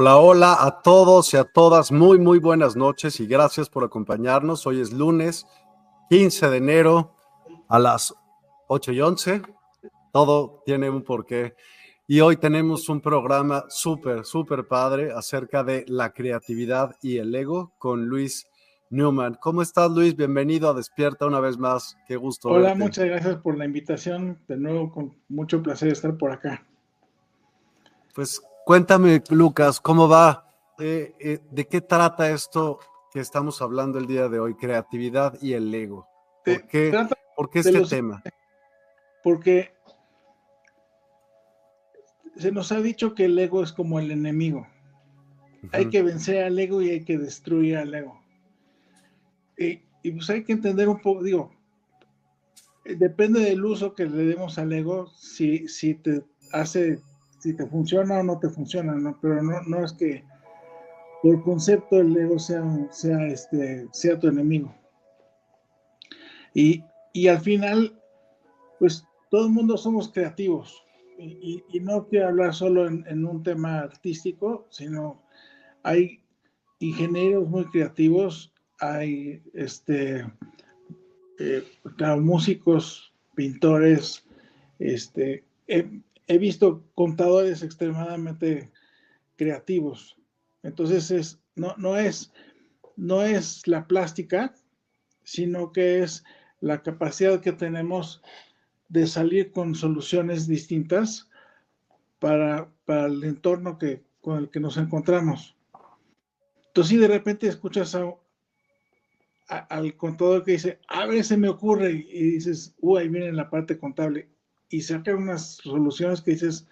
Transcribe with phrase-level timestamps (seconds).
[0.00, 1.90] Hola, hola a todos y a todas.
[1.90, 4.64] Muy, muy buenas noches y gracias por acompañarnos.
[4.64, 5.44] Hoy es lunes
[6.08, 7.16] 15 de enero
[7.66, 8.14] a las
[8.68, 9.42] 8 y 11.
[10.12, 11.56] Todo tiene un porqué.
[12.06, 17.72] Y hoy tenemos un programa súper, súper padre acerca de la creatividad y el ego
[17.78, 18.46] con Luis
[18.90, 19.34] Newman.
[19.40, 20.14] ¿Cómo estás, Luis?
[20.14, 21.98] Bienvenido a Despierta una vez más.
[22.06, 22.50] Qué gusto.
[22.50, 24.38] Hola, muchas gracias por la invitación.
[24.46, 26.64] De nuevo, con mucho placer estar por acá.
[28.14, 30.46] Pues Cuéntame, Lucas, ¿cómo va?
[30.78, 32.78] Eh, eh, ¿De qué trata esto
[33.10, 34.56] que estamos hablando el día de hoy?
[34.56, 36.06] Creatividad y el ego.
[36.44, 36.66] ¿Por
[37.48, 38.22] qué, este tema?
[39.24, 39.72] Porque
[42.36, 44.66] se nos ha dicho que el ego es como el enemigo.
[45.72, 48.20] Hay que vencer al ego y hay que destruir al ego.
[49.56, 51.50] Y, y, pues hay que entender un poco, digo,
[52.84, 57.00] depende del uso que le demos al ego, si, si te hace
[57.38, 59.18] si te funciona o no te funciona, ¿no?
[59.20, 60.24] Pero no, no es que
[61.22, 64.74] por concepto el ego sea, sea, este, sea tu enemigo.
[66.54, 66.82] Y,
[67.28, 68.00] al final,
[68.78, 70.84] pues todo el mundo somos creativos.
[71.18, 75.22] Y, no quiero hablar solo en, un tema artístico, sino
[75.82, 76.20] hay
[76.78, 80.24] ingenieros muy creativos, hay este,
[81.38, 81.64] eh,
[82.20, 84.24] músicos, pintores,
[84.78, 88.70] este, eh, he visto contadores extremadamente
[89.36, 90.16] creativos.
[90.62, 92.32] Entonces es, no, no, es,
[92.96, 94.54] no es la plástica,
[95.24, 96.24] sino que es
[96.60, 98.22] la capacidad que tenemos
[98.88, 101.28] de salir con soluciones distintas
[102.18, 105.56] para, el entorno que, con el que nos encontramos.
[106.68, 107.96] Entonces, si de repente escuchas
[109.46, 113.50] al contador que dice, a ver, se me ocurre, y dices, uy, ahí viene la
[113.50, 114.28] parte contable,
[114.68, 116.66] y saca unas soluciones que dices,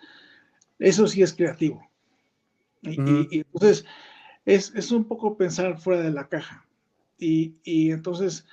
[0.79, 1.89] eso sí es creativo.
[2.83, 3.85] Y, entonces
[4.45, 6.67] es, un poco pensar fuera de la caja.
[7.19, 8.47] Y, entonces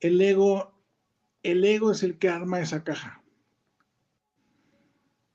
[0.00, 0.72] el ego,
[1.42, 3.22] el ego es el que arma esa caja.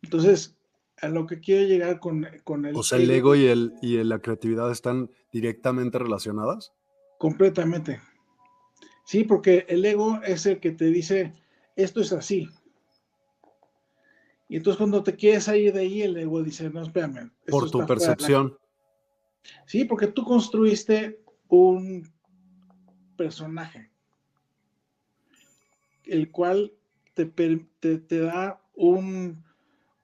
[0.02, 0.56] Entonces,
[0.98, 2.76] a lo que quiero llegar con, con el...
[2.76, 6.74] O sea, el ego y, el, y la creatividad están directamente relacionadas.
[7.18, 8.02] Completamente.
[9.04, 11.34] Sí, porque el ego es el que te dice,
[11.76, 12.50] esto es así,
[14.48, 17.32] y entonces cuando te quieres salir de ahí, el ego dice, no, espérame.
[17.48, 18.58] Por tu percepción.
[19.66, 22.12] Sí, porque tú construiste un
[23.18, 23.92] personaje,
[26.04, 26.74] el cual
[27.14, 29.44] te, te, da un,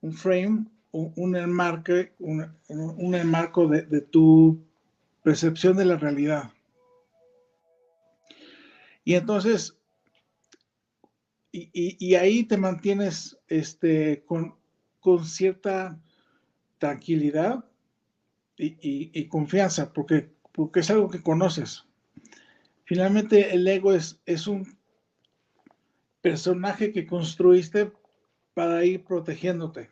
[0.02, 4.64] un, frame, un, un enmarque, un, un enmarco de, de tu
[5.24, 6.52] percepción de la realidad.
[9.04, 9.81] Y entonces
[11.52, 14.56] y, ahí te mantienes este, con,
[15.00, 16.00] con cierta
[16.78, 17.66] tranquilidad
[18.58, 21.86] y, confianza, porque, porque es algo que conoces.
[22.86, 24.78] Finalmente, el ego es, es un
[26.22, 27.92] personaje que construiste
[28.54, 29.90] para ir protegiéndote.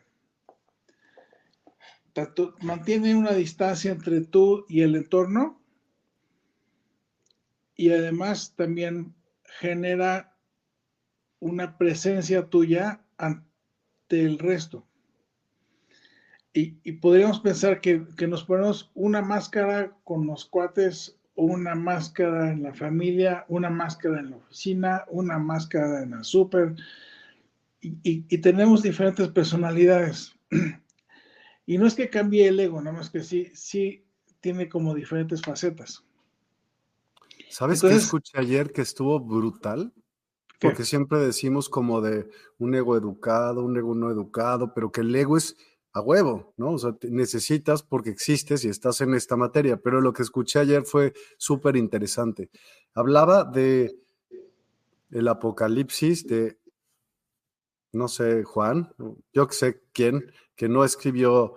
[2.60, 5.60] Mantiene una distancia entre tú y el entorno
[7.76, 9.14] y además también
[9.44, 10.29] genera
[11.40, 13.44] una presencia tuya ante
[14.10, 14.86] el resto.
[16.52, 22.64] Y, podríamos pensar que, que, nos ponemos una máscara con los cuates, una máscara en
[22.64, 26.74] la familia, una máscara en la oficina, una máscara en el súper,
[27.80, 30.36] y, tenemos diferentes personalidades.
[31.66, 34.04] Y no es que cambie el ego, nada más que sí, sí
[34.40, 36.04] tiene como diferentes facetas.
[37.48, 39.92] ¿Sabes qué escuché ayer que estuvo brutal?
[40.60, 42.28] Porque siempre decimos como de
[42.58, 45.56] un ego educado, un ego no educado, pero que el ego es
[45.92, 46.72] a huevo, ¿no?
[46.72, 50.84] O sea, necesitas porque existes y estás en esta materia, pero lo que escuché ayer
[50.84, 52.50] fue súper interesante.
[52.94, 53.96] Hablaba de
[55.10, 56.60] el apocalipsis de
[57.92, 58.92] no sé, Juan,
[59.32, 61.54] yo que sé quién, que no escribió,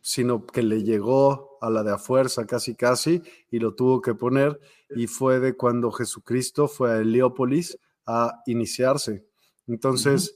[0.00, 4.14] sino que le llegó a la de a fuerza casi casi y lo tuvo que
[4.14, 4.58] poner
[4.90, 9.26] y fue de cuando Jesucristo fue a Heliópolis a iniciarse.
[9.66, 10.34] Entonces,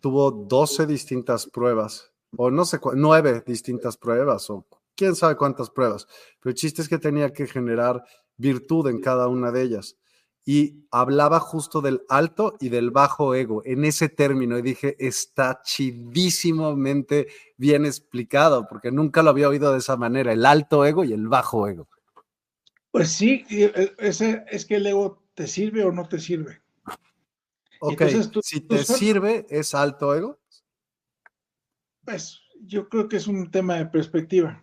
[0.00, 6.06] tuvo 12 distintas pruebas, o no sé, nueve distintas pruebas, o quién sabe cuántas pruebas,
[6.40, 8.04] pero el chiste es que tenía que generar
[8.36, 9.96] virtud en cada una de ellas
[10.44, 15.60] y hablaba justo del alto y del bajo ego en ese término y dije, está
[15.62, 21.12] chidísimamente bien explicado porque nunca lo había oído de esa manera, el alto ego y
[21.12, 21.88] el bajo ego.
[22.90, 26.60] Pues sí, e, ese, es que el ego te sirve o no te sirve.
[27.80, 28.02] Ok,
[28.42, 30.38] si te sirve, ¿es alto ego?
[32.04, 34.62] Pues yo creo que es un tema de perspectiva.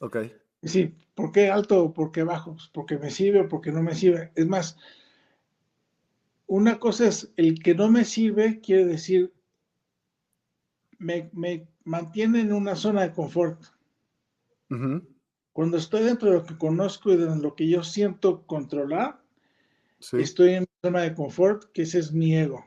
[0.00, 0.18] Ok.
[0.62, 2.52] Sí, ¿por qué alto o por qué bajo?
[2.52, 4.30] Pues porque me sirve o porque no me sirve.
[4.34, 4.76] Es más,
[6.46, 9.32] una cosa es el que no me sirve, quiere decir,
[10.98, 11.30] me,
[11.84, 13.58] mantiene en una zona de confort.
[15.54, 19.19] Cuando estoy dentro de lo que conozco y de lo que yo siento controlar,
[20.12, 22.64] estoy en una zona de confort, que ese es mi ego.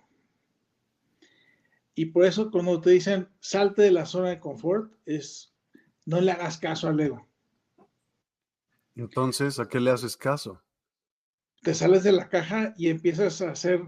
[1.96, 5.54] Y por eso cuando te dicen salte de la zona de confort, es
[6.06, 7.28] no le hagas caso al ego.
[8.96, 10.64] Entonces, ¿a qué le haces caso?
[11.64, 13.82] te sales de la caja y empiezas a hacer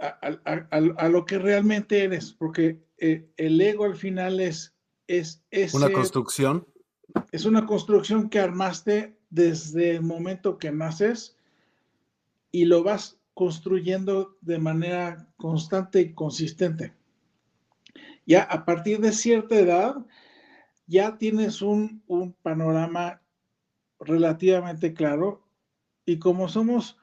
[0.00, 4.74] a, lo que realmente eres, porque eh, el ego al final es,
[5.06, 5.42] es,
[5.74, 6.66] una construcción.
[7.32, 11.36] Es una construcción que armaste desde el momento que naces
[12.52, 16.94] y lo vas construyendo de manera constante y consistente.
[18.26, 20.06] Ya a partir de cierta edad,
[20.86, 23.22] ya tienes un, un panorama
[24.00, 25.46] relativamente claro
[26.04, 26.98] y como somos,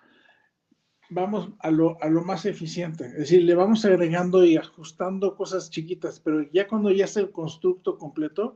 [1.09, 5.69] vamos a lo, a lo más eficiente, es decir, le vamos agregando y ajustando cosas
[5.69, 8.55] chiquitas, pero ya cuando ya es el constructo completo,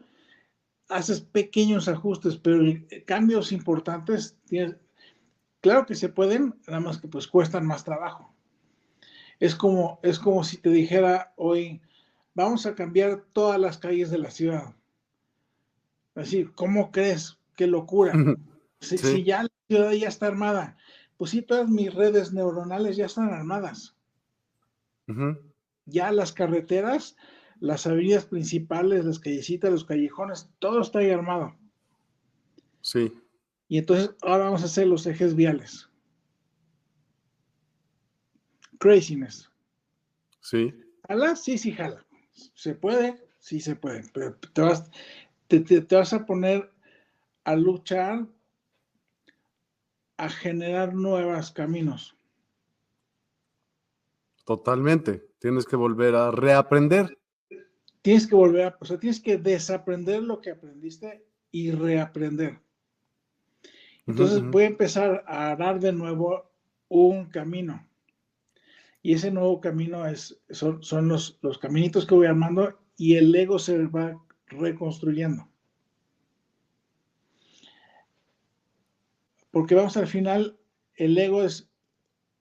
[0.90, 2.64] haces pequeños ajustes, pero
[3.06, 4.38] cambios importantes,
[5.62, 8.34] claro que se pueden, nada más que pues cuestan más trabajo.
[9.40, 11.82] Es como, es como si te dijera hoy,
[12.34, 14.76] vamos a cambiar todas las calles de la ciudad.
[16.16, 17.38] Decir, ¿cómo crees?
[17.56, 18.14] Qué locura.
[18.82, 20.78] si, ya ciudad ya está armada.
[21.18, 23.96] Pues sí, todas mis redes neuronales ya están armadas.
[25.86, 27.16] Ya las carreteras,
[27.60, 31.56] las avenidas principales, las callecitas, los callejones, todo está ahí armado.
[32.82, 33.21] Sí.
[33.72, 35.90] Y entonces ahora vamos a hacer los ejes viales.
[38.80, 39.50] Craziness.
[40.42, 40.74] Sí.
[41.08, 41.38] ¿Jala?
[41.38, 42.06] Sí, sí, jala.
[42.54, 43.26] ¿Se puede?
[43.40, 44.04] Sí, se puede.
[44.14, 44.92] Pero te vas,
[45.48, 46.70] te vas a poner
[47.46, 48.28] a luchar
[50.18, 52.14] a generar nuevos caminos.
[54.44, 55.30] Totalmente.
[55.40, 57.18] Tienes que volver a reaprender.
[58.02, 62.60] Tienes que volver a, o sea, tienes que desaprender lo que aprendiste y reaprender.
[64.12, 66.52] Entonces voy a empezar a dar de nuevo
[66.88, 67.88] un camino.
[69.02, 73.34] Y ese nuevo camino es, son, son los, los caminitos que voy armando y el
[73.34, 75.52] ego se va reconstruyendo.
[79.52, 80.58] porque vamos al final,
[80.96, 81.70] el ego es,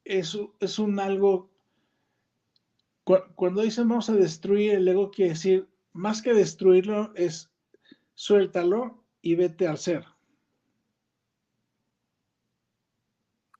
[0.05, 1.51] es, es un algo,
[3.35, 7.51] cuando dicen vamos a destruir el ego, quiere decir, más que destruirlo, es
[8.15, 10.05] suéltalo y vete al ser.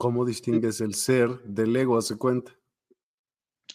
[0.01, 1.99] ¿Cómo distingues el ser del ego?
[1.99, 2.57] Hace cuenta.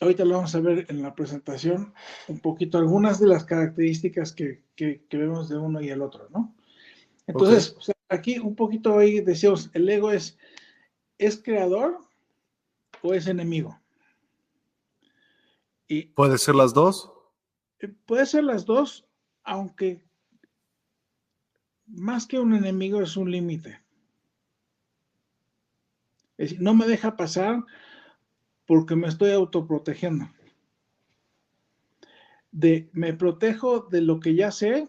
[0.01, 1.93] ahorita lo vamos a ver en la presentación,
[2.27, 4.63] un poquito algunas de las características que,
[5.11, 6.55] vemos de uno y el otro, ¿no?
[7.27, 7.75] Entonces,
[8.09, 10.35] aquí un poquito hoy decíamos, el ego es,
[11.19, 11.99] ¿es creador
[13.03, 13.79] o es enemigo?
[15.87, 17.13] Y, ¿Puede ser las dos?
[17.81, 19.05] Eh, puede ser las dos,
[19.43, 20.03] aunque
[21.85, 23.84] más que un enemigo es un límite.
[26.37, 27.63] Es decir, no me deja pasar
[28.65, 30.29] porque me estoy autoprotegiendo.
[32.51, 34.87] De, me protejo de lo que ya sé,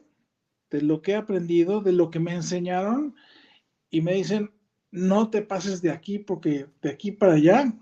[0.70, 3.14] de lo que he aprendido, de lo que me enseñaron
[3.90, 4.52] y me dicen,
[4.90, 7.72] no te pases de aquí porque de aquí para allá,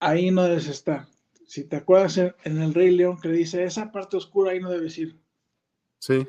[0.00, 1.06] ahí no debes estar.
[1.46, 4.70] Si te acuerdas en, el Rey León que le dice, esa parte oscura ahí no
[4.70, 5.16] debes ir.
[5.98, 6.26] Sí.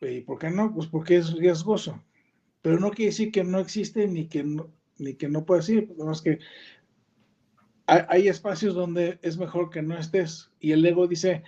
[0.00, 0.74] ¿Y por qué no?
[0.74, 2.02] Pues porque es riesgoso.
[2.62, 5.94] Pero no quiere decir que no existe ni que no, ni que no puedes ir,
[5.98, 6.38] más que
[7.86, 11.42] hay, espacios donde es mejor que no estés y el ego dice,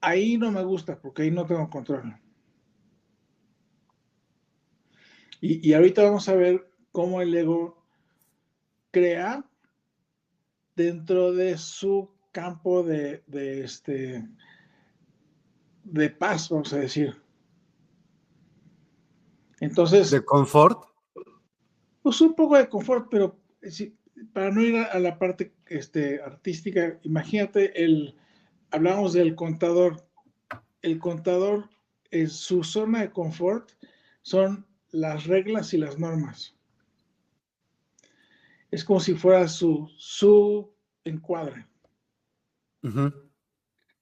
[0.00, 2.16] ahí no me gusta porque ahí no tengo control.
[5.40, 7.84] Y, ahorita vamos a ver cómo el ego
[8.90, 9.44] crea
[10.74, 14.26] dentro de su campo de, de, este
[15.84, 17.23] de paz, vamos a decir.
[19.64, 20.10] Entonces.
[20.10, 20.84] ¿De confort?
[22.02, 23.40] Pues un poco de confort, pero
[24.32, 28.14] para no ir a, la parte este, artística, imagínate, el,
[28.70, 30.06] hablamos del contador.
[30.82, 31.70] El contador,
[32.10, 33.70] en su zona de confort
[34.20, 36.54] son las reglas y las normas.
[38.70, 41.66] Es como si fuera su, su encuadre.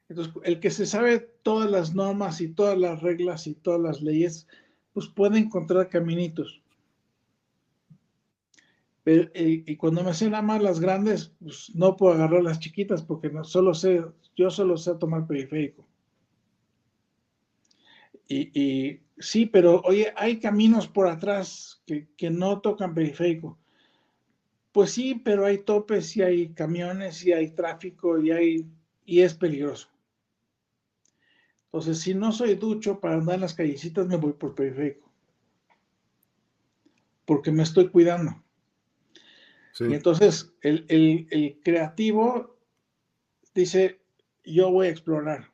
[0.09, 4.03] Entonces, el que se sabe todas las normas y todas las reglas y todas las
[4.03, 4.49] leyes,
[4.93, 6.63] pues puede encontrar caminitos.
[9.05, 13.31] Eh, y cuando me hacen más las grandes, pues no puedo agarrar las chiquitas porque
[13.31, 14.05] no, solo sé,
[14.37, 15.87] yo solo sé tomar periférico.
[18.29, 23.59] Y, sí, pero oye, hay caminos por atrás que, que, no tocan periférico.
[24.73, 28.67] Pues sí, pero hay topes y hay camiones y hay tráfico y hay
[29.05, 29.92] y es peligroso.
[31.73, 35.11] Entonces, si no soy ducho para andar en las callecitas, me voy por periférico.
[37.25, 38.43] Porque me estoy cuidando.
[39.81, 42.59] Y entonces el, creativo
[43.55, 44.03] dice,
[44.45, 45.51] yo voy a explorar.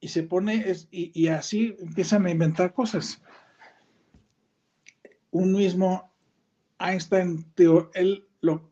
[0.00, 3.22] Y se pone, y, así empiezan a inventar cosas.
[5.30, 6.12] Un mismo
[6.80, 7.46] Einstein,
[7.94, 8.68] él lo,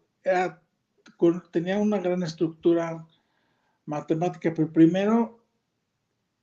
[1.52, 3.06] tenía una gran estructura
[3.84, 5.44] matemática, pero primero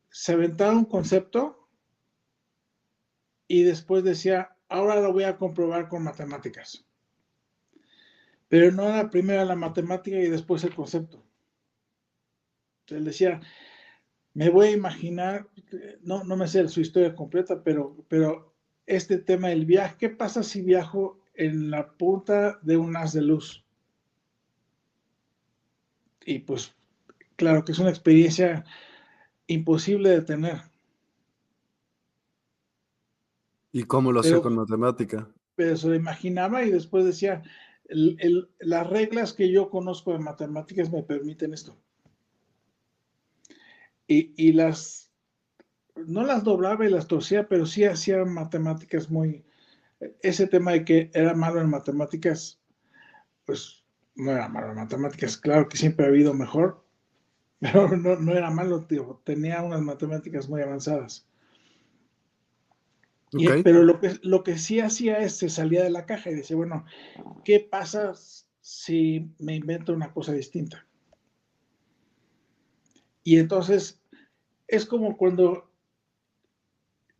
[0.10, 1.68] se aventaba un concepto
[3.48, 6.86] y después decía, ahora lo voy a comprobar con matemáticas.
[8.48, 11.24] Pero no era primero la matemática y después el concepto.
[12.88, 13.40] Él decía,
[14.34, 15.48] me voy a imaginar,
[16.02, 18.56] no, no me sé su historia completa, pero, pero
[18.86, 23.22] este tema del viaje, ¿qué pasa si viajo en la punta de un haz de
[23.22, 23.64] luz?
[26.26, 26.76] Y pues,
[27.40, 28.66] claro que es una experiencia
[29.48, 30.62] imposible de tener.
[33.72, 35.30] ¿Y cómo lo hacía con matemática?
[35.56, 37.42] Pero se lo imaginaba y después decía,
[37.88, 41.78] las reglas que yo conozco de matemáticas me permiten esto.
[44.06, 45.12] Y, las,
[45.96, 49.46] no las doblaba y las torcía, pero sí hacía matemáticas muy,
[50.22, 52.60] ese tema de que era malo en matemáticas,
[53.46, 56.89] pues no era malo en matemáticas, claro que siempre ha habido mejor,
[57.60, 61.28] pero no, no era malo, tío, tenía unas matemáticas muy avanzadas.
[63.64, 66.58] Pero lo que, lo que sí hacía es se salía de la caja y decía,
[66.58, 66.86] bueno,
[67.44, 68.14] ¿qué pasa
[68.62, 70.88] si me invento una cosa distinta?
[73.24, 74.02] Y entonces
[74.68, 75.72] es como cuando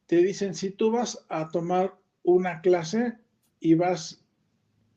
[0.08, 3.20] te dicen, si tú vas a tomar una clase
[3.60, 4.26] y vas,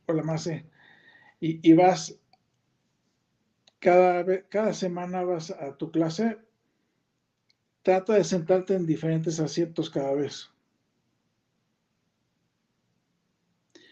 [0.06, 0.62] por la más y,
[1.40, 2.18] y vas,
[3.82, 6.38] cada, cada semana vas a tu clase,
[7.82, 10.52] trata de sentarte en diferentes asientos cada vez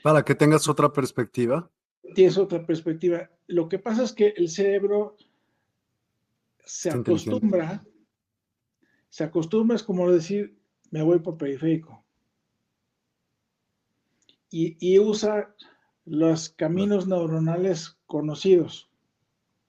[0.02, 1.70] Para que tengas otra perspectiva.
[2.14, 3.28] Tienes otra perspectiva.
[3.48, 5.16] Lo que pasa es que el cerebro
[6.64, 7.84] se acostumbra,
[9.08, 10.56] se acostumbra, es como decir,
[10.90, 12.02] me voy por periférico.
[14.52, 15.54] Y, usa
[16.04, 18.89] los caminos neuronales conocidos.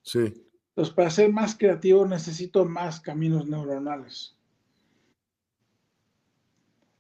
[0.04, 0.34] Sí.
[0.70, 4.38] Entonces, para ser más creativo necesito más caminos neuronales.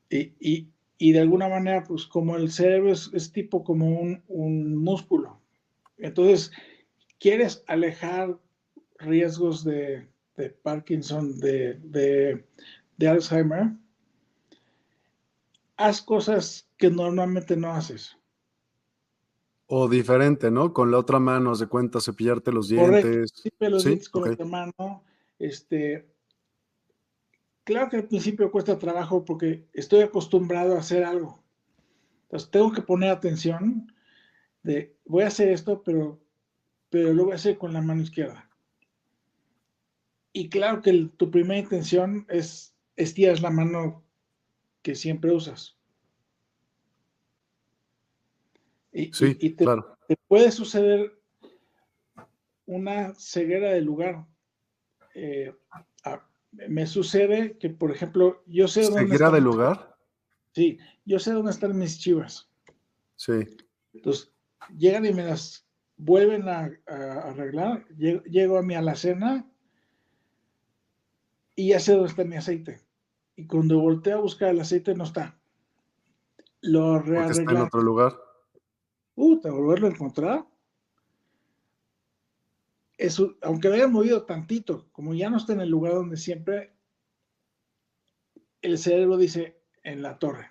[0.09, 0.67] Y,
[1.01, 5.41] y de alguna manera, pues como el cerebro es, tipo como un, un, músculo.
[5.97, 6.51] Entonces,
[7.19, 8.37] quieres alejar
[8.99, 12.45] riesgos de, de Parkinson, de, de,
[12.97, 13.71] de, Alzheimer,
[15.75, 18.15] haz cosas que normalmente no haces.
[19.73, 20.73] O diferente, ¿no?
[20.73, 23.31] Con la otra mano, se cuenta, cepillarte los dientes.
[23.41, 25.01] Sí, los dientes con la otra mano.
[25.39, 26.13] Este,
[27.63, 31.41] claro que al principio cuesta trabajo porque estoy acostumbrado a hacer algo.
[32.23, 33.93] Entonces tengo que poner atención
[34.61, 36.19] de, voy a hacer esto, pero,
[36.89, 38.49] pero lo voy a hacer con la mano izquierda.
[40.33, 44.03] Y claro que tu primera intención es estiras la mano
[44.81, 45.77] que siempre usas.
[48.91, 49.97] Y, sí, te, claro.
[50.07, 51.17] te, puede suceder
[52.65, 54.25] una ceguera de lugar.
[55.13, 55.53] Eh,
[56.51, 59.95] me sucede que, por ejemplo, yo sé dónde ¿Ceguera de lugar?
[60.53, 62.49] Sí, yo sé dónde están mis chivas.
[63.15, 63.55] Sí.
[63.93, 64.33] Entonces,
[64.77, 65.65] llegan y me las
[65.97, 67.87] vuelven a, arreglar.
[67.97, 69.49] Llego, a mi alacena
[71.55, 72.81] y ya sé dónde está mi aceite.
[73.35, 75.39] Y cuando volteo a buscar el aceite, no está.
[76.61, 77.39] Lo rearreglan.
[77.39, 78.30] está en otro lugar.
[79.21, 80.47] Puta, volverlo a encontrar.
[82.97, 86.73] Eso, aunque lo hayan movido tantito, como ya no está en el lugar donde siempre,
[88.63, 90.49] el cerebro dice en la torre.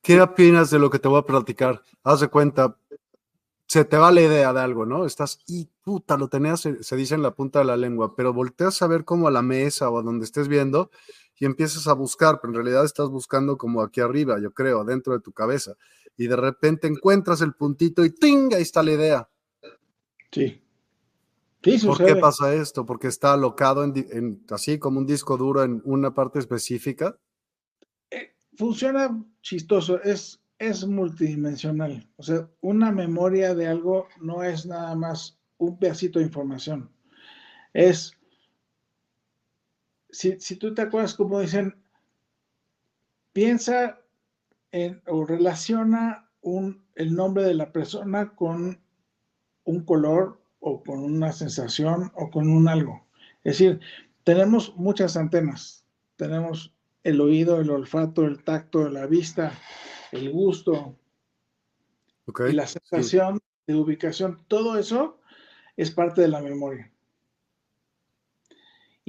[0.00, 1.82] ¿Qué opinas de lo que te voy a platicar?
[2.02, 2.78] Haz de cuenta,
[3.66, 5.04] se te va la idea de algo, ¿no?
[5.04, 8.80] Estás, y puta, lo tenías, se dice en la punta de la lengua, pero volteas
[8.80, 10.90] a ver como a la mesa o a donde estés viendo
[11.40, 15.14] y empiezas a buscar, pero en realidad estás buscando como aquí arriba, yo creo, dentro
[15.14, 15.74] de tu cabeza.
[16.16, 18.54] Y de repente encuentras el puntito y ¡ting!
[18.54, 19.28] Ahí está la idea.
[20.30, 20.62] Sí.
[21.86, 22.84] ¿Por qué pasa esto?
[22.84, 27.18] ¿Porque está alocado en, así como un disco duro en una parte específica?
[28.10, 32.06] Eh, funciona chistoso, es, es multidimensional.
[32.16, 36.90] O sea, una memoria de algo no es nada más un pedacito de información.
[37.72, 38.12] Es,
[40.12, 41.76] si, tú te acuerdas como dicen,
[43.32, 44.00] piensa
[44.72, 48.80] en, o relaciona un, el nombre de la persona con
[49.64, 53.06] un color o con una sensación o con un algo.
[53.44, 53.80] Es decir,
[54.24, 55.84] tenemos muchas antenas.
[56.16, 59.52] Tenemos el oído, el olfato, el tacto, la vista,
[60.12, 60.96] el gusto
[62.26, 64.44] y la sensación de ubicación.
[64.48, 65.18] Todo eso
[65.76, 66.89] es parte de la memoria.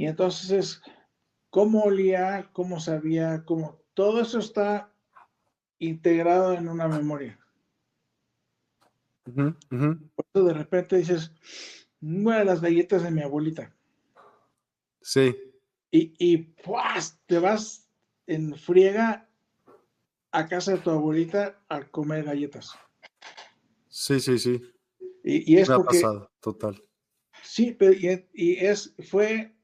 [0.02, 0.82] Y entonces es
[1.52, 3.84] cómo olía, cómo sabía, cómo...
[3.94, 4.92] Todo eso está
[5.78, 7.40] integrado en una memoria.
[9.26, 11.32] Por eso de repente dices,
[12.00, 13.76] bueno, las galletas de mi abuelita.
[15.02, 15.38] Sí.
[15.92, 16.56] Y, y
[17.28, 17.88] te vas
[18.26, 19.30] en friega
[20.32, 22.72] a casa de tu abuelita a comer galletas.
[23.88, 24.64] Sí, sí, sí.
[25.24, 26.84] Y, es porque, pasado, total.
[27.44, 29.56] Sí, pero y, es, fue,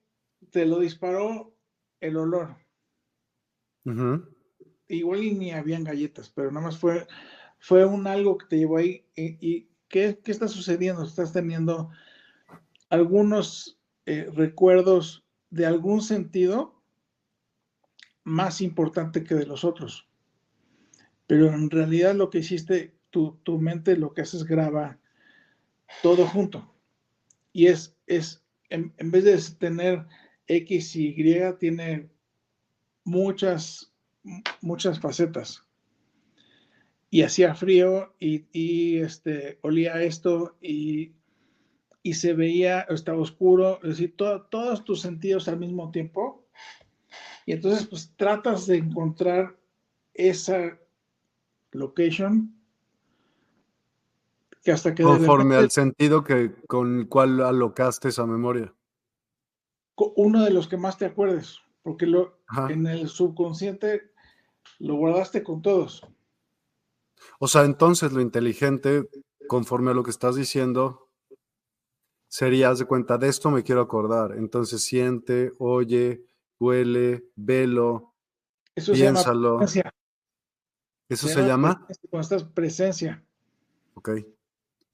[0.52, 1.54] te lo disparó
[2.00, 2.56] el olor.
[4.88, 7.08] Igual y ni habían galletas, pero nada más fue
[7.60, 9.06] fue un algo que te llevó ahí.
[9.16, 11.04] ¿Y, qué, está sucediendo?
[11.04, 11.90] Estás teniendo
[12.90, 16.82] algunos eh, recuerdos de algún sentido
[18.24, 20.08] más importante que de los otros.
[21.26, 25.00] Pero en realidad lo que hiciste, tu, tu mente lo que hace es graba
[26.04, 26.74] todo junto.
[27.54, 30.06] Y es, es en, en vez de tener
[30.48, 32.10] X y Y, tiene
[33.04, 33.94] muchas,
[34.62, 35.68] muchas facetas
[37.10, 41.14] y hacía frío y, este, olía esto y,
[42.14, 46.48] se veía, estaba oscuro, es decir, todos tus sentidos al mismo tiempo.
[47.46, 49.58] Y entonces, pues tratas de encontrar
[50.14, 50.80] esa
[51.74, 52.56] location
[54.64, 55.04] que hasta que...
[55.04, 58.74] Conforme al sentido que, con el cual alocaste esa memoria.
[60.16, 64.12] Uno de los que más te acuerdes, porque lo, en el subconsciente
[64.80, 66.08] lo guardaste con todos.
[67.40, 69.10] O sea, entonces lo inteligente,
[69.48, 71.10] conforme a lo que estás diciendo,
[72.28, 74.34] sería, haz de cuenta, de esto me quiero acordar.
[74.38, 76.26] Entonces siente, oye,
[76.60, 78.14] huele, velo,
[78.76, 79.60] Eso piénsalo.
[81.10, 81.88] ¿Eso se, llama?
[82.10, 83.24] Cuando estás presencia.
[83.94, 84.10] Ok.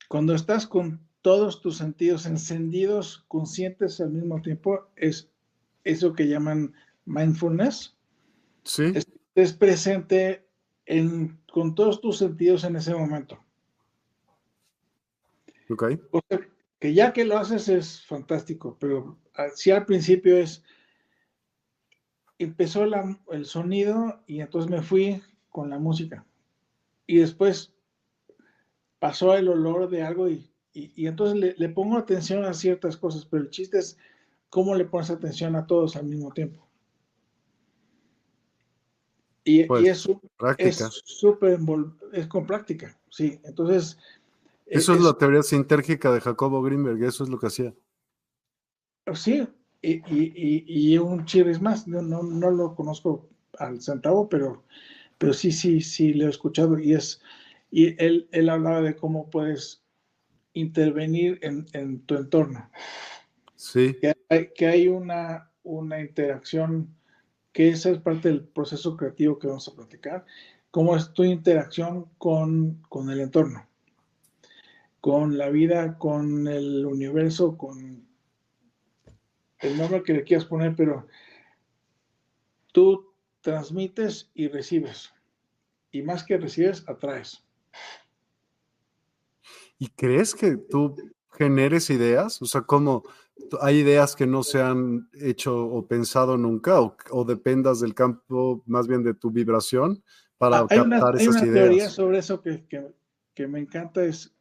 [0.08, 5.32] Cuando estás con todos tus sentidos encendidos, conscientes al mismo tiempo, es
[5.84, 6.74] eso que llaman
[7.06, 7.98] mindfulness.
[8.66, 8.94] Sí.
[9.36, 10.46] es presente
[11.52, 13.40] con todos tus sentidos en ese momento.
[15.70, 15.94] Ok.
[16.80, 19.18] que ya que lo haces es fantástico, pero
[19.56, 20.64] si al principio es
[22.38, 22.84] empezó
[23.32, 26.26] el sonido y entonces me fui con la música.
[27.08, 27.74] Y después
[29.00, 33.50] pasó el olor de algo y, entonces le, pongo atención a ciertas cosas, pero el
[33.50, 33.98] chiste es
[34.50, 36.68] cómo le pones atención a todos al mismo tiempo.
[39.44, 40.08] Y, pues,
[40.58, 41.60] es súper,
[42.14, 43.40] es con práctica, sí.
[43.44, 43.98] Entonces...
[44.66, 47.74] Eso es, la teoría sintérgica de Jacobo Greenberg, eso es lo que hacía.
[49.14, 49.46] Sí,
[49.82, 54.64] y, un chiris más, no, no, lo conozco al centavo, pero,
[55.18, 57.22] pero sí, sí, sí, lo he escuchado y es,
[57.70, 59.83] y él, él hablaba de cómo puedes
[60.54, 62.70] intervenir en, tu entorno.
[63.56, 63.96] Sí.
[64.00, 66.96] Que hay, que hay una, una interacción,
[67.52, 70.26] que esa es parte del proceso creativo que vamos a platicar,
[70.72, 73.68] cómo es tu interacción con, con el entorno,
[75.02, 78.08] con la vida, con el universo, con
[79.60, 81.08] el nombre que le quieras poner, pero
[82.72, 85.14] tú transmites y recibes.
[85.92, 87.44] Y más que recibes, atraes.
[89.78, 90.96] ¿Y crees que tú
[91.32, 92.42] generes ideas?
[92.42, 93.04] O sea, ¿cómo
[93.62, 98.88] hay ideas que no se han hecho o pensado nunca o, dependas del campo más
[98.88, 100.04] bien de tu vibración
[100.38, 102.64] para ah, captar esas hay una teoría sobre eso que,
[103.34, 104.34] que me encanta es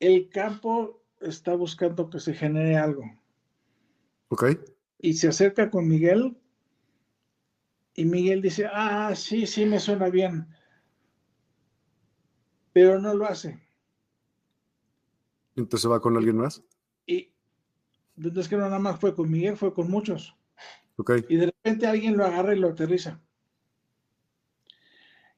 [0.00, 3.04] el campo está buscando que se genere algo.
[4.28, 4.58] Ok.
[4.98, 6.36] Y se acerca con Miguel
[7.94, 10.48] y Miguel dice, ah, sí, sí, me suena bien,
[12.74, 13.58] pero no lo hace.
[15.56, 16.62] Entonces va con alguien más.
[17.06, 17.32] Y
[18.16, 20.36] es que no nada más fue con Miguel, fue con muchos.
[20.96, 21.12] Ok.
[21.30, 23.20] Y de repente alguien lo agarra y lo aterriza.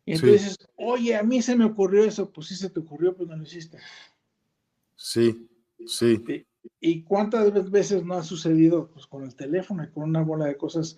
[0.05, 3.15] Y entonces dices, oye, a mí se me ocurrió eso, pues sí se te ocurrió,
[3.15, 3.79] pero no lo hiciste.
[4.95, 5.49] Sí,
[5.87, 6.47] sí.
[6.81, 10.57] ¿Y cuántas veces no ha sucedido pues, con el teléfono y con una bola de
[10.57, 10.97] cosas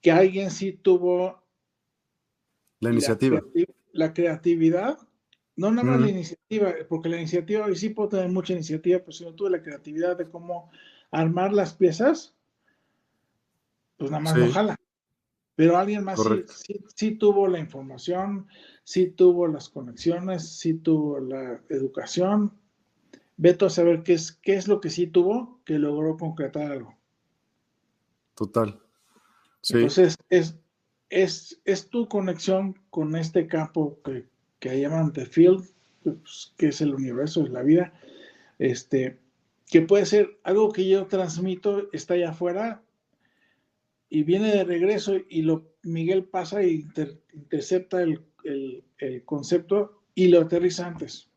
[0.00, 1.42] que alguien sí tuvo
[2.80, 3.42] la iniciativa?
[3.92, 4.98] La, creatividad,
[5.58, 9.12] no nada más la iniciativa, porque la iniciativa, y sí puedo tener mucha iniciativa, pero
[9.12, 10.70] si no tuve la creatividad de cómo
[11.10, 12.32] armar las piezas,
[13.96, 14.76] pues nada más no jala.
[15.56, 18.46] Pero alguien más sí, sí, tuvo la información,
[18.84, 22.52] sí tuvo las conexiones, sí tuvo la educación,
[23.36, 26.96] Veto a saber qué es, qué es lo que sí tuvo que logró concretar algo.
[28.34, 28.80] Total.
[29.60, 29.74] Sí.
[29.74, 30.56] Entonces, es,
[31.08, 35.64] es, es tu conexión con este campo que, que llaman The Field,
[36.02, 37.92] pues, que es el universo, es la vida,
[38.58, 39.18] este,
[39.66, 42.82] que puede ser algo que yo transmito, está allá afuera
[44.08, 48.24] y viene de regreso y lo Miguel pasa e intercepta el,
[48.98, 51.28] el concepto y lo aterriza antes.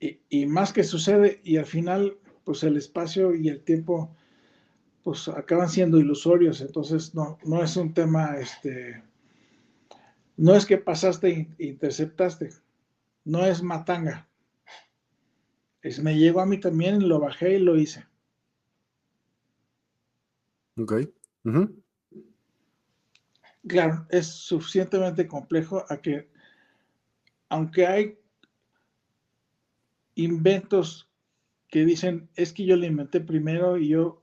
[0.00, 4.14] y, más que sucede y al final pues el espacio y el tiempo
[5.02, 9.02] pues acaban siendo ilusorios, entonces no, no es un tema, este,
[10.38, 12.50] no es que pasaste e interceptaste,
[13.24, 14.28] no es matanga,
[15.82, 18.06] es me llegó a mí también, lo bajé y lo hice.
[20.76, 20.94] Ok.
[23.66, 26.30] Claro, es suficientemente complejo a que,
[27.48, 28.18] aunque hay
[30.14, 31.10] inventos
[31.68, 34.22] que dicen, es que yo le inventé primero y yo,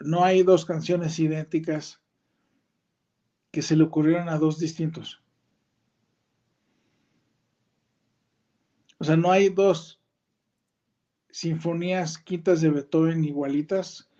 [0.00, 2.00] no hay dos canciones idénticas
[3.50, 5.20] que se le ocurrieron a dos distintos.
[8.98, 10.00] O sea, no hay dos
[11.30, 14.10] sinfonías quintas de Beethoven igualitas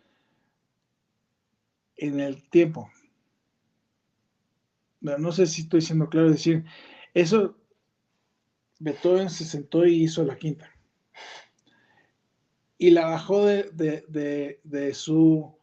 [1.96, 2.90] en el tiempo.
[5.00, 6.64] No, sé si estoy siendo claro decir,
[7.14, 7.56] eso
[8.80, 10.70] Beethoven se sentó y hizo la quinta
[12.78, 15.58] y la bajó de, su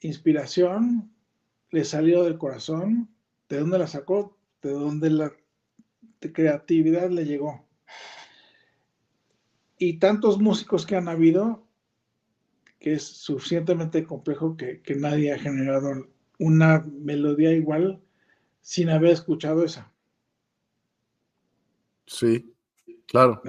[0.00, 1.14] inspiración,
[1.70, 3.14] le salió del corazón,
[3.48, 4.38] ¿de dónde la sacó?
[4.62, 5.32] De dónde la
[6.32, 7.63] creatividad le llegó.
[9.78, 11.66] Y tantos músicos que han habido,
[12.78, 16.08] que es suficientemente complejo que, que nadie ha generado
[16.38, 18.00] una melodía igual
[18.60, 19.92] sin haber escuchado esa.
[22.06, 22.54] Sí,
[23.06, 23.42] Claro.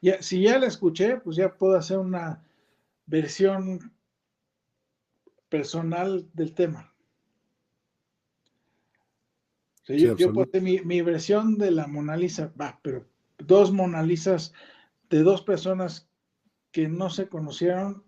[0.00, 2.44] Ya, si ya la escuché, pues ya puedo hacer una
[3.06, 3.92] versión
[5.48, 6.92] personal del tema.
[9.86, 13.06] yo, puedo hacer mi, versión de la Mona Lisa, va, pero
[13.38, 14.52] dos Mona Lisas
[15.10, 16.08] de dos personas
[16.72, 18.04] que no se conocieron,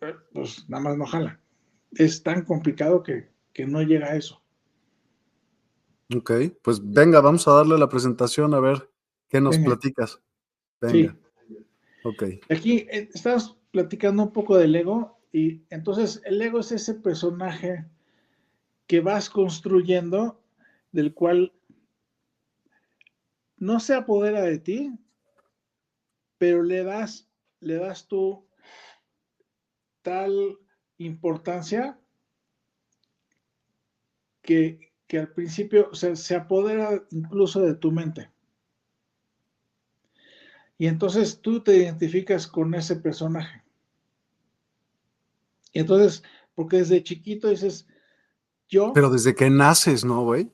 [0.00, 1.40] eh, pues nada más no jala.
[1.92, 4.42] Es tan complicado que, que no llega a eso.
[6.14, 8.90] Ok, pues venga, vamos a darle la presentación a ver
[9.34, 10.20] ¿Qué nos platicas?
[10.80, 11.16] Venga.
[11.48, 11.56] Sí.
[12.04, 12.22] Ok.
[12.50, 17.84] Aquí eh, estamos platicando un poco del ego Y entonces el ego es ese personaje
[18.86, 20.40] que vas construyendo,
[20.92, 21.52] del cual
[23.56, 24.92] no se apodera de ti,
[26.44, 27.26] pero le das,
[27.60, 28.46] le das tú
[30.02, 30.58] tal
[30.98, 31.98] importancia
[34.42, 38.30] que, al principio se apodera incluso de tu mente.
[40.76, 43.62] Y entonces tú te identificas con ese personaje.
[45.72, 46.22] Y entonces,
[46.54, 47.88] porque desde chiquito dices,
[48.68, 48.92] yo...
[48.92, 50.52] Pero desde que naces, ¿no, güey?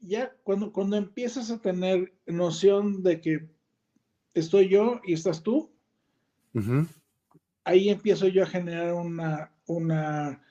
[0.00, 3.59] Ya cuando, cuando empiezas a tener noción de que
[4.34, 5.70] estoy yo y estás tú,
[7.64, 10.42] ahí empiezo yo a generar una, una,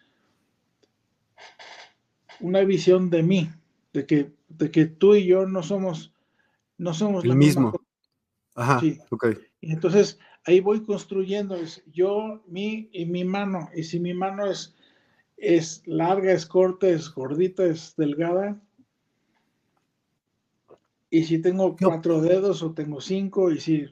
[2.39, 3.50] una visión de mí,
[3.94, 6.13] de que, de que tú y yo no somos,
[6.78, 7.74] no somos el mismo.
[8.56, 9.28] Ajá, ok.
[9.62, 13.70] Y entonces ahí voy construyendo, es yo, mí y mi mano.
[13.76, 14.76] Y si mi mano es,
[15.38, 18.62] es larga, es corta, es gordita, es delgada.
[21.10, 23.86] Y si tengo cuatro dedos o tengo cinco, y si...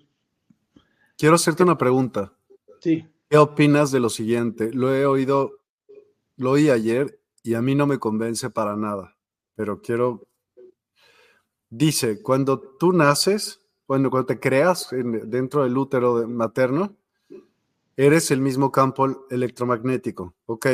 [1.17, 2.33] Quiero hacerte una pregunta.
[2.79, 3.05] Sí.
[3.29, 4.71] ¿Qué opinas de lo siguiente?
[4.71, 5.59] Lo he oído,
[6.35, 9.17] lo oí ayer y a mí no me convence para nada,
[9.55, 10.27] pero quiero...
[11.69, 16.95] Dice, cuando tú naces, bueno, cuando te creas dentro del útero materno,
[17.97, 20.35] eres el mismo campo electromagnético.
[20.45, 20.67] Ok.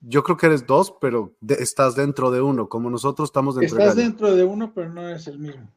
[0.00, 3.96] Yo creo que eres dos, pero estás dentro de uno, como nosotros estamos dentro estás
[3.96, 5.70] de Estás dentro de uno, pero no eres el mismo.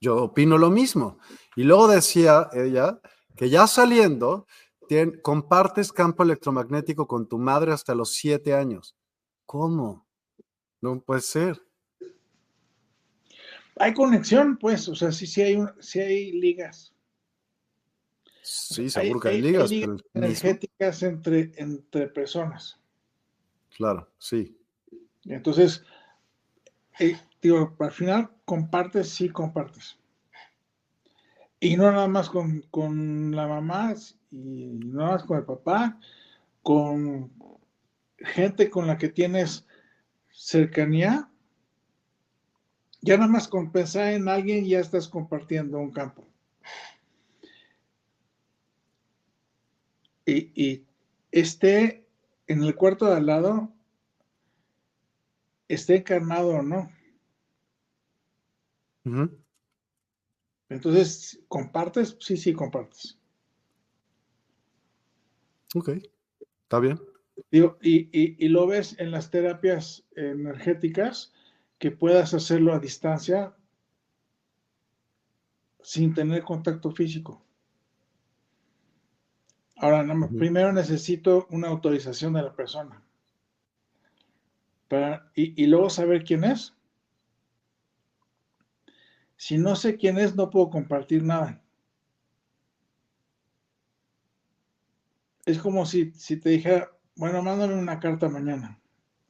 [0.00, 1.18] Yo opino lo mismo.
[1.54, 2.98] Y luego decía ella
[3.36, 4.46] que ya saliendo,
[5.22, 8.96] compartes campo electromagnético con tu madre hasta los siete años.
[9.44, 10.06] ¿Cómo?
[10.80, 11.66] No puede ser
[13.78, 16.94] hay conexión, pues, o sea, sí, sí hay, sí hay ligas.
[18.42, 19.70] Sí, seguro que hay, ligas.
[20.14, 22.80] energéticas entre, entre personas.
[23.76, 24.56] Claro, sí.
[25.24, 25.84] entonces,
[26.98, 29.98] eh, digo, al final compartes, sí compartes.
[31.60, 33.94] Y no nada más con, con la mamá,
[34.30, 35.98] y no nada más con el papá,
[36.62, 37.30] con
[38.18, 39.66] gente con la que tienes
[40.30, 41.28] cercanía,
[43.02, 46.26] ya nada más con pensar en alguien ya estás compartiendo un campo.
[50.24, 50.84] Y,
[51.30, 52.05] esté
[52.46, 53.72] en el cuarto de al lado,
[55.68, 56.90] esté encarnado o no.
[60.68, 62.16] Entonces, ¿compartes?
[62.20, 63.18] Sí, sí, compartes.
[65.74, 65.90] Ok,
[66.62, 67.00] está bien.
[67.50, 71.32] y, y, lo ves en las terapias energéticas,
[71.78, 73.54] que puedas hacerlo a distancia
[75.82, 77.45] sin tener contacto físico.
[79.76, 83.02] Ahora, primero necesito una autorización de la persona.
[85.34, 86.74] y, y, luego saber quién es.
[89.36, 91.62] Si no sé quién es, no puedo compartir nada.
[95.44, 98.80] Es como si, si te dijera, bueno, mándame una carta mañana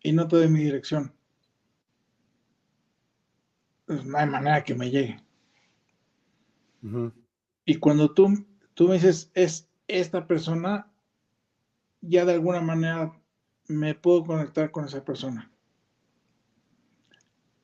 [0.03, 1.17] y no te doy mi dirección
[3.87, 5.17] pues no hay manera que me llegue.
[7.65, 10.91] Y cuando tú, tú me dices, es esta persona,
[12.01, 13.13] ya de alguna manera
[13.69, 15.51] me puedo conectar con esa persona.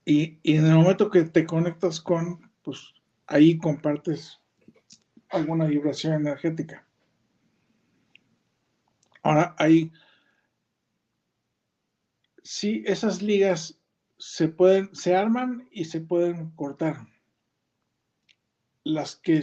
[0.04, 2.92] Y, en el momento que te conectas con, pues
[3.26, 4.40] ahí compartes
[5.28, 6.86] alguna vibración energética.
[9.22, 9.92] Ahora, ahí,
[12.42, 13.78] sí, esas ligas
[14.18, 17.06] se pueden, se arman y se pueden cortar.
[18.84, 19.42] Las que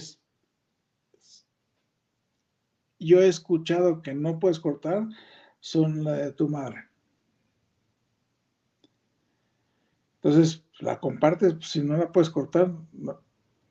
[2.99, 5.07] yo he escuchado que no puedes cortar
[5.59, 6.89] son la de tu madre.
[10.21, 12.73] Entonces, la compartes, pues, si no la puedes cortar,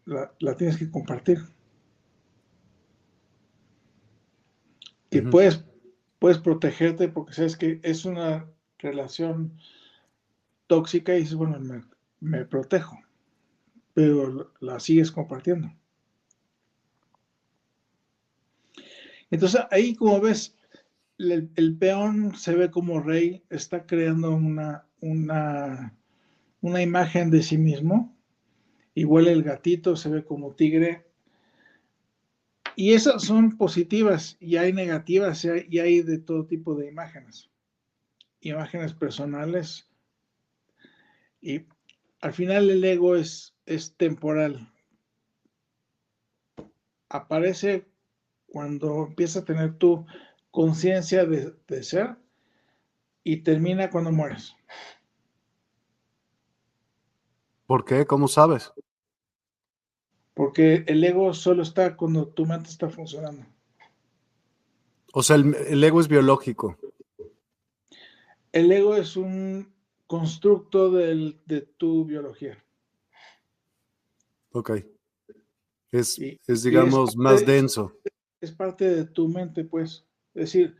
[0.06, 1.38] la, tienes que compartir.
[5.10, 5.64] Y puedes,
[6.18, 8.46] puedes protegerte porque sabes que es una
[8.78, 9.58] relación
[10.66, 11.58] tóxica y dices, bueno,
[12.20, 12.98] me, protejo,
[13.94, 15.72] pero la sigues compartiendo.
[19.30, 20.56] Entonces ahí como ves,
[21.18, 25.96] el, peón se ve como rey, está creando una, una,
[26.60, 28.16] una imagen de sí mismo,
[28.94, 31.06] igual el gatito se ve como tigre,
[32.76, 37.50] y esas son positivas y hay negativas y hay de todo tipo de imágenes.
[38.40, 39.88] Imágenes personales,
[41.40, 41.66] y
[42.20, 44.72] al final el ego es, es temporal.
[47.08, 47.86] Aparece
[48.59, 50.05] cuando empieza a tener tu
[50.51, 52.16] conciencia de, de ser
[53.23, 54.53] y termina cuando mueres.
[57.66, 58.05] ¿Por qué?
[58.05, 58.73] ¿Cómo sabes?
[60.35, 63.47] Porque el ego solo está cuando tu mente está funcionando.
[65.12, 66.77] O sea, el, ego es biológico.
[68.51, 69.73] El ego es un
[70.09, 72.59] constructo de tu biología.
[74.51, 74.73] Ok.
[75.90, 77.92] Es, es digamos, más denso.
[78.40, 80.07] Es parte de tu mente, pues.
[80.35, 80.77] Es decir,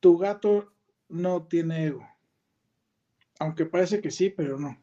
[0.00, 0.72] tu gato
[1.08, 2.06] no tiene ego.
[3.38, 4.78] Aunque parece que sí, pero no.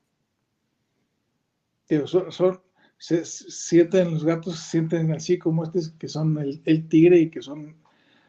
[2.06, 2.62] son,
[2.98, 7.76] sienten, los gatos se sienten así como este, que son el, tigre y que son,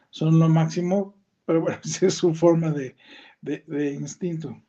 [0.09, 2.95] son lo máximo, pero bueno, esa es su forma de,
[3.93, 4.61] instinto.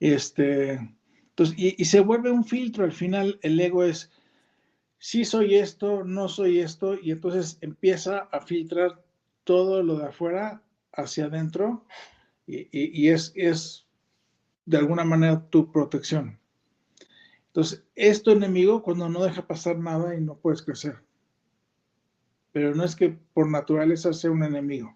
[0.00, 0.72] Este,
[1.28, 4.10] entonces, y, se vuelve un filtro, al final el ego es,
[5.00, 9.02] sí soy esto, no soy esto, y entonces empieza a filtrar
[9.42, 11.84] todo lo de afuera hacia adentro
[12.46, 13.86] y, es, es
[14.66, 16.38] de alguna manera tu protección.
[17.46, 21.02] Entonces, es tu enemigo cuando no deja pasar nada y no puedes crecer.
[22.52, 24.94] Pero no es que por naturaleza sea un enemigo.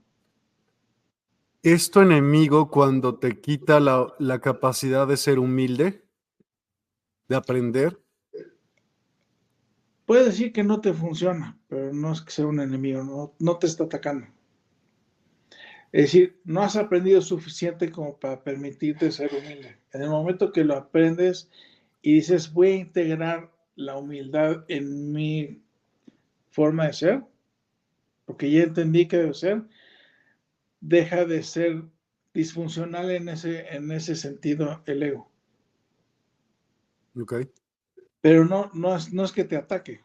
[1.63, 6.05] ¿Es tu enemigo cuando te quita la, la capacidad de ser humilde?
[7.29, 8.04] ¿De aprender?
[10.07, 13.59] Puede decir que no te funciona, pero no es que sea un enemigo, no, no
[13.59, 14.27] te está atacando.
[15.93, 19.79] Es decir, no has aprendido suficiente como para permitirte ser humilde.
[19.93, 21.49] En el momento que lo aprendes
[22.03, 25.63] y dices, voy a integrar la humildad en mi
[26.51, 27.25] forma de ser,
[28.27, 29.63] porque ya entendí que debe ser,
[30.81, 31.85] deja de ser
[32.35, 35.31] disfuncional en ese, en ese sentido el ego.
[37.17, 37.35] Ok.
[38.25, 40.03] Pero no, no, es, no es que te ataque.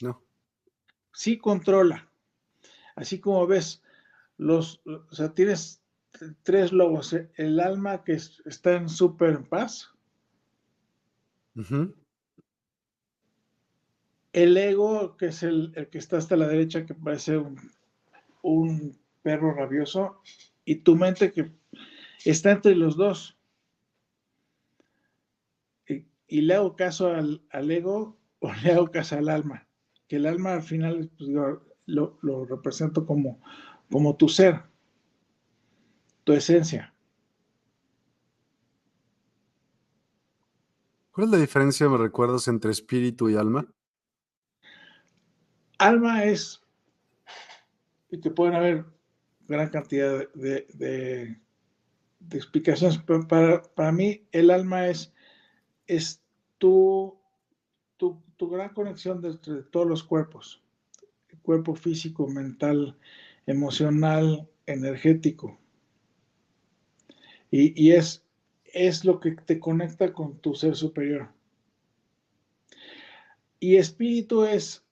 [0.00, 0.22] No.
[1.12, 2.10] Sí controla.
[2.96, 3.82] Así como ves,
[4.38, 5.82] los, o sea, tienes
[6.42, 7.30] tres lobos, ¿eh?
[7.36, 9.90] el alma que está en súper paz,
[14.32, 17.36] el ego que es el, que está hasta la derecha, que parece
[18.40, 20.22] un, perro rabioso,
[20.64, 21.52] y tu mente que
[22.24, 23.36] está entre los dos.
[26.32, 29.68] Y, le hago caso al, ego o le hago caso al alma,
[30.08, 33.40] que el alma al final pues, lo, lo represento como
[33.92, 34.62] como tu ser,
[36.24, 36.94] tu esencia.
[41.12, 43.70] ¿Cuál es la diferencia, me recuerdas, entre espíritu y alma?
[45.76, 46.62] Alma es,
[48.10, 48.86] y te pueden haber
[49.46, 51.38] gran cantidad de,
[52.30, 55.12] explicaciones, pero para, mí el alma es,
[55.86, 56.21] es
[56.62, 57.18] tu,
[57.96, 60.62] tu, gran conexión entre todos los cuerpos,
[61.42, 62.96] cuerpo físico, mental,
[63.46, 65.58] emocional, energético.
[67.50, 68.24] Y, es,
[68.64, 71.32] es lo que te conecta con tu ser superior.
[73.58, 74.84] Y espíritu es,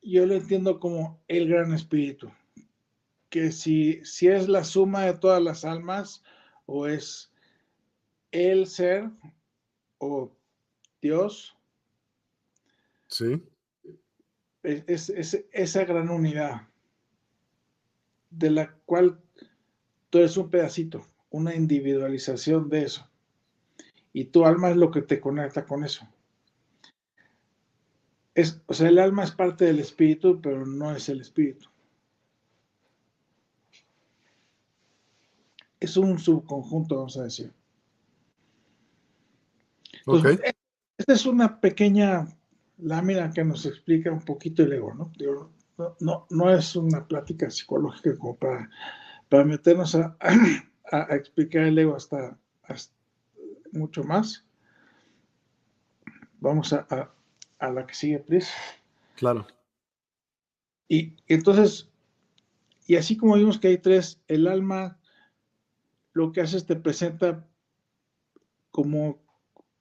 [0.00, 2.32] yo lo entiendo como el gran espíritu,
[3.28, 6.22] que si, si es la suma de todas las almas
[6.64, 7.33] o es
[8.34, 9.10] el ser
[9.98, 10.30] o
[11.00, 11.56] Dios.
[13.08, 13.42] Sí
[14.64, 16.68] es, esa gran unidad
[18.30, 19.20] de la cual
[20.10, 23.08] tú eres un pedacito, una individualización de eso.
[24.12, 26.06] Y tu alma es lo que te conecta con eso.
[28.34, 31.68] Es, o sea, el alma es parte del espíritu, pero no es el espíritu.
[35.78, 37.52] Es un subconjunto, vamos a decir.
[40.06, 42.26] Esta es una pequeña
[42.78, 45.12] lámina que nos explica un poquito el ego, ¿no?
[46.00, 48.70] no, no, es una plática psicológica como para,
[49.28, 50.16] para meternos a,
[51.10, 52.38] explicar el ego hasta,
[53.72, 54.44] mucho más.
[56.40, 57.10] Vamos a,
[57.60, 58.50] la que sigue, please.
[59.16, 59.46] Claro.
[60.88, 61.88] Y, entonces,
[62.86, 65.00] y así como vimos que hay tres, el alma
[66.12, 67.44] lo que hace es te presenta
[68.70, 69.23] como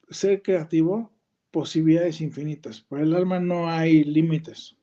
[0.10, 1.12] ser creativo
[1.52, 2.82] posibilidades infinitas.
[2.82, 4.76] Para el alma no hay límites.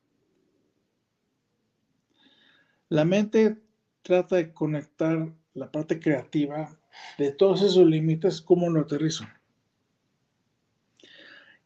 [2.89, 3.61] La mente
[4.01, 6.77] trata de conectar la parte creativa
[7.17, 9.25] de todos esos límites, como lo aterrizo.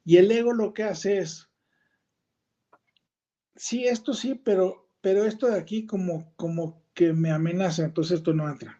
[0.04, 1.50] Y el ego lo que hace es,
[3.56, 8.34] sí, esto sí, pero, pero esto de aquí como, como que me amenaza, entonces esto
[8.34, 8.80] no entra.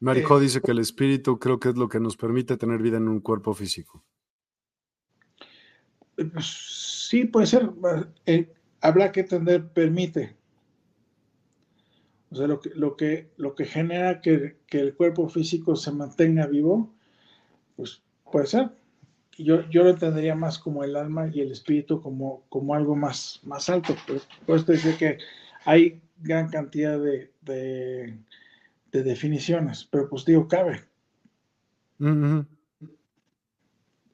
[0.00, 3.08] Marijo dice que el espíritu creo que es lo que nos permite tener vida en
[3.08, 4.04] un cuerpo físico.
[6.40, 7.70] Sí, puede ser.
[8.26, 10.36] Eh, habrá que entender permite.
[12.30, 16.46] O sea, lo que, lo que, lo que genera que, el cuerpo físico se mantenga
[16.46, 16.92] vivo,
[17.76, 18.70] pues puede ser.
[19.38, 23.40] Yo, yo lo entendería más como el alma y el espíritu como, como algo más,
[23.44, 23.94] más alto.
[24.46, 25.18] Por, eso dice que
[25.64, 28.18] hay gran cantidad de,
[28.92, 30.84] definiciones, pero pues digo, cabe.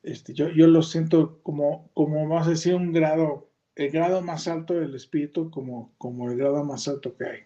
[0.02, 4.48] este, yo, yo lo siento como, como, vamos a decir, un grado, el grado más
[4.48, 7.40] alto del espíritu como, como el grado más alto que hay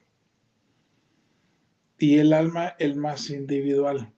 [1.98, 4.12] y el alma el más individual.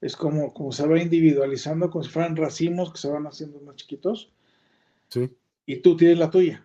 [0.00, 3.76] Es como, como se va individualizando, como si fueran racimos que se van haciendo más
[3.76, 4.30] chiquitos.
[5.08, 5.30] Sí.
[5.66, 6.63] Y tú tienes la tuya.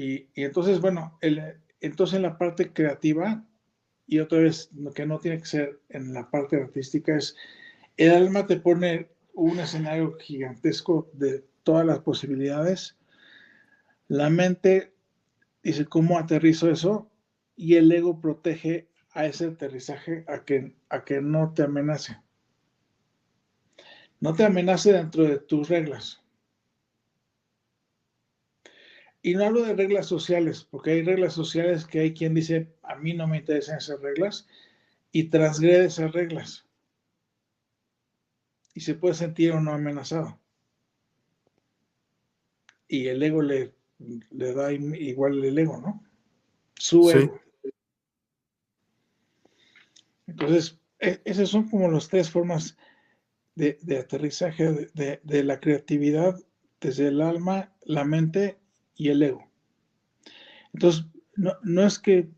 [0.00, 1.18] Y, entonces, bueno,
[1.80, 3.44] entonces en la parte creativa,
[4.06, 7.36] y otra vez, lo que no tiene que ser en la parte artística, es
[7.98, 12.96] el alma te pone un escenario gigantesco de todas las posibilidades.
[14.08, 14.94] La mente
[15.62, 17.10] dice, ¿cómo aterrizo eso?
[17.54, 22.16] Y el ego protege a ese aterrizaje a que, a que no te amenace.
[24.18, 26.19] No te amenace dentro de tus reglas.
[29.22, 32.96] Y no hablo de reglas sociales, porque hay reglas sociales que hay quien dice, a
[32.96, 34.48] mí no me interesan esas reglas,
[35.12, 36.66] y transgrede esas reglas.
[38.74, 40.40] Y se puede sentir o no amenazado
[42.90, 43.72] y el ego le,
[44.30, 46.04] le da igual el ego, ¿no?
[46.74, 47.40] Su ego.
[50.26, 52.76] Entonces, e, esas son como las tres formas
[53.54, 56.36] de, aterrizaje de, la creatividad
[56.80, 58.58] desde el alma, la mente
[59.00, 59.48] y el ego.
[60.74, 62.28] Entonces, no, es que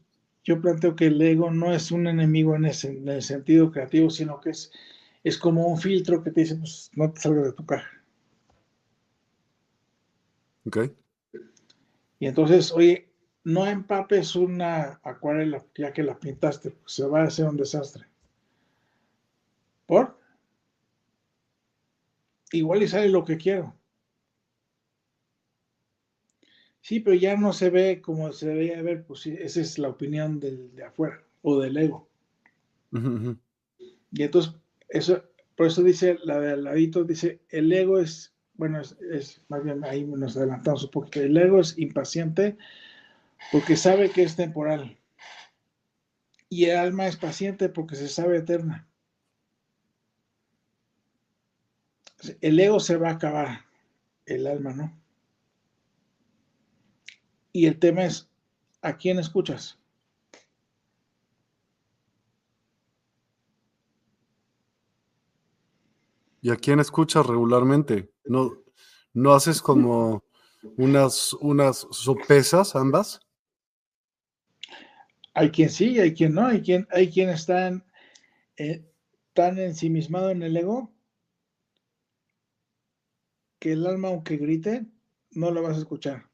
[0.44, 4.10] yo planteo que el ego no es un enemigo en, ese, en el sentido creativo,
[4.10, 4.70] sino que es,
[5.24, 7.90] es como un filtro que te dice, pues no te salgas de tu caja.
[10.66, 10.92] Ok.
[12.20, 13.08] Y entonces, oye,
[13.42, 18.06] no empapes una acuarela ya que la pintaste, se va a hacer un desastre.
[19.86, 20.16] ¿Por?
[22.52, 23.74] Igual y sale lo que quiero.
[26.82, 29.88] Sí, pero ya no se ve como se debería ver, pues sí, esa es la
[29.88, 32.08] opinión del, de afuera o del ego.
[34.12, 34.52] Y entonces,
[34.88, 35.24] eso,
[35.56, 39.84] por eso dice la de al ladito, dice, el ego es bueno, es, más bien
[39.84, 41.20] ahí nos adelantamos un poquito.
[41.20, 42.56] El ego es impaciente
[43.50, 44.98] porque sabe que es temporal.
[46.48, 48.88] Y el alma es paciente porque se sabe eterna.
[52.40, 53.62] El ego se va a acabar,
[54.26, 55.01] el alma no.
[57.52, 58.30] Y el tema es,
[58.80, 59.78] ¿a quién escuchas?
[66.40, 68.10] ¿Y a quién escuchas regularmente?
[68.24, 68.52] ¿No,
[69.12, 70.24] no haces como
[70.76, 73.20] unas, unas sopesas ambas?
[75.34, 77.70] Hay quien sí, hay quien no, hay quien, hay quien está
[78.56, 78.84] eh,
[79.34, 80.92] tan ensimismado en el ego
[83.58, 84.86] que el alma, aunque grite,
[85.30, 86.31] no lo vas a escuchar.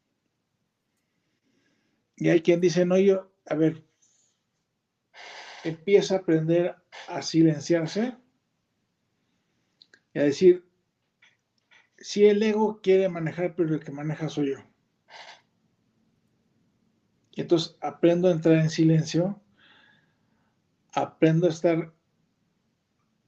[2.20, 3.84] Y hay quien dice, no, yo, a ver,
[5.62, 6.74] empieza a aprender
[7.06, 8.16] a silenciarse
[10.12, 10.68] y a decir,
[11.96, 14.58] si el ego quiere manejar, pero el que maneja soy yo.
[17.30, 19.40] Y entonces aprendo a entrar en silencio,
[20.92, 21.94] aprendo a estar,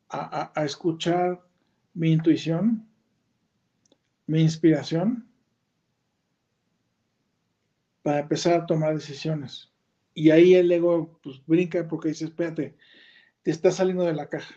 [0.09, 1.47] a, a escuchar
[1.95, 2.89] mi intuición,
[4.27, 5.30] mi inspiración,
[8.03, 9.73] para empezar a tomar decisiones.
[10.15, 12.77] Y ahí el ego pues, brinca porque dice, espérate,
[13.43, 14.55] te está saliendo de la caja.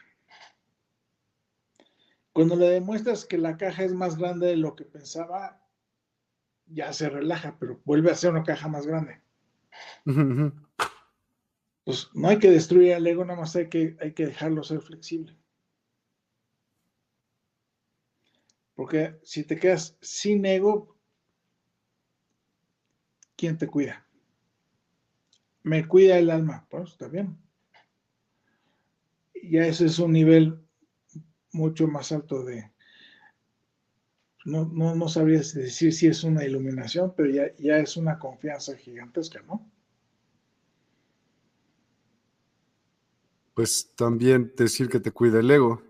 [2.31, 5.61] Cuando le demuestras que la caja es más grande de lo que pensaba,
[6.65, 9.21] ya se relaja, pero vuelve a ser una caja más grande.
[11.83, 14.81] Pues no hay que destruir al ego, nada más hay que, hay que dejarlo ser
[14.81, 15.37] flexible.
[18.73, 20.92] Porque si te quedas sin ego,
[23.43, 24.07] ¿quién te cuida?
[25.63, 27.37] Me cuida el alma, pues está bien.
[29.51, 30.65] Ya ese es un nivel
[31.51, 32.71] mucho más alto de...
[34.45, 38.77] No, no, no sabría decir si es una iluminación, pero ya, ya es una confianza
[38.77, 39.69] gigantesca, ¿no?
[43.55, 45.83] Pues también decir que te cuida el ego,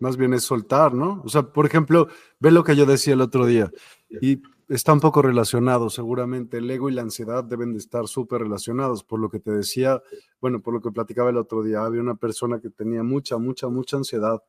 [0.00, 1.20] más bien es soltar, ¿no?
[1.22, 2.08] O sea, por ejemplo,
[2.40, 3.70] ve lo que yo decía el otro día,
[4.08, 6.58] y está un poco relacionado, seguramente.
[6.58, 9.04] El ego y la ansiedad deben de estar súper relacionados.
[9.04, 10.02] Por lo que te decía,
[10.40, 13.68] bueno, por lo que platicaba el otro día, había una persona que tenía mucha, mucha,
[13.68, 14.42] mucha ansiedad.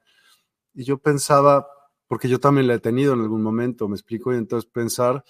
[0.73, 1.67] Y yo pensaba,
[2.07, 5.23] porque yo también la he tenido en algún momento, me explico, y entonces pensar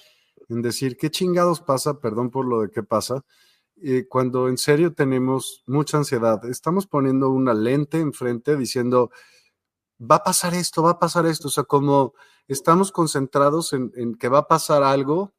[0.50, 2.00] en decir, ¿qué chingados pasa?
[2.00, 3.24] Perdón por lo de qué pasa.
[3.82, 9.12] Eh, cuando en serio tenemos mucha ansiedad, estamos poniendo una lente enfrente diciendo,
[10.00, 12.14] va a pasar esto, va a pasar esto, o sea, como
[12.48, 15.34] estamos concentrados en, que va a pasar algo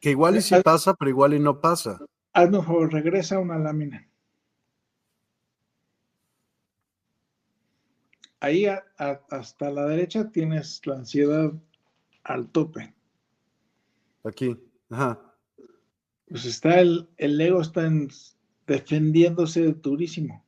[0.00, 2.00] que igual y sí pasa, pero igual y no pasa.
[2.32, 4.08] Hazme un favor, regresa una lámina.
[8.40, 11.52] Ahí hasta la derecha tienes la ansiedad
[12.24, 12.92] al tope.
[14.24, 14.56] Aquí,
[14.90, 15.20] ajá.
[16.28, 17.88] Pues está el, el ego está
[18.66, 20.41] defendiéndose durísimo.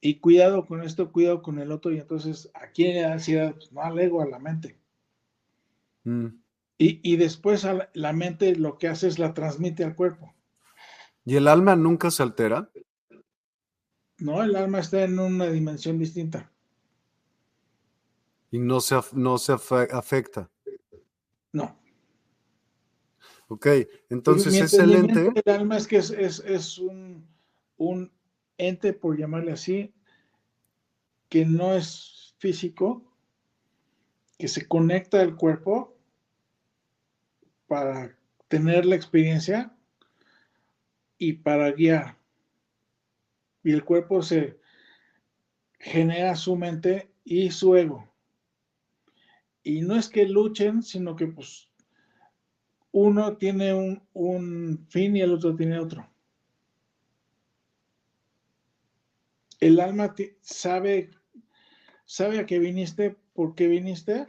[0.00, 1.92] Y cuidado con esto, cuidado con el otro.
[1.92, 3.54] Y entonces, aquí la ansiedad?
[3.54, 4.78] Pues, no al ego, a la mente.
[6.04, 6.28] Mm.
[6.82, 10.34] Y, después la, mente lo que hace es la transmite al cuerpo.
[11.26, 12.70] ¿Y el alma nunca se altera?
[14.16, 16.50] No, el alma está en una dimensión distinta.
[18.50, 20.50] ¿Y no se, no se afecta?
[21.52, 21.78] No.
[23.48, 23.66] Ok,
[24.08, 25.32] entonces es el ente.
[25.44, 27.28] El alma es que es, un,
[27.76, 28.10] un
[28.68, 29.92] ente, por llamarle así,
[31.28, 33.04] que no es físico,
[34.38, 35.96] que se conecta al cuerpo
[37.66, 38.16] para
[38.48, 39.72] tener la experiencia
[41.18, 42.16] y para guiar.
[43.62, 44.58] Y el cuerpo se
[45.78, 48.08] genera su mente y su ego.
[49.62, 51.68] Y no es que luchen, sino que pues
[52.92, 56.09] uno tiene un, un fin y el otro tiene otro.
[59.60, 61.10] El alma sabe,
[62.04, 64.26] sabe a qué viniste, por qué viniste,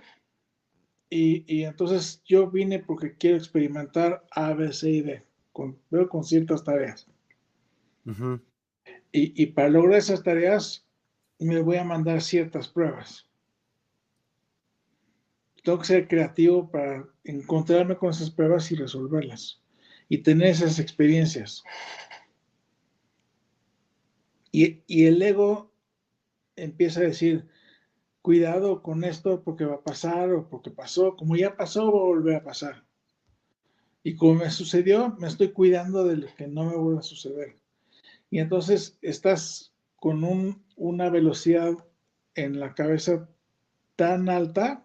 [1.10, 6.24] y, entonces yo vine porque quiero experimentar A, B, C y D, con, veo con
[6.24, 7.08] ciertas tareas.
[9.12, 10.88] y, y para lograr esas tareas
[11.40, 13.28] me voy a mandar ciertas pruebas.
[15.64, 19.62] Tengo que ser creativo para encontrarme con esas pruebas y resolverlas
[20.08, 21.64] y tener esas experiencias.
[24.52, 25.72] Y, el ego
[26.56, 27.47] empieza a decir,
[28.22, 32.06] cuidado con esto porque va a pasar o porque pasó, como ya pasó, va a
[32.06, 32.84] volver a pasar.
[34.04, 37.56] Y como me sucedió, me estoy cuidando de que no me vuelva a suceder.
[38.30, 41.74] Y entonces estás con una velocidad
[42.36, 43.30] en la cabeza
[43.95, 44.84] tan alta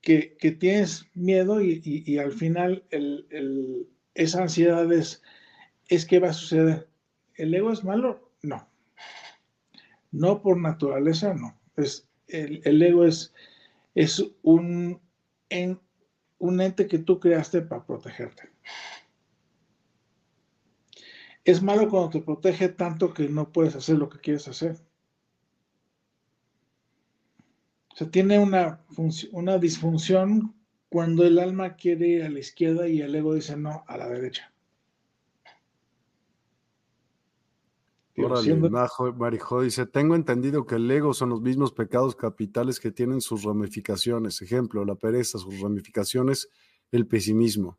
[0.00, 2.84] que, tienes miedo y, al final
[4.14, 5.22] esa ansiedad es,
[5.88, 6.89] es que va a suceder.
[7.40, 8.30] ¿El ego es malo?
[8.42, 8.68] No.
[10.10, 11.58] No por naturaleza, no.
[11.74, 13.32] Es, el, ego es,
[13.94, 15.00] es un,
[16.38, 18.50] un ente que tú creaste para protegerte.
[21.44, 24.76] Es malo cuando te protege tanto que no puedes hacer lo que quieres hacer.
[27.90, 28.84] O sea, tiene una,
[29.32, 30.54] una disfunción
[30.90, 34.08] cuando el alma quiere ir a la izquierda y el ego dice no, a la
[34.08, 34.52] derecha.
[39.16, 43.44] Marijo dice, tengo entendido que el ego son los mismos pecados capitales que tienen sus
[43.44, 44.42] ramificaciones.
[44.42, 46.48] Ejemplo, la pereza, sus ramificaciones,
[46.92, 47.78] el pesimismo.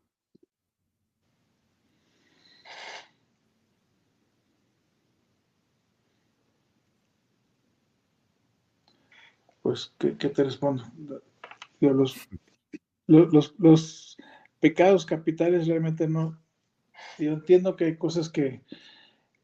[9.62, 10.84] Pues, ¿qué, te respondo?
[11.80, 12.16] los,
[13.06, 14.16] los, los
[14.60, 16.38] pecados capitales realmente no.
[17.18, 18.62] Yo entiendo que hay cosas que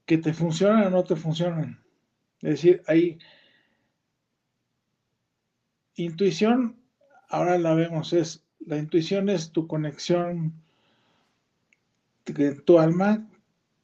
[0.09, 1.84] que te funcionan o no te funcionan.
[2.40, 3.18] Es decir, hay
[5.96, 6.80] intuición,
[7.28, 10.54] ahora la vemos, es la intuición es tu conexión
[12.24, 13.28] de tu alma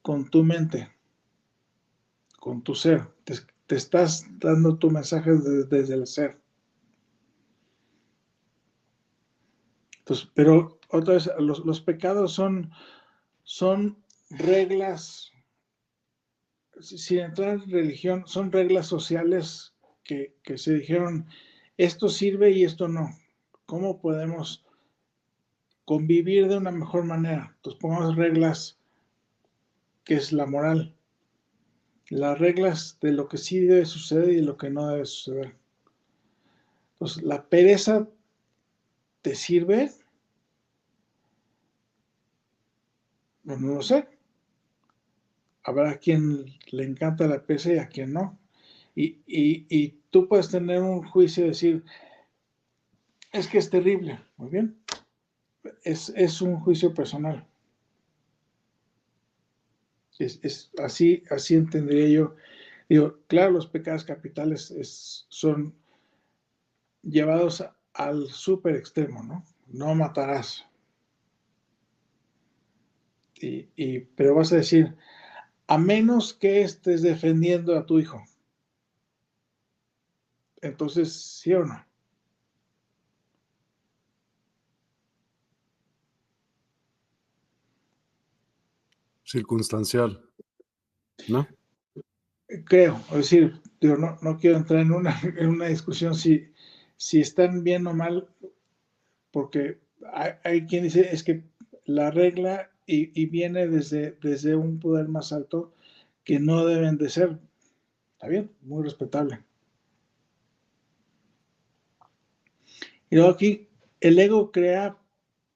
[0.00, 0.90] con tu mente,
[2.40, 3.06] con tu ser.
[3.24, 6.40] Te, estás dando tu mensaje desde, el ser.
[9.98, 12.70] Entonces, pero otra vez, los, los pecados son,
[13.42, 15.33] son reglas
[16.80, 21.26] sin entrar en religión, son reglas sociales que, se dijeron,
[21.76, 23.10] esto sirve y esto no.
[23.66, 24.64] ¿Cómo podemos
[25.84, 27.52] convivir de una mejor manera?
[27.56, 28.78] Entonces pongamos reglas
[30.04, 30.94] que es la moral.
[32.10, 35.56] Las reglas de lo que sí debe suceder y lo que no debe suceder.
[36.92, 38.06] Entonces, la pereza
[39.22, 39.90] te sirve.
[43.42, 44.13] No, no lo sé
[45.64, 48.38] habrá quien le encanta la PC y a quien no.
[48.94, 51.84] Y, tú puedes tener un juicio y decir,
[53.32, 54.78] es que es terrible, muy bien.
[55.82, 57.44] Es, es un juicio personal.
[60.18, 62.36] Es, así, así entendería yo.
[62.88, 65.74] Digo, claro, los pecados capitales son
[67.02, 69.44] llevados al súper extremo, ¿no?
[69.66, 70.64] No matarás.
[73.40, 74.94] Y, pero vas a decir,
[75.66, 78.22] a menos que estés defendiendo a tu hijo.
[80.60, 81.84] Entonces, ¿sí o no?
[89.34, 90.22] circunstancial,
[91.28, 91.48] ¿no?
[92.66, 96.52] Creo, es decir, no, no quiero entrar en una, en una discusión si,
[96.96, 98.28] si están bien o mal,
[99.32, 99.80] porque
[100.44, 101.42] hay, quien dice es que
[101.84, 105.74] la regla y, viene desde, desde un poder más alto
[106.22, 107.38] que no deben de ser.
[108.12, 109.42] Está bien, muy respetable.
[113.10, 113.68] Y luego aquí,
[114.00, 114.98] el ego crea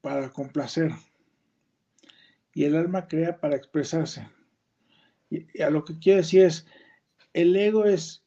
[0.00, 0.92] para complacer
[2.52, 4.28] y el alma crea para expresarse.
[5.30, 6.66] Y, a lo que quiero decir es,
[7.32, 8.24] el ego es,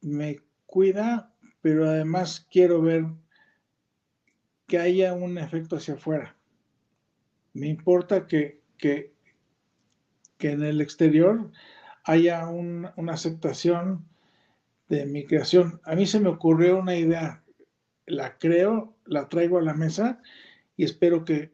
[0.00, 3.06] me cuida, pero además quiero ver
[4.66, 6.39] que haya un efecto hacia afuera.
[7.52, 9.12] Me importa que, que,
[10.40, 11.50] en el exterior
[12.04, 14.08] haya una aceptación
[14.88, 15.80] de mi creación.
[15.84, 17.42] A mí se me ocurrió una idea,
[18.06, 20.20] la creo, la traigo a la mesa
[20.76, 21.52] y espero que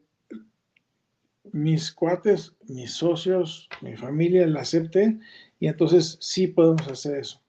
[1.51, 5.19] mis cuates, mis socios, mi familia la acepte
[5.59, 7.41] y entonces sí podemos hacer eso.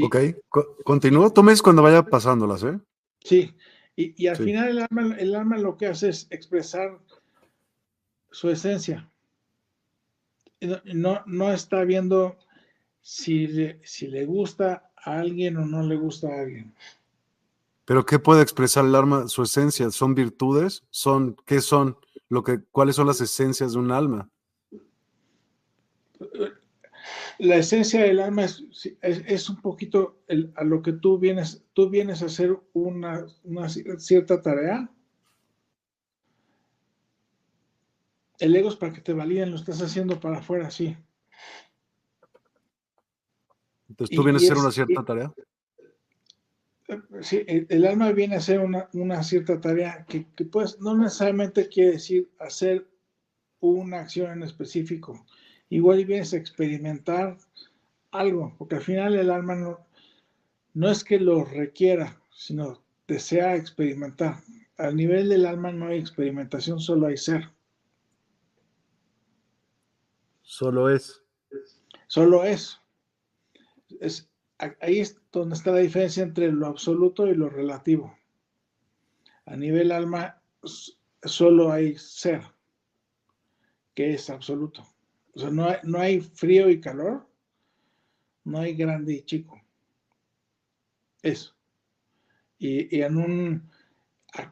[0.00, 0.16] ok,
[0.84, 1.30] continúo.
[1.30, 2.78] Tomes cuando vaya pasándolas, ¿eh?
[3.24, 3.54] Sí,
[3.94, 6.98] y, al final el alma, el alma lo que hace es expresar
[8.30, 9.08] su esencia.
[10.94, 12.38] No, no está viendo
[13.00, 16.74] si si le gusta a alguien o no le gusta a alguien.
[17.84, 19.90] Pero ¿qué puede expresar el alma, su esencia?
[19.90, 20.84] ¿Son virtudes?
[20.90, 21.96] ¿Son qué son?
[22.28, 24.30] Lo que, ¿Cuáles son las esencias de un alma?
[27.38, 28.64] La esencia del alma es,
[29.00, 30.22] es, un poquito
[30.56, 34.90] a lo que tú vienes, tú vienes a hacer una, una cierta tarea.
[38.38, 40.96] El ego es para que te validen, lo estás haciendo para afuera, sí.
[43.88, 45.34] Entonces tú vienes a hacer una cierta tarea
[47.20, 52.30] sí, el, alma viene a hacer una, cierta tarea que, pues no necesariamente quiere decir
[52.38, 52.86] hacer
[53.60, 55.24] una acción en específico.
[55.72, 57.38] Igual vienes a experimentar
[58.10, 59.86] algo, porque al final el alma no,
[60.74, 64.36] no es que lo requiera, sino desea experimentar.
[64.76, 67.50] Al nivel del alma no hay experimentación, solo hay ser.
[70.42, 71.22] Solo es.
[72.06, 72.78] Solo es.
[73.98, 78.14] Es ahí es donde está la diferencia entre lo absoluto y lo relativo.
[79.46, 80.38] A nivel alma
[81.22, 82.42] solo hay ser,
[83.94, 84.91] que es absoluto.
[85.34, 87.26] O sea, no hay, no hay frío y calor,
[88.44, 89.60] no hay grande y chico.
[91.22, 91.54] Eso.
[92.58, 93.70] Y, y en, un,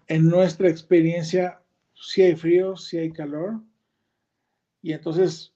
[0.07, 1.63] en nuestra experiencia,
[1.95, 3.61] sí hay frío, sí hay calor,
[4.83, 5.53] y entonces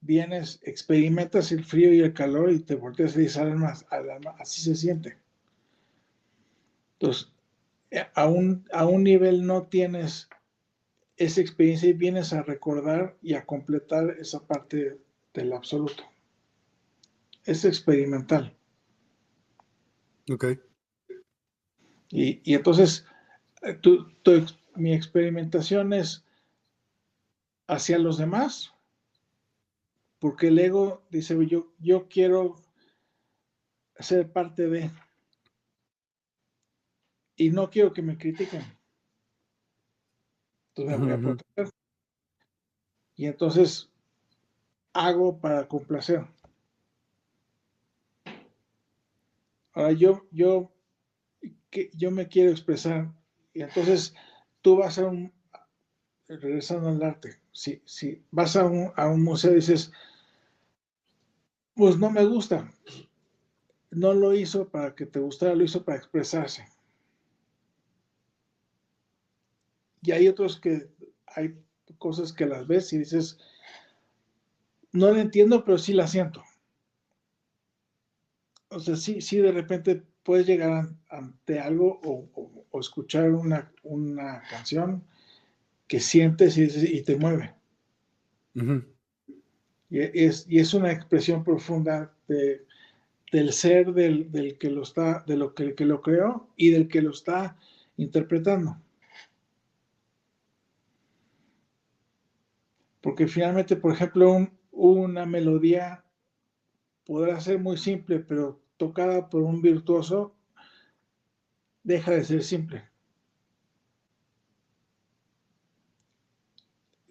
[0.00, 4.74] vienes, experimentas el frío y el calor y te volteas y al alma, así se
[4.74, 5.18] siente.
[6.98, 7.32] Entonces,
[7.90, 10.28] eh, a un, a un nivel no tienes
[11.20, 14.98] esa experiencia y vienes a recordar y a completar esa parte
[15.34, 16.02] del absoluto.
[17.44, 18.56] Es experimental.
[20.32, 20.46] Ok.
[22.08, 23.04] Y, y entonces,
[23.60, 23.78] eh,
[24.76, 26.24] mi experimentación es
[27.66, 28.72] hacia los demás
[30.20, 32.56] porque el ego dice, yo, yo quiero
[33.98, 34.90] ser parte de,
[37.36, 38.79] y no quiero que me critiquen.
[40.74, 41.70] Entonces me voy a proteger.
[43.16, 43.90] Y entonces
[44.92, 46.26] hago para complacer.
[49.72, 50.70] Ahora yo, yo,
[51.70, 53.12] que, yo me quiero expresar.
[53.52, 54.14] Y entonces
[54.62, 55.32] tú vas a un,
[56.28, 59.90] regresando al arte, si, si vas a un, a un museo y dices,
[61.74, 62.72] pues no me gusta.
[63.90, 66.64] No lo hizo para que te gustara, lo hizo para expresarse.
[70.02, 70.88] Y hay otros que
[71.26, 71.54] hay
[71.98, 73.38] cosas que las ves y dices,
[74.92, 76.42] no la entiendo, pero sí la siento.
[78.68, 83.72] O sea, sí, sí, de repente puedes llegar ante algo o, escuchar una,
[84.48, 85.04] canción
[85.86, 87.54] que sientes y, te mueve.
[89.90, 92.64] Y es, y es una expresión profunda de
[93.30, 96.88] del ser del, del, que lo está, de lo que, que lo creó y del
[96.88, 97.56] que lo está
[97.96, 98.76] interpretando.
[103.00, 106.04] Porque finalmente, por ejemplo, una melodía
[107.04, 110.36] podrá ser muy simple, pero tocada por un virtuoso,
[111.82, 112.88] deja de ser simple.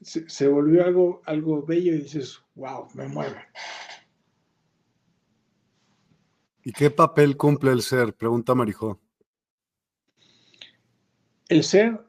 [0.02, 3.46] Se, volvió algo, algo bello y dices, wow, me mueve.
[6.64, 8.14] ¿Y qué papel cumple el ser?
[8.14, 9.02] Pregunta Marijó.
[11.50, 12.06] El ser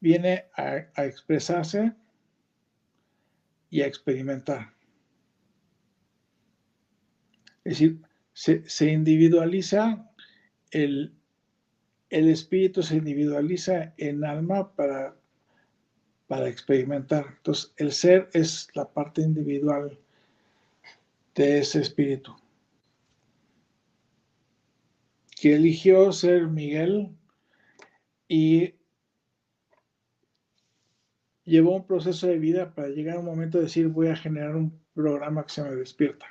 [0.00, 1.94] viene a expresarse
[3.70, 4.72] y a experimentar.
[7.64, 8.00] Es decir,
[8.32, 10.10] se, individualiza,
[10.70, 11.12] el,
[12.08, 15.16] el, espíritu se individualiza en alma para,
[16.28, 17.26] para experimentar.
[17.36, 19.98] Entonces, el ser es la parte individual
[21.34, 22.34] de ese espíritu.
[25.40, 27.10] Que eligió ser Miguel
[28.28, 28.77] y
[31.48, 34.54] llevó un proceso de vida para llegar a un momento de decir voy a generar
[34.54, 36.26] un programa que se me despierta.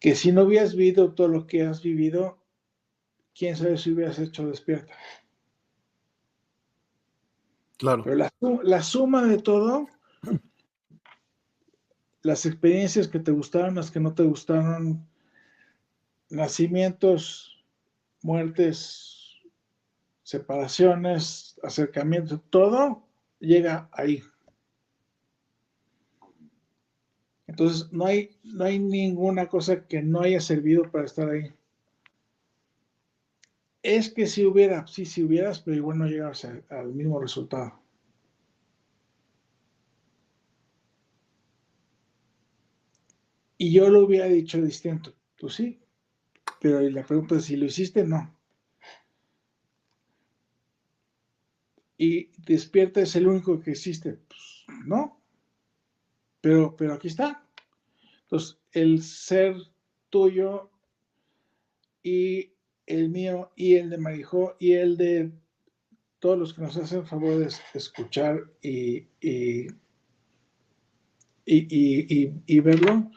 [0.00, 2.38] Que si no hubieras vivido todo lo que has vivido,
[3.34, 4.94] quién sabe si hubieras hecho despierta.
[7.78, 8.04] Claro.
[8.04, 9.88] Pero la, la suma de todo,
[12.22, 15.06] las experiencias que te gustaron, las que no te gustaron,
[16.30, 17.64] nacimientos,
[18.22, 19.42] muertes,
[20.22, 23.06] separaciones, acercamientos, todo
[23.40, 24.22] llega ahí.
[27.46, 31.52] Entonces, no hay, no hay ninguna cosa que no haya servido para estar ahí.
[33.82, 37.80] Es que si hubiera, sí, si hubieras, pero igual no llegas al mismo resultado.
[43.58, 45.14] Y yo lo hubiera dicho distinto.
[45.38, 45.80] Pues sí,
[46.60, 48.34] pero la pregunta es si lo hiciste, no.
[51.96, 54.14] Y despierta es el único que existe.
[54.14, 55.20] Pues, no,
[56.40, 57.46] pero, pero aquí está.
[58.22, 59.56] Entonces, el ser
[60.10, 60.70] tuyo
[62.02, 62.52] y
[62.86, 65.32] el mío y el de Marijó y el de
[66.18, 69.68] todos los que nos hacen favor de escuchar y, y,
[71.46, 73.10] y, y verlo,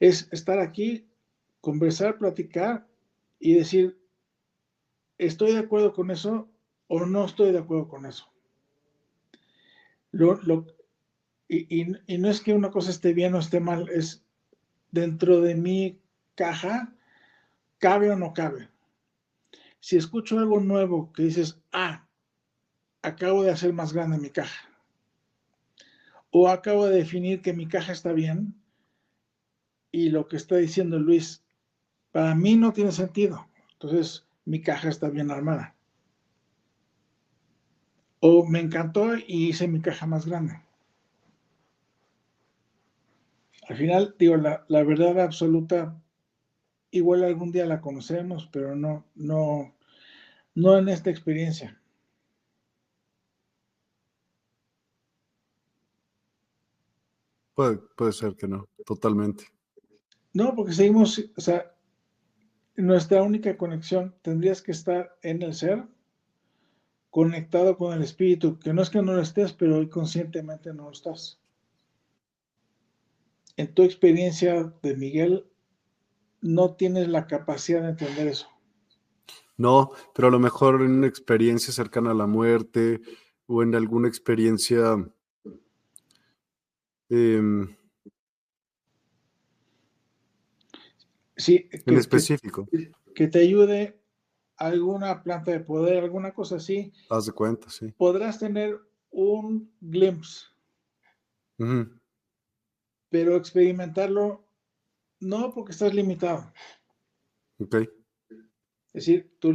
[0.00, 1.08] es estar aquí,
[1.60, 2.86] conversar, platicar
[3.38, 3.98] y decir,
[5.18, 6.48] estoy de acuerdo con eso,
[6.88, 8.30] o no estoy de acuerdo con eso.
[10.12, 10.66] Lo,
[11.48, 11.84] y,
[12.18, 14.24] no es que una cosa esté bien o esté mal, es
[14.90, 16.00] dentro de mi
[16.34, 16.94] caja,
[17.78, 18.68] cabe o no cabe.
[19.80, 22.08] Si escucho algo nuevo que dices, ah,
[23.02, 24.68] acabo de hacer más grande mi caja,
[26.30, 28.60] o acabo de definir que mi caja está bien,
[29.92, 31.44] y lo que está diciendo Luis,
[32.10, 33.48] para mí no tiene sentido.
[33.72, 35.75] Entonces, mi caja está bien armada.
[38.20, 40.60] O me encantó y hice mi caja más grande.
[43.68, 46.00] Al final, digo, la, verdad absoluta,
[46.90, 49.74] igual algún día la conocemos, pero no, no,
[50.54, 51.80] no en esta experiencia.
[57.54, 59.44] Puede, puede ser que no, totalmente.
[60.32, 61.74] No, porque seguimos, o sea,
[62.76, 65.88] nuestra única conexión tendrías que estar en el ser
[67.16, 70.82] conectado con el espíritu, que no es que no lo estés, pero hoy conscientemente no
[70.82, 71.40] lo estás.
[73.56, 75.46] En tu experiencia de Miguel,
[76.42, 78.48] no tienes la capacidad de entender eso.
[79.56, 83.00] No, pero a lo mejor en una experiencia cercana a la muerte
[83.46, 85.10] o en alguna experiencia
[87.08, 87.74] em,
[91.34, 92.68] sí, en específico.
[93.14, 93.98] que, te ayude
[94.56, 96.92] alguna planta de poder, alguna cosa así.
[97.10, 97.92] Haz de cuenta, sí.
[97.92, 98.80] Podrás tener
[99.10, 100.46] un glimpse.
[103.08, 104.46] Pero experimentarlo,
[105.20, 106.52] no porque estás limitado.
[107.58, 107.76] Ok.
[108.92, 109.54] Es decir, tu,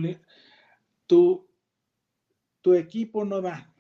[1.07, 1.47] tu,
[2.61, 3.73] tu equipo no da.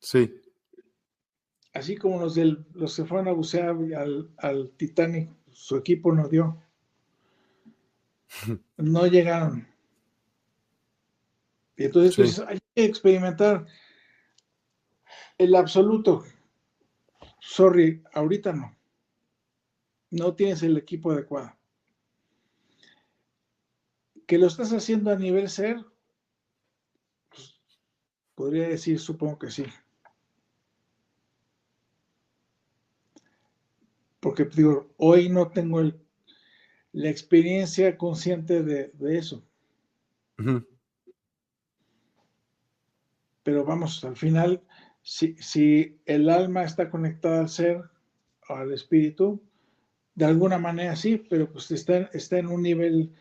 [0.00, 0.40] Sí.
[1.72, 6.28] Así como los, del, los que fueron a bucear al, al Titanic, su equipo no
[6.28, 6.63] dio
[8.76, 9.66] no llegaron.
[11.76, 13.66] Y entonces pues, hay que experimentar
[15.38, 16.24] el absoluto.
[17.40, 18.76] Sorry, ahorita no.
[20.10, 21.52] No tienes el equipo adecuado.
[24.26, 25.84] Que lo estás haciendo a nivel ser,
[27.28, 27.60] pues,
[28.34, 29.66] podría decir, supongo que sí.
[34.24, 35.82] porque digo, hoy no tengo
[36.94, 39.44] la experiencia consciente de, eso.
[43.42, 44.62] Pero vamos, al final,
[45.02, 47.82] si, si, el alma está conectada al ser,
[48.48, 49.42] al espíritu,
[50.14, 53.12] de alguna manera sí, pero pues está, está en un nivel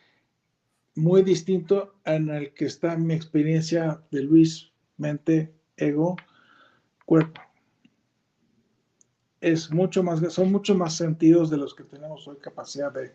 [0.93, 6.15] muy distinto en el que está mi experiencia de Luis, mente, ego,
[7.05, 7.41] cuerpo.
[9.43, 13.11] Es mucho más, son mucho más sentidos de los que tenemos hoy capacidad de,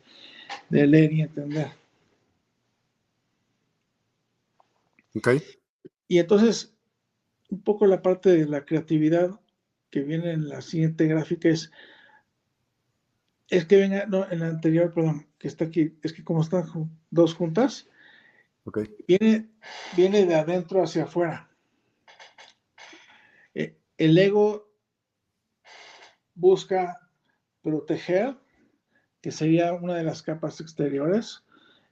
[0.69, 1.69] de leer y entender.
[5.17, 5.29] Ok.
[6.07, 6.75] Y entonces,
[7.49, 9.41] un poco la parte de la creatividad
[9.89, 11.73] que viene en la siguiente gráfica es,
[13.49, 16.67] es que venga, no, en la anterior, perdón, que está aquí, es que como están
[17.11, 17.89] dos juntas,
[19.07, 19.49] viene,
[19.97, 21.49] viene de adentro hacia afuera.
[23.55, 24.68] Eh, el ego
[26.39, 27.11] busca
[27.63, 28.37] proteger,
[29.21, 31.45] que sería una de las capas exteriores,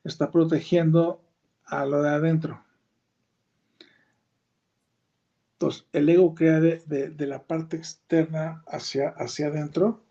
[0.04, 1.20] está protegiendo
[1.64, 2.64] a lo de adentro.
[5.54, 10.04] Entonces, el ego crea de, la parte externa hacia, hacia adentro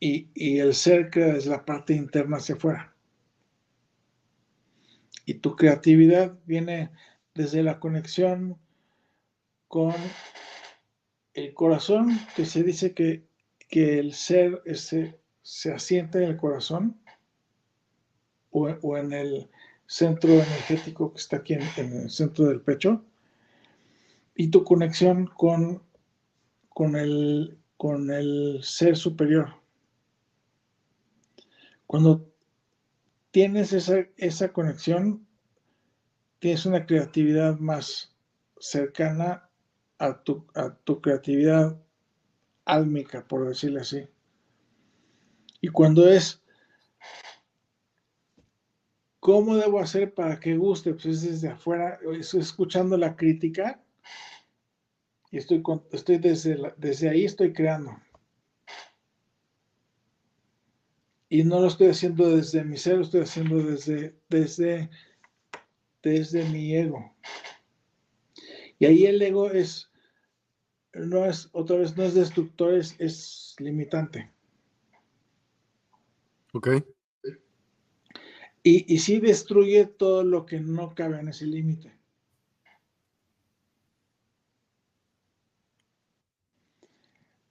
[0.00, 2.94] y, el ser crea desde la parte interna hacia afuera.
[5.26, 6.90] Y tu creatividad viene
[7.34, 8.58] desde la conexión
[9.68, 9.94] con
[11.40, 13.28] el corazón, que se dice que,
[13.70, 17.00] el ser ese, se asienta en el corazón
[18.50, 19.48] o, en el
[19.86, 23.04] centro energético que está aquí en, el centro del pecho,
[24.34, 25.82] y tu conexión con,
[26.68, 29.54] con, el, con el ser superior.
[31.86, 32.32] Cuando
[33.30, 35.26] tienes esa, esa conexión,
[36.38, 38.16] tienes una creatividad más
[38.58, 39.49] cercana
[40.00, 41.78] a tu, a tu creatividad
[42.64, 44.08] álmica, por decirlo así.
[45.60, 46.42] Y cuando es,
[49.20, 50.94] ¿cómo debo hacer para que guste?
[50.94, 53.84] Pues es desde afuera, estoy escuchando la crítica
[55.30, 57.94] y estoy, estoy desde, desde ahí estoy creando.
[61.28, 64.88] Y no lo estoy haciendo desde mi ser, lo estoy haciendo desde, desde,
[66.02, 67.14] desde mi ego.
[68.78, 69.89] Y ahí el ego es,
[70.94, 74.30] no es, otra vez, no es destructor, es, es limitante.
[76.52, 76.68] Ok.
[78.62, 81.92] Y, y sí destruye todo lo que no cabe en ese límite.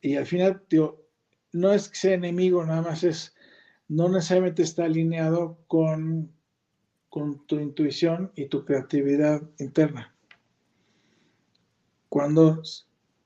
[0.02, 1.04] Y al final, tío,
[1.52, 3.36] no es que sea enemigo, nada más es
[3.90, 6.32] no necesariamente está alineado con,
[7.10, 10.16] con tu intuición y tu creatividad interna.
[12.08, 12.62] Cuando,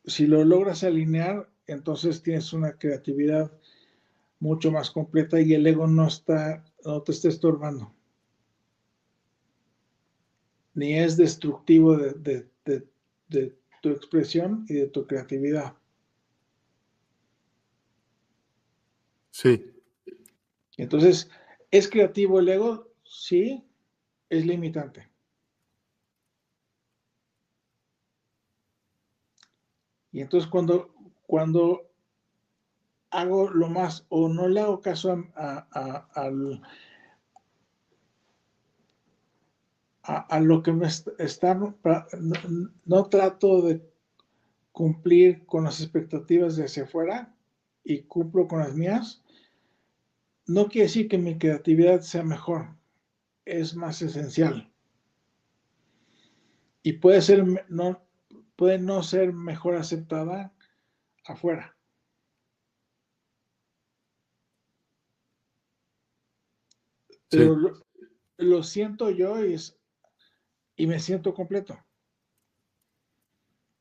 [0.06, 3.52] si lo logras alinear, entonces tienes una creatividad
[4.40, 7.94] mucho más completa y el ego no está, no te está estorbando.
[10.74, 12.50] Ni es destructivo de,
[13.28, 15.76] de tu expresión y de tu creatividad.
[19.32, 19.74] Sí,
[20.78, 21.30] entonces,
[21.72, 22.92] ¿es creativo el ego?
[23.04, 23.64] Sí,
[24.30, 25.08] es limitante.
[30.14, 30.94] Y entonces cuando,
[31.26, 31.90] cuando
[33.10, 35.68] hago lo más o no le hago caso a,
[40.04, 41.60] a, lo que me está,
[42.86, 43.82] no, trato de
[44.72, 47.36] cumplir con las expectativas de hacia afuera
[47.84, 49.24] y cumplo con las mías,
[50.46, 52.76] no quiere decir que mi creatividad sea mejor,
[53.46, 54.72] es más esencial.
[56.84, 57.66] Y puede ser,
[58.56, 60.54] puede no ser mejor aceptada
[61.26, 61.76] afuera.
[67.30, 67.84] Pero
[68.38, 69.56] lo, siento yo y,
[70.76, 71.80] y me siento completo.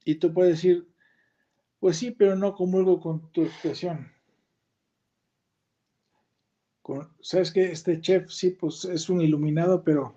[0.04, 0.88] Y tú puedes decir,
[1.78, 4.10] pues sí, pero no comulgo con tu expresión
[7.20, 10.16] sabes que este chef sí, pues es un iluminado, pero,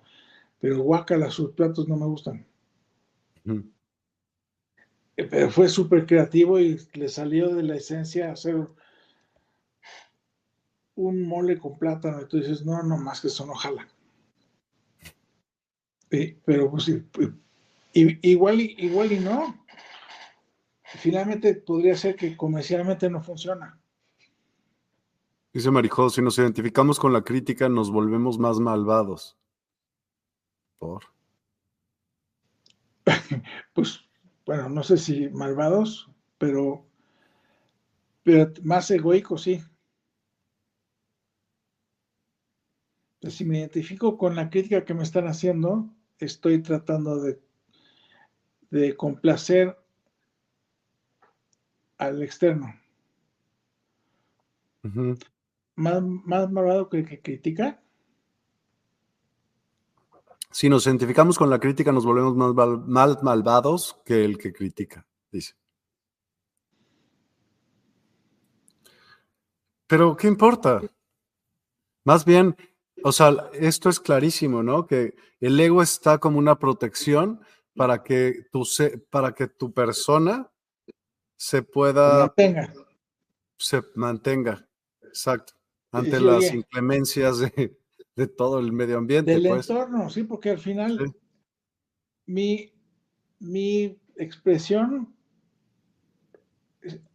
[0.60, 2.44] pero guácala, sus platos no me gustan.
[5.16, 8.68] Pero fue súper creativo y le salió de la esencia hacer
[10.94, 12.22] un mole con plátano.
[12.22, 13.88] Y tú dices, no, no más que eso no jala.
[16.44, 16.90] pero pues
[17.92, 19.64] igual, igual y no.
[20.84, 23.80] Finalmente podría ser que comercialmente no funciona.
[25.52, 29.38] Dice Marijó, si nos identificamos con la crítica, nos volvemos más malvados.
[30.78, 31.04] ¿Por?
[33.72, 34.05] pues,
[34.46, 36.86] bueno, no sé si malvados, pero
[38.22, 39.62] Pero más egoico, sí.
[43.20, 47.40] Pues si me identifico con la crítica que me están haciendo, estoy tratando de,
[48.70, 49.76] de complacer
[51.98, 52.74] al externo.
[55.76, 57.80] más, más malvado que el que critica.
[60.50, 62.34] Si nos identificamos con la crítica, nos volvemos
[62.86, 65.54] más malvados que el que critica, dice.
[69.86, 70.82] Pero, ¿qué importa?
[72.04, 72.56] Más bien,
[73.04, 74.86] o sea, esto es clarísimo, ¿no?
[74.86, 77.40] Que el ego está como una protección
[77.74, 78.64] para que tu,
[79.10, 80.50] para que tu persona
[81.36, 82.20] se pueda...
[82.20, 82.72] Mantenga.
[83.58, 84.68] Se mantenga,
[85.02, 85.54] exacto,
[85.90, 87.78] ante las inclemencias de,
[88.26, 89.32] todo el medio ambiente.
[89.32, 89.68] Del pues.
[89.68, 91.14] entorno, sí, porque al final
[92.24, 92.72] mi,
[93.38, 95.14] mi expresión,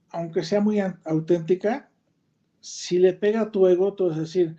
[0.10, 1.90] aunque sea muy auténtica,
[2.60, 4.56] si le pega a tu ego, tú a decir,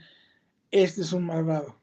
[0.73, 1.81] este es un malvado.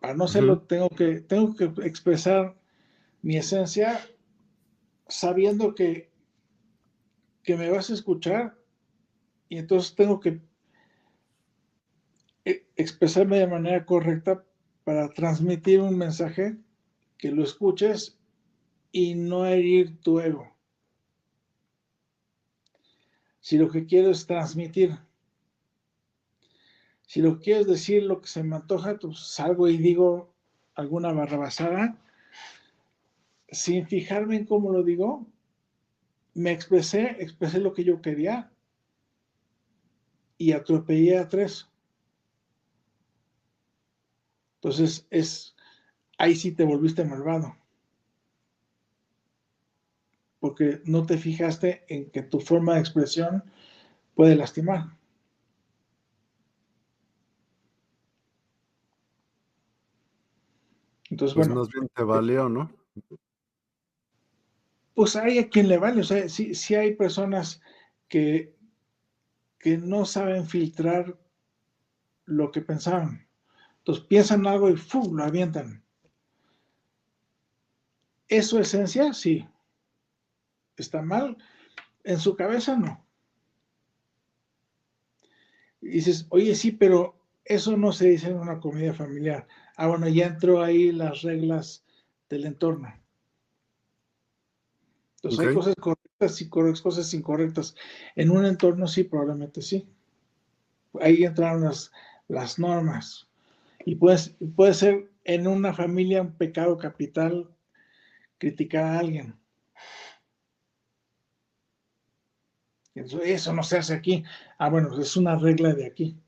[0.00, 2.56] Para no serlo, tengo, que, tengo que expresar
[3.20, 4.00] mi esencia
[5.06, 6.10] sabiendo que,
[7.42, 8.56] que me vas a escuchar
[9.48, 10.40] y entonces tengo que
[12.44, 14.44] expresarme de manera correcta
[14.84, 16.56] para transmitir un mensaje
[17.18, 18.18] que lo escuches
[18.90, 20.52] y no herir tu ego
[23.42, 24.96] si lo que quiero es transmitir.
[27.06, 30.32] Si lo que quiero es decir lo que se me antoja, pues salgo y digo
[30.74, 31.98] alguna barrabasada,
[33.50, 35.26] sin fijarme en cómo lo digo,
[36.34, 38.50] me expresé, expresé lo que yo quería
[40.38, 41.68] y atropellé a tres.
[44.62, 45.56] Entonces es,
[46.18, 47.56] ahí sí te volviste malvado
[50.42, 53.44] porque no te fijaste en que tu forma de expresión
[54.16, 54.86] puede lastimar.
[61.10, 61.60] Entonces, pues bueno.
[61.60, 62.72] Más bien te valió, ¿no?
[64.94, 67.62] Pues hay a quien le vale, o sea, sí, hay personas
[68.08, 68.56] que,
[69.60, 71.16] que no saben filtrar
[72.24, 73.28] lo que pensaban.
[73.82, 75.16] Entonces piensan algo y ¡fum!
[75.16, 75.82] lo avientan.
[78.28, 79.12] ¿Es su esencia?
[79.12, 79.46] Sí
[80.76, 81.36] está mal,
[82.04, 83.04] en su cabeza no.
[85.80, 89.46] Y dices, oye, sí, pero eso no se dice en una comida familiar.
[89.76, 91.84] Ah, bueno, ya entró ahí las reglas
[92.28, 92.94] del entorno.
[95.16, 97.74] Entonces hay cosas correctas y cosas incorrectas.
[98.14, 99.88] En un entorno sí, probablemente sí.
[101.00, 101.90] Ahí entraron las,
[102.28, 103.28] las normas.
[103.84, 104.18] Y puede,
[104.56, 107.54] puede ser en una familia un pecado capital
[108.38, 109.42] criticar a alguien.
[112.94, 114.24] Eso, no se hace aquí.
[114.58, 116.18] Ah, bueno, pues es una regla de aquí.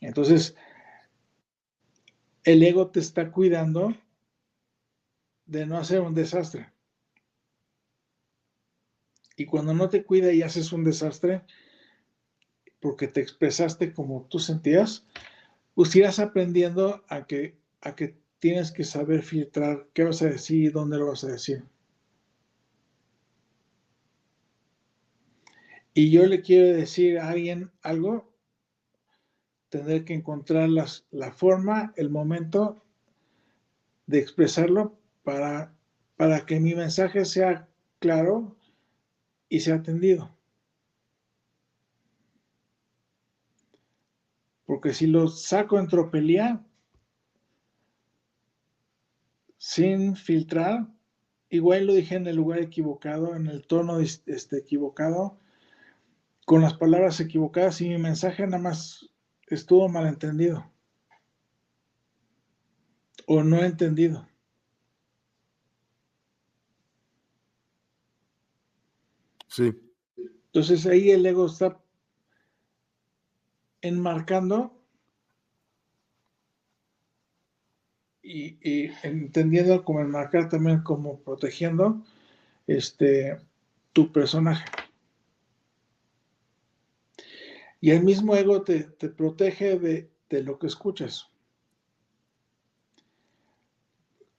[0.00, 0.54] Entonces,
[2.44, 3.94] el ego te está cuidando
[5.46, 6.70] de no hacer un desastre.
[9.36, 11.44] Y cuando no te cuida y haces un desastre,
[12.80, 15.06] porque te expresaste como tú sentías,
[15.74, 20.64] pues irás aprendiendo a que, a que tienes que saber filtrar qué vas a decir
[20.64, 21.64] y dónde lo vas a decir.
[25.98, 28.32] y yo le quiero decir a alguien algo,
[29.68, 32.84] tendré que encontrar la forma, el momento
[34.06, 35.74] de expresarlo para,
[36.16, 37.68] para que mi mensaje sea
[37.98, 38.56] claro
[39.48, 40.37] y sea atendido.
[44.68, 46.62] Porque si lo saco en tropelía,
[49.56, 50.86] sin filtrar,
[51.48, 55.38] igual lo dije en el lugar equivocado, en el tono este, equivocado,
[56.44, 59.08] con las palabras equivocadas y mi mensaje nada más
[59.46, 60.70] estuvo malentendido
[63.26, 64.28] o no entendido.
[69.46, 69.72] Sí.
[70.18, 71.82] Entonces ahí el ego está
[73.80, 74.72] enmarcando
[78.22, 82.02] y, y, entendiendo como enmarcar también como protegiendo
[82.66, 83.38] este
[83.92, 84.64] tu personaje.
[87.80, 91.28] Y el mismo ego te, protege de, lo que escuchas.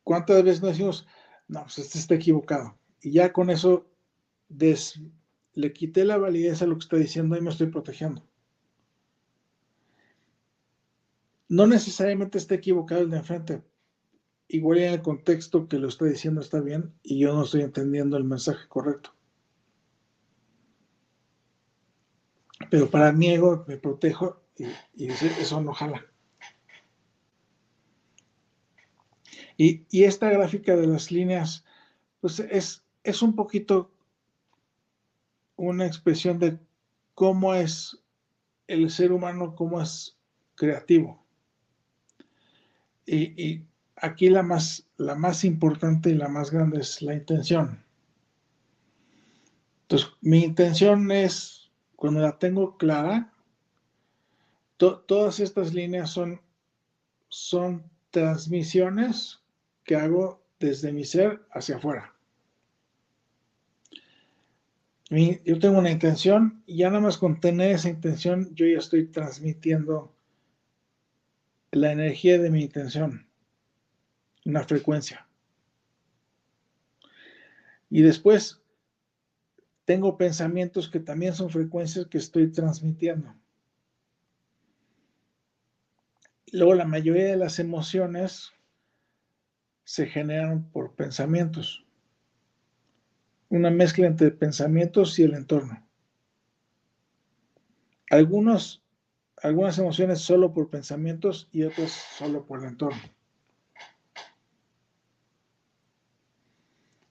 [0.03, 1.07] ¿Cuántas veces nos decimos,
[1.47, 2.77] no, pues este está equivocado?
[3.01, 3.85] Y ya con eso
[4.49, 8.28] le quité la validez a lo que está diciendo y me estoy protegiendo.
[11.49, 13.63] No necesariamente está equivocado el de enfrente,
[14.47, 18.17] igual en el contexto que lo estoy diciendo está bien y yo no estoy entendiendo
[18.17, 19.15] el mensaje correcto.
[22.69, 24.43] Pero para mi ego me protejo
[24.93, 26.05] y, eso no jala.
[29.57, 31.65] Y, y, esta gráfica de las líneas,
[32.21, 33.91] pues es, es un poquito
[35.55, 36.59] una expresión de
[37.15, 38.01] cómo es
[38.67, 40.17] el ser humano, cómo es
[40.55, 41.28] creativo.
[43.11, 47.83] Y, aquí la más, la más importante y la más grande es la intención.
[49.81, 53.33] Entonces, mi intención es, cuando la tengo clara,
[54.77, 56.39] todas estas líneas son,
[57.27, 59.39] son transmisiones
[59.83, 62.13] que hago desde mi ser hacia afuera
[65.09, 69.07] yo tengo una intención y ya nada más con tener esa intención, yo ya estoy
[69.07, 70.13] transmitiendo
[71.71, 73.27] la energía de mi intención,
[74.45, 75.27] una frecuencia.
[77.89, 78.61] Y después
[79.85, 83.35] tengo pensamientos que también son frecuencias que estoy transmitiendo.
[86.51, 88.51] Luego la mayoría de las emociones
[89.83, 91.85] se generan por pensamientos
[93.49, 95.85] una mezcla entre pensamientos y el entorno.
[98.11, 98.83] Algunos,
[99.43, 103.01] algunas emociones solo por pensamientos y otras solo por el entorno.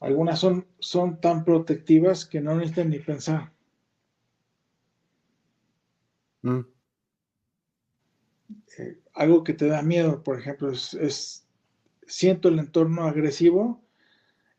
[0.01, 3.53] Algunas son, son tan protectivas que no necesitan ni pensar.
[6.43, 6.61] Mm.
[8.79, 11.47] Eh, algo que te da miedo, por ejemplo, es, es,
[12.07, 13.83] siento el entorno agresivo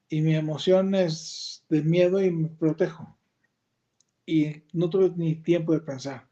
[0.09, 3.17] y mi emoción es de miedo y me protejo.
[4.25, 6.28] Y no tuve ni tiempo de pensar.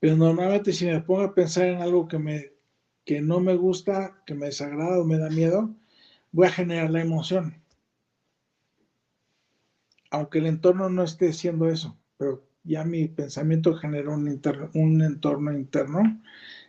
[0.00, 2.52] Pero normalmente si me pongo a pensar en algo que, me,
[3.04, 5.74] que no me gusta, que me desagrada o me da miedo,
[6.30, 7.62] voy a generar la emoción.
[10.10, 14.40] Aunque el entorno no esté haciendo eso, pero ya mi pensamiento genera un,
[14.74, 16.20] un entorno interno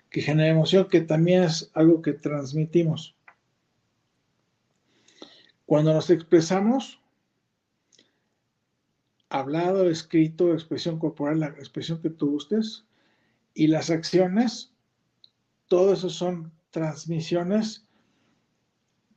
[0.10, 3.16] que genera emoción, que también es algo que transmitimos.
[5.66, 7.00] Cuando nos expresamos,
[9.30, 12.86] hablado, escrito, expresión corporal, la expresión que tú gustes,
[13.60, 14.72] y las acciones,
[15.68, 17.86] todo eso son transmisiones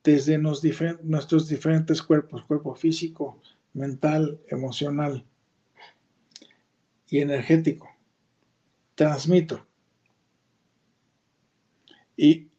[0.03, 3.41] desde nuestros diferentes cuerpos, cuerpo físico,
[3.71, 5.25] mental, emocional
[7.07, 7.89] y energético.
[8.95, 9.65] Transmito.
[12.17, 12.49] Y,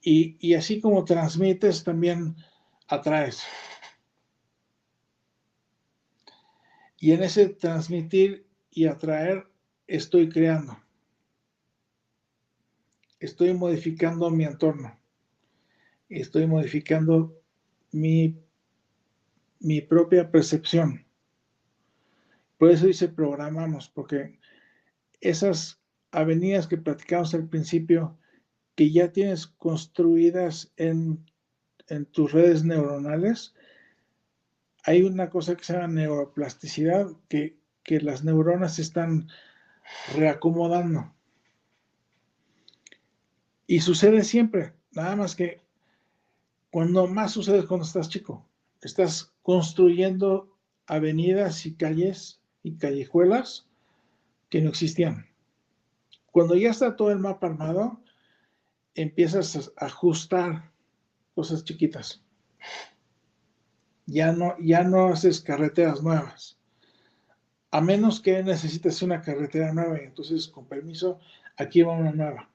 [0.00, 2.34] y así como transmites, también
[2.88, 3.42] atraes.
[6.98, 9.46] Y en ese transmitir y atraer
[9.86, 10.78] estoy creando.
[13.20, 14.98] Estoy modificando mi entorno.
[16.08, 17.40] Estoy modificando
[17.92, 18.36] mi,
[19.60, 21.06] mi propia percepción.
[22.58, 24.38] Por eso dice programamos, porque
[25.20, 28.18] esas avenidas que platicamos al principio,
[28.74, 31.24] que ya tienes construidas en
[31.90, 33.54] en tus redes neuronales,
[34.84, 39.28] hay una cosa que se llama neuroplasticidad, que, las neuronas se están
[40.14, 41.12] reacomodando.
[43.70, 45.60] Y sucede siempre, nada más que
[46.72, 48.44] cuando más sucede es cuando estás chico.
[48.82, 53.68] Estás construyendo avenidas y calles y callejuelas
[54.48, 55.24] que no existían.
[56.32, 58.02] Cuando ya está todo el mapa armado,
[58.96, 60.72] empiezas a ajustar
[61.36, 62.24] cosas chiquitas.
[64.06, 66.58] Ya no, ya no haces carreteras nuevas.
[67.70, 71.20] A menos que necesites una carretera nueva y entonces, con permiso,
[71.56, 72.49] aquí va una nueva.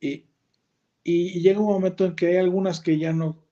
[0.00, 0.26] Y,
[1.02, 3.44] y llega un momento en que hay algunas que ya no.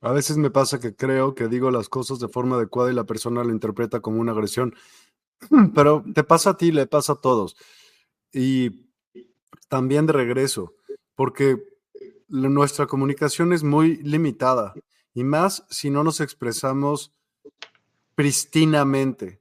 [0.00, 3.04] A veces me pasa que creo que digo las cosas de forma adecuada y la
[3.04, 4.74] persona lo interpreta como una agresión.
[5.74, 7.56] Pero te pasa a ti, le pasa a todos.
[8.32, 8.86] Y
[9.68, 10.74] también de regreso,
[11.14, 11.62] porque
[12.28, 14.74] nuestra comunicación es muy limitada
[15.14, 17.12] y más si no nos expresamos
[18.14, 19.40] pristinamente,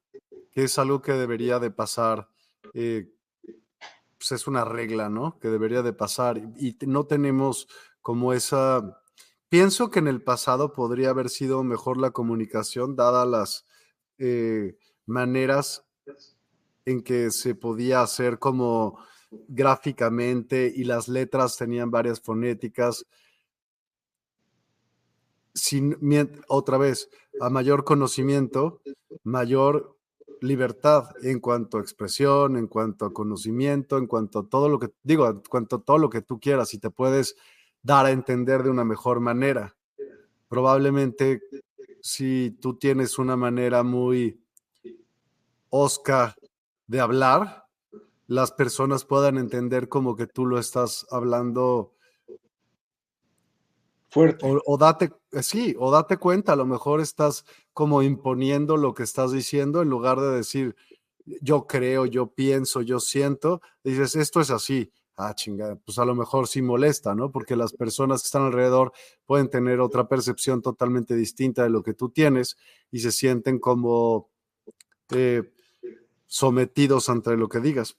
[0.52, 2.30] que es algo que debería de pasar,
[2.74, 3.12] eh,
[4.28, 5.38] pues es una regla, ¿no?
[5.40, 7.68] Que debería de pasar y, no tenemos
[8.02, 9.02] como esa...
[9.50, 13.66] Pienso que en el pasado podría haber sido mejor la comunicación, dadas las
[14.18, 15.86] eh, maneras
[16.86, 18.98] en que se podía hacer como
[19.48, 23.06] gráficamente y las letras tenían varias fonéticas.
[25.54, 25.98] Sin,
[26.48, 28.82] otra vez, a mayor conocimiento,
[29.24, 29.95] mayor
[30.46, 34.92] libertad en cuanto a expresión, en cuanto a conocimiento, en cuanto a todo lo que,
[35.04, 37.36] digo, en cuanto a todo lo que tú quieras y te puedes
[37.82, 39.76] dar a entender de una mejor manera.
[40.48, 41.42] Probablemente
[42.02, 44.40] si tú tienes una manera muy
[45.70, 46.36] osca
[46.88, 47.66] de hablar,
[48.28, 51.95] las personas puedan entender como que tú lo estás hablando
[54.16, 59.04] O, date, eh, sí, o date cuenta, a lo mejor estás como imponiendo lo que
[59.04, 60.76] estás diciendo en lugar de decir
[61.42, 64.92] yo creo, yo pienso, yo siento, dices esto es así.
[65.18, 67.32] Ah, chingada, pues a lo mejor sí molesta, ¿no?
[67.32, 68.92] Porque las personas que están alrededor
[69.26, 72.58] pueden tener otra percepción totalmente distinta de lo que tú tienes
[72.92, 74.30] y se sienten como
[75.12, 75.54] eh,
[76.28, 77.98] sometidos ante lo que digas.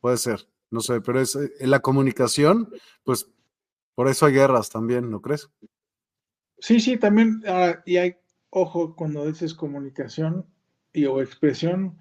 [0.00, 3.28] Puede ser, no sé, pero es en eh, la comunicación, pues
[3.98, 5.50] por eso hay guerras también, ¿no crees?
[6.60, 8.14] Sí, sí, también, ah, y hay,
[8.48, 10.46] ojo, cuando dices comunicación
[10.92, 11.98] y o expresión,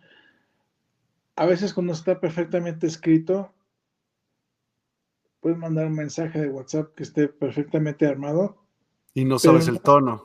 [1.36, 3.52] a veces cuando está perfectamente escrito,
[5.40, 8.64] puedes mandar un mensaje de WhatsApp que esté perfectamente armado.
[9.16, 10.24] Y no sabes el tono.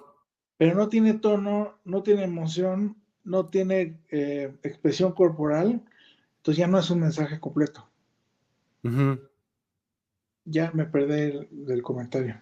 [0.59, 5.83] Pero no tiene tono, no tiene emoción, no tiene eh, expresión corporal,
[6.37, 7.89] entonces ya no es un mensaje completo
[10.45, 12.41] ya me perdí del comentario.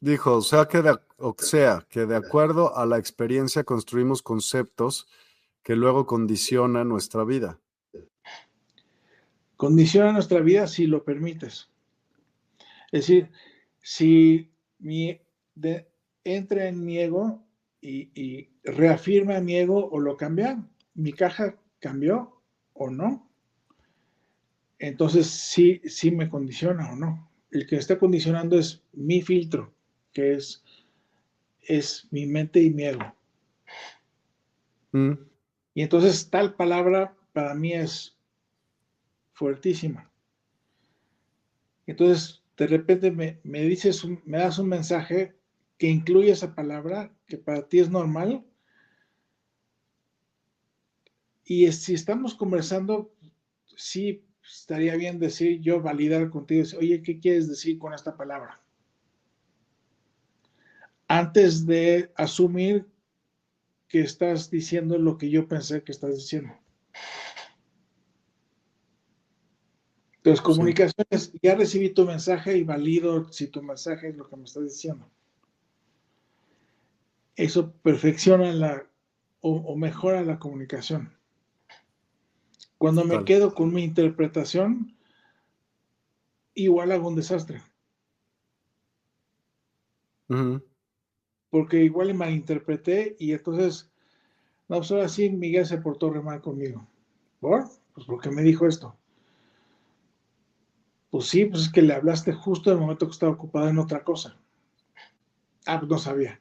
[0.00, 5.08] Dijo, o sea, que de, o sea, que de acuerdo a la experiencia construimos conceptos
[5.62, 7.58] que luego condicionan nuestra vida.
[9.56, 11.68] Condiciona nuestra vida si lo permites.
[12.92, 13.30] Es decir,
[13.82, 15.20] si mi,
[16.22, 17.44] entra en mi ego
[17.80, 22.40] y, y reafirma mi ego o lo cambia, mi caja cambió
[22.72, 23.27] o no,
[24.78, 27.30] entonces sí, sí me condiciona o no.
[27.50, 29.74] El que está condicionando es mi filtro,
[30.12, 30.62] que es,
[31.62, 33.14] es mi mente y mi ego.
[34.92, 35.12] Mm.
[35.74, 38.16] Y entonces tal palabra para mí es
[39.32, 40.10] fuertísima.
[41.86, 45.34] Entonces, de repente me, me dices, me das un mensaje
[45.78, 48.44] que incluye esa palabra, que para ti es normal.
[51.44, 53.14] Y si estamos conversando,
[53.76, 58.60] sí, estaría bien decir, yo validar contigo, oye, ¿qué quieres decir con esta palabra?
[61.06, 62.86] Antes de asumir
[63.88, 66.54] que estás diciendo lo que yo pensé que estás diciendo.
[70.16, 74.44] Entonces, comunicaciones, ya recibí tu mensaje y valido si tu mensaje es lo que me
[74.44, 75.10] estás diciendo.
[77.36, 78.84] Eso perfecciona la
[79.40, 81.17] o mejora la comunicación.
[82.78, 84.96] Cuando me quedo con mi interpretación,
[86.54, 87.60] igual hago un desastre.
[91.50, 93.90] Porque igual malinterpreté y entonces,
[94.68, 96.86] no, pues ahora sí Miguel se portó re mal conmigo.
[97.40, 97.64] ¿Por?
[97.94, 98.94] Pues porque me dijo esto.
[101.10, 103.78] Pues sí, pues es que le hablaste justo en el momento que estaba ocupado en
[103.78, 104.36] otra cosa.
[105.66, 106.40] Ah, pues no sabía.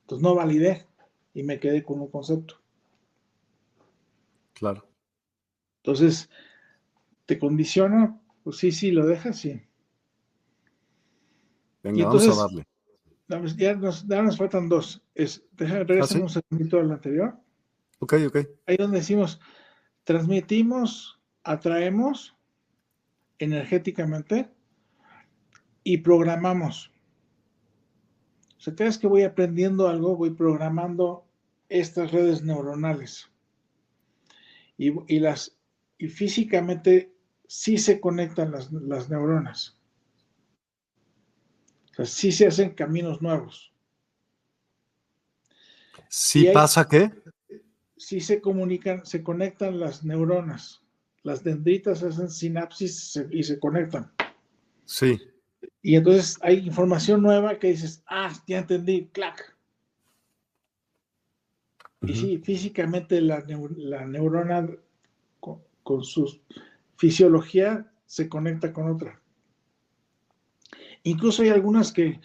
[0.00, 0.86] Entonces no validé
[1.32, 2.56] y me quedé con un concepto.
[4.54, 4.86] Claro.
[5.84, 6.30] Entonces,
[7.26, 8.18] ¿te condiciona?
[8.42, 9.60] Pues sí, sí, lo dejas, sí.
[11.82, 12.66] Venga, vamos a darle.
[13.58, 15.02] Ya nos, ya nos faltan dos.
[15.14, 17.38] Es, regresar ¿Ah, un segundito al anterior.
[17.98, 18.38] Ok, ok.
[18.66, 19.38] Ahí donde decimos,
[20.04, 22.34] transmitimos, atraemos
[23.38, 24.50] energéticamente
[25.82, 26.90] y programamos.
[28.56, 31.26] O sea, cada vez que voy aprendiendo algo, voy programando
[31.68, 33.30] estas redes neuronales.
[34.78, 35.58] Y, y las
[36.04, 37.14] y físicamente
[37.46, 38.70] sí se conectan las,
[39.08, 39.80] neuronas.
[41.92, 43.72] O sea, sí se hacen caminos nuevos.
[46.10, 47.10] ¿Sí pasa qué?
[47.96, 50.82] Sí se comunican, se conectan las neuronas.
[51.22, 54.12] Las dendritas hacen sinapsis y se conectan.
[54.84, 55.18] Sí.
[55.80, 59.56] Y entonces hay información nueva que dices, ah, ya entendí, clac.
[62.02, 63.42] Y sí, físicamente la,
[63.78, 64.68] la neurona
[65.84, 66.40] con su
[66.96, 69.20] fisiología se conecta con otra.
[71.04, 72.20] Incluso hay algunas que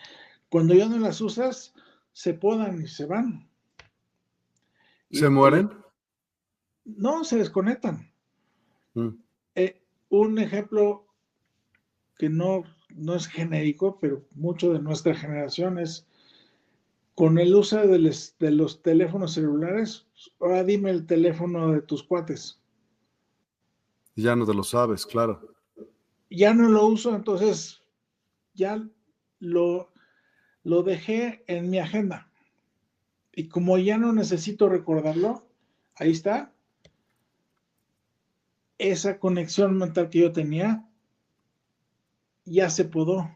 [0.49, 1.75] cuando ya no las usas,
[2.13, 3.47] se podan y se van.
[5.11, 5.69] ¿Se mueren?
[6.85, 8.11] No, se desconectan.
[8.93, 9.09] Mm.
[9.55, 11.05] Eh, un ejemplo
[12.17, 16.07] que no, no es genérico, pero mucho de nuestra generación es
[17.15, 20.07] con el uso de, de los teléfonos celulares.
[20.39, 22.58] Ahora dime el teléfono de tus cuates.
[24.15, 25.55] Ya no te lo sabes, claro.
[26.29, 27.81] Ya no lo uso, entonces
[28.53, 28.85] ya
[29.39, 29.91] lo,
[30.63, 32.31] lo dejé en mi agenda.
[33.33, 35.47] Y como ya no necesito recordarlo,
[35.95, 36.53] ahí está.
[38.77, 40.85] Esa conexión mental que yo tenía
[42.45, 43.29] ya se podó.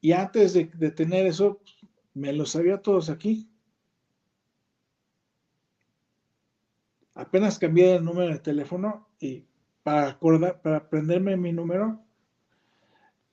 [0.00, 1.60] Y antes de, de tener eso,
[2.14, 3.48] me lo sabía todos aquí.
[7.18, 9.44] Apenas cambié el número de teléfono y
[9.82, 12.00] para acordar, para aprenderme mi número,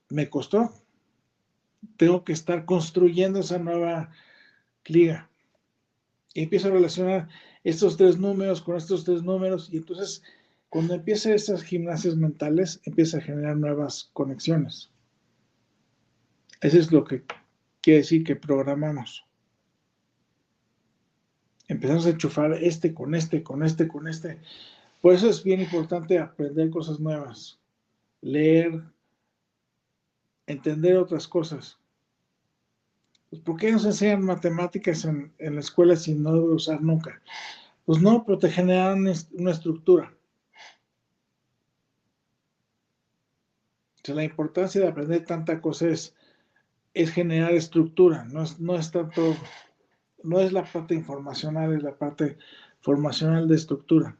[0.08, 0.72] me costó.
[1.96, 4.10] Tengo que estar construyendo esa nueva
[4.86, 5.30] liga.
[6.34, 7.28] Y empiezo a relacionar
[7.62, 10.20] estos tres números con estos tres números y entonces
[10.68, 14.90] cuando empieza esas gimnasias mentales, empieza a generar nuevas conexiones.
[16.60, 17.22] Eso es lo que
[17.80, 19.25] quiere decir que programamos.
[21.68, 24.40] Empezamos a enchufar este con este, con este, con este.
[25.00, 27.58] Por eso es bien importante aprender cosas nuevas,
[28.20, 28.82] leer,
[30.46, 31.78] entender otras cosas.
[33.30, 37.20] Pues, ¿Por qué nos enseñan matemáticas en, la escuela si no debe usar nunca?
[37.84, 40.16] Pues no, pero te generan una estructura.
[44.14, 46.14] la importancia de aprender tanta cosa es,
[47.12, 49.36] generar estructura, no es, no es tanto,
[50.22, 52.38] no es la parte informacional, es la parte
[52.80, 54.18] formacional de estructura.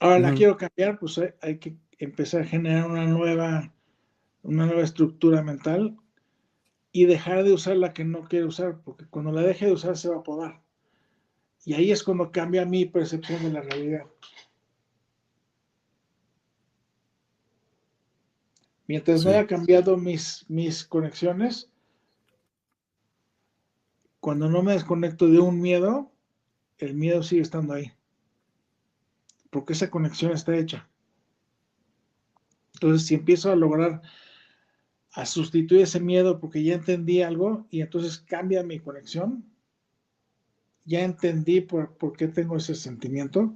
[0.00, 3.72] Ahora la quiero cambiar, pues hay, que empezar a generar una nueva,
[4.42, 5.96] una nueva estructura mental
[6.90, 9.96] y dejar de usar la que no quiero usar, porque cuando la deje de usar
[9.96, 10.60] se va a podar.
[11.64, 14.06] Y ahí es cuando cambia mi percepción de la realidad.
[18.88, 21.71] Mientras no haya cambiado mis, mis conexiones,
[24.22, 26.10] cuando no me desconecto de un miedo,
[26.78, 27.92] el miedo sigue estando ahí
[29.52, 30.88] porque esa conexión está hecha.
[32.72, 34.00] Entonces, si empiezo a lograr
[35.12, 39.44] a sustituir ese miedo porque ya entendí algo y entonces cambia mi conexión,
[40.86, 43.54] ya entendí por, qué tengo ese sentimiento.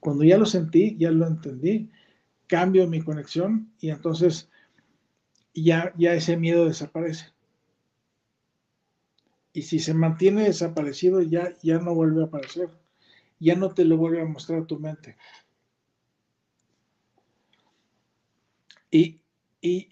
[0.00, 1.88] Cuando ya lo sentí, ya lo entendí,
[2.48, 4.50] cambio mi conexión y entonces
[5.54, 7.35] ya, ya ese miedo desaparece.
[9.56, 12.68] Y si se mantiene desaparecido, ya, ya no vuelve a aparecer
[13.38, 15.16] ya no te lo vuelve a mostrar tu mente.
[18.90, 19.20] Y,
[19.60, 19.88] y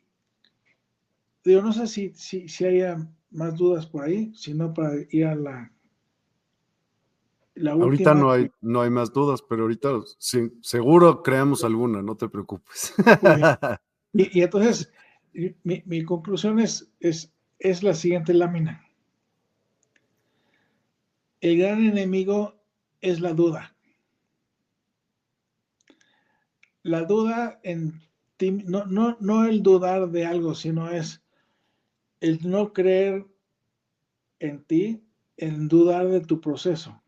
[1.45, 2.97] digo, no sé si, si, si haya
[3.31, 5.73] más dudas por ahí, sino para ir a la,
[7.57, 10.01] la ahorita no hay, no hay más dudas, pero ahorita
[10.63, 12.95] seguro creamos alguna, no te preocupes.
[14.17, 14.93] Y, y entonces,
[15.65, 18.84] mi, mi conclusión es, es, es la siguiente lámina.
[21.45, 22.55] El gran enemigo
[23.03, 23.77] es la duda.
[26.83, 28.01] La duda en
[28.39, 31.23] ti, no, no, no el dudar de algo, sino es
[32.21, 33.27] el no creer
[34.39, 35.05] en ti,
[35.37, 37.03] en dudar de tu proceso.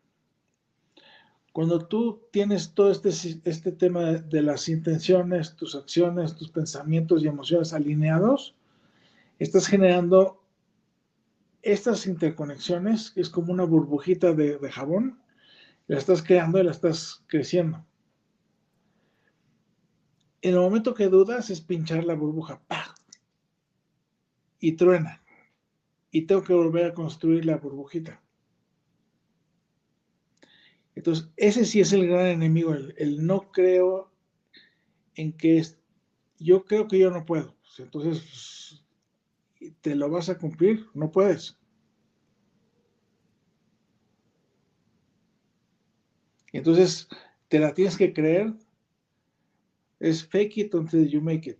[1.51, 7.27] Cuando tú tienes todo este, este tema de las intenciones, tus acciones, tus pensamientos y
[7.27, 8.53] emociones alineados,
[9.39, 10.36] estás generando
[11.67, 15.21] estas interconexiones, es como una burbujita de, jabón,
[15.87, 17.85] la estás creando y la estás creciendo.
[20.41, 22.95] En el momento que dudas es pinchar la burbuja, ¡pah!
[24.59, 25.21] Y truena.
[26.09, 28.23] Y tengo que volver a construir la burbujita.
[30.95, 34.09] Entonces, ese sí es el gran enemigo, el, no creo
[35.15, 35.77] en que es,
[36.39, 37.55] yo creo que yo no puedo.
[37.77, 38.83] Entonces,
[39.81, 40.87] ¿te lo vas a cumplir?
[40.93, 41.56] No puedes.
[46.57, 47.07] Entonces,
[47.49, 48.51] te la tienes que creer.
[49.99, 51.59] Es fake it until you make it.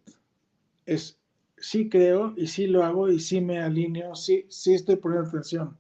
[0.88, 1.20] Es
[1.60, 5.78] sí creo y sí lo hago y sí me alineo, sí, sí estoy poniendo atención.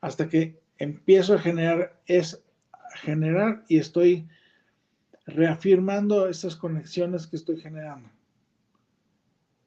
[0.00, 2.40] Hasta que empiezo a generar, es
[3.02, 4.28] generar y estoy
[5.26, 8.08] reafirmando estas conexiones que estoy generando.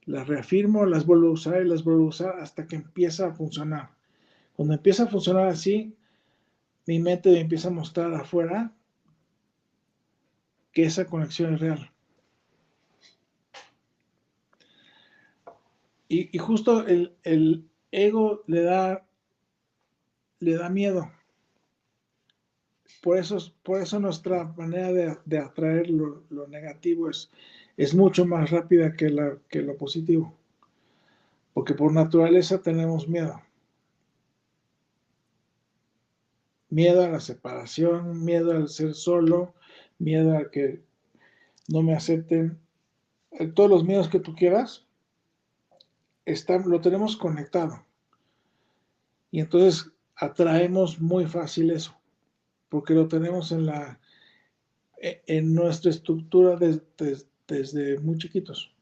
[0.06, 3.34] Las reafirmo, las vuelvo a usar y las vuelvo a usar hasta que empieza a
[3.34, 3.90] funcionar.
[4.56, 5.96] Cuando empieza a funcionar así,
[6.86, 8.72] mi mente me empieza a mostrar afuera
[10.72, 11.90] que esa conexión es real.
[16.10, 19.04] Y, justo el, ego le da,
[20.40, 21.12] le da miedo.
[23.02, 27.32] Por eso, por eso nuestra manera de, atraer lo, negativo es,
[27.78, 30.36] es mucho más rápida que, la, que lo positivo.
[31.54, 33.42] Porque por naturaleza tenemos miedo.
[36.74, 39.54] Miedo a la separación, miedo al ser solo,
[40.00, 40.82] miedo a que
[41.68, 42.60] no me acepten,
[43.32, 44.88] eh, todos los miedos que tú quieras,
[46.26, 47.86] están, lo tenemos conectado.
[49.30, 51.96] Y entonces atraemos muy fácil eso,
[52.70, 54.00] porque lo tenemos en la
[55.00, 58.74] e, en nuestra estructura desde, desde muy chiquitos.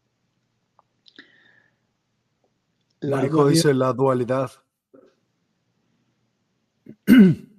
[3.02, 4.52] La dice la dualidad.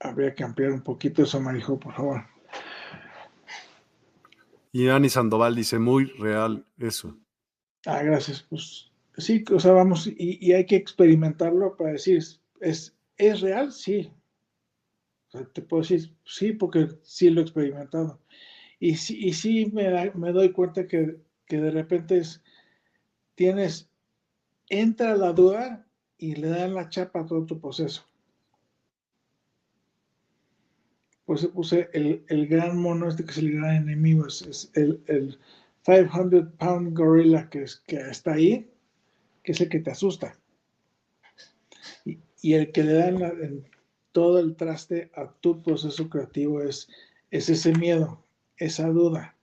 [0.00, 2.24] Habría que ampliar un poquito eso, Marijo, por favor.
[4.72, 7.16] Y Ani Sandoval dice, muy real eso.
[7.86, 8.42] Ah, gracias.
[8.48, 12.22] Pues sí, o sea, vamos, y, hay que experimentarlo para decir,
[12.60, 13.72] ¿es, ¿es real?
[13.72, 14.12] Sí.
[15.28, 18.20] O sea, te puedo decir, sí, porque sí lo he experimentado.
[18.78, 22.42] Y sí, y sí me, me doy cuenta que, que de repente es,
[23.34, 23.90] tienes,
[24.68, 28.07] entra la duda y le dan la chapa a todo tu proceso.
[31.28, 35.38] Pues puse el, el, gran mono este que es el gran enemigo, es, el, el
[35.84, 38.66] 500 pound gorilla que, es, que está ahí,
[39.42, 40.34] que es el que te asusta.
[42.06, 43.68] Y, y el que le dan en
[44.12, 46.88] todo el traste a tu proceso creativo es,
[47.30, 48.24] es ese miedo,
[48.56, 49.36] esa duda.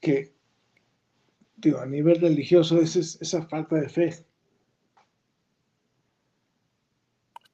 [0.00, 0.36] Que,
[1.56, 4.24] digo, a nivel religioso es, esa falta de fe.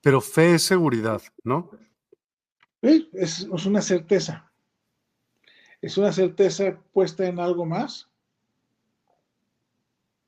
[0.03, 1.71] Pero fe es seguridad, ¿no?
[2.83, 4.53] Es, es una certeza.
[5.81, 8.09] Es una certeza puesta en algo más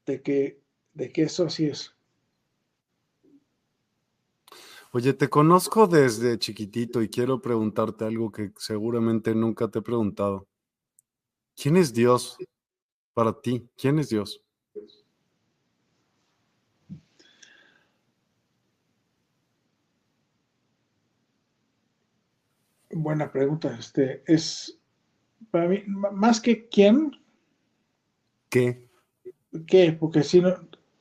[0.06, 0.60] de que,
[0.94, 1.94] de que eso así es.
[4.92, 10.46] Oye, te conozco desde chiquitito y quiero preguntarte algo que seguramente nunca te he preguntado.
[11.56, 12.38] ¿Quién es Dios
[13.12, 13.68] para ti?
[13.76, 14.43] ¿Quién es Dios?
[22.94, 23.76] Buena pregunta.
[23.76, 24.78] Este es
[25.50, 27.10] para mí más que quién.
[28.48, 28.88] ¿Qué?
[29.66, 29.92] ¿Qué?
[29.92, 30.54] Porque si no,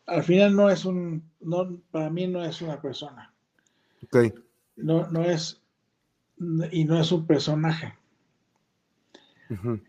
[0.08, 3.32] al final no es un, no, para mí no es una persona.
[4.06, 4.34] Ok.
[4.76, 5.62] No, no es,
[6.72, 7.94] y no es un personaje.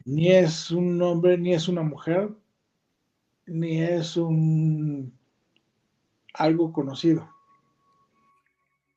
[0.05, 2.31] Ni es un hombre, ni es una mujer,
[3.47, 5.19] ni es un
[6.35, 7.31] algo conocido.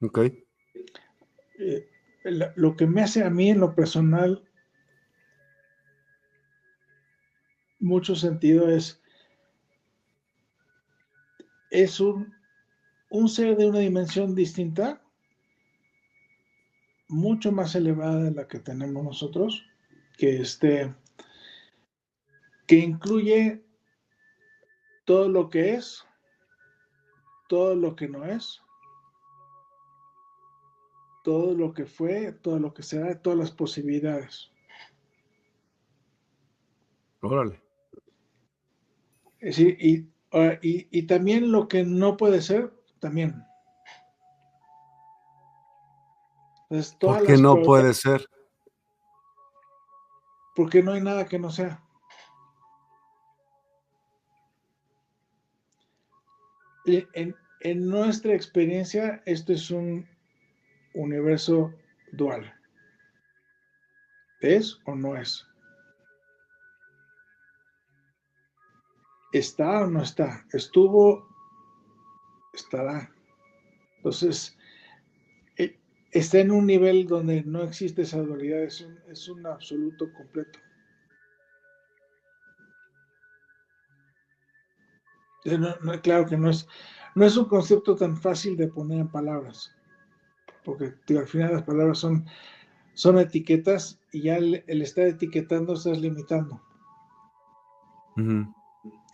[0.02, 0.20] Ok.
[1.60, 1.90] Eh,
[2.56, 4.44] lo que me hace a mí en lo personal
[7.80, 9.02] mucho sentido es
[11.70, 12.34] es un,
[13.10, 15.02] un ser de una dimensión distinta
[17.10, 19.66] mucho más elevada de la que tenemos nosotros,
[20.18, 20.94] que este,
[22.66, 23.64] que incluye
[25.06, 26.06] todo lo que es,
[27.48, 28.62] todo lo que no es,
[31.28, 34.50] todo lo que fue, todo lo que será, todas las posibilidades.
[37.22, 37.62] Órale.
[39.52, 39.96] Sí, y,
[40.62, 43.44] y, y también lo que no puede ser, también.
[47.02, 48.26] ¿Por qué no puede ser?
[50.56, 51.84] Porque no hay nada que no sea.
[56.86, 60.08] En, en nuestra experiencia, esto es un
[61.02, 61.74] universo
[62.12, 62.54] dual.
[64.42, 65.46] ¿Es o no es?
[69.32, 70.46] ¿Está o no está?
[70.54, 71.28] ¿Estuvo?
[72.54, 73.12] Estará.
[73.98, 74.58] Entonces,
[76.12, 80.60] está en un nivel donde no existe esa dualidad, es un, es un absoluto completo.
[86.04, 86.68] claro que no es,
[87.16, 89.74] no es un concepto tan fácil de poner en palabras,
[90.68, 92.26] porque al final las palabras son,
[92.94, 96.62] son etiquetas y ya el, estar etiquetando estás limitando.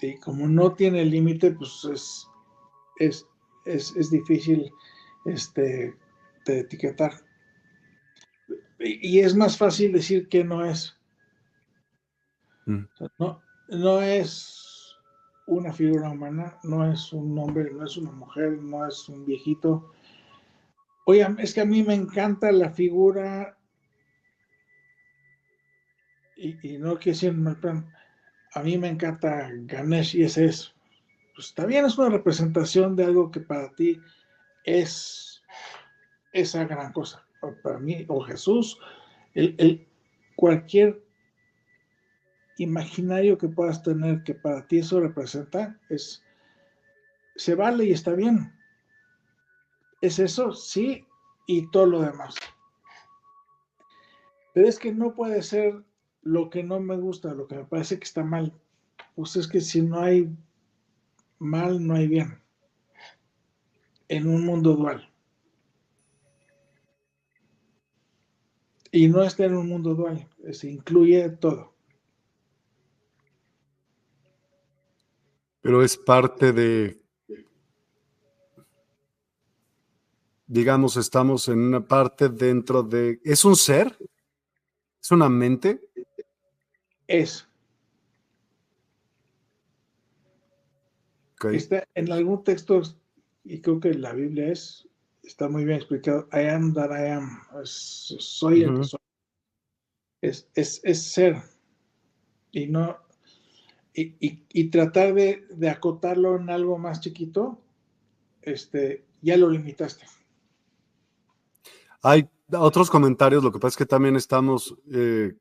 [0.01, 2.27] Y como no tiene límite, pues es,
[2.97, 3.27] es,
[3.65, 4.71] es, es difícil
[5.25, 5.95] este,
[6.47, 7.13] de etiquetar.
[8.79, 10.97] Y es más fácil decir que no es.
[12.65, 12.85] Mm.
[13.19, 14.95] no, no es
[15.45, 19.91] una figura humana, no es un hombre, no es una mujer, no es un viejito.
[21.05, 23.57] Oye, es que a mí me encanta la figura,
[26.35, 27.93] y, no quiero decir mal plan,
[28.53, 30.73] a mí me encanta Ganesh y ese es,
[31.35, 33.99] pues también es una representación de algo que para ti
[34.63, 35.41] es
[36.31, 37.25] esa gran cosa.
[37.61, 38.79] Para mí, o Jesús,
[39.33, 39.85] el,
[40.35, 41.03] cualquier
[42.57, 46.23] imaginario que puedas tener que para ti eso representa, es,
[47.35, 48.53] se vale y está bien.
[50.03, 51.05] Es eso, sí,
[51.47, 52.35] y todo lo demás.
[54.53, 55.81] Pero es que no puede ser
[56.23, 58.53] lo que no me gusta, lo que me parece que está mal.
[59.15, 60.29] Pues es que si no hay
[61.39, 62.37] mal no hay bien
[64.09, 65.09] en un mundo dual.
[68.91, 71.73] Y no está en un mundo dual, se incluye todo.
[75.61, 77.02] Pero es parte de,
[80.47, 83.97] digamos, estamos en una parte dentro de, ¿es un ser?
[85.01, 85.81] ¿Es una mente?
[87.07, 87.47] Es.
[91.51, 92.81] Está en algún texto,
[93.43, 94.87] y creo que la Biblia es,
[95.23, 98.99] está muy bien explicado, I am that I am, soy el que soy.
[100.21, 101.35] Es, es, ser.
[102.51, 102.97] Y no,
[103.93, 107.59] y, y, tratar de, de, acotarlo en algo más chiquito,
[108.41, 110.05] este, ya lo limitaste.
[112.03, 115.33] Hay otros comentarios, lo que pasa es que también estamos eh,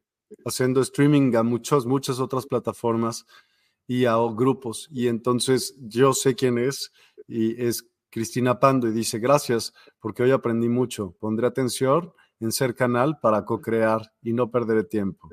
[0.45, 3.27] haciendo streaming a muchas, muchas otras plataformas
[3.87, 4.89] y a grupos.
[4.91, 6.93] Y entonces yo sé quién es
[7.27, 11.17] y es Cristina Pando y dice, gracias porque hoy aprendí mucho.
[11.19, 15.31] Pondré atención en ser canal para co-crear y no perderé tiempo.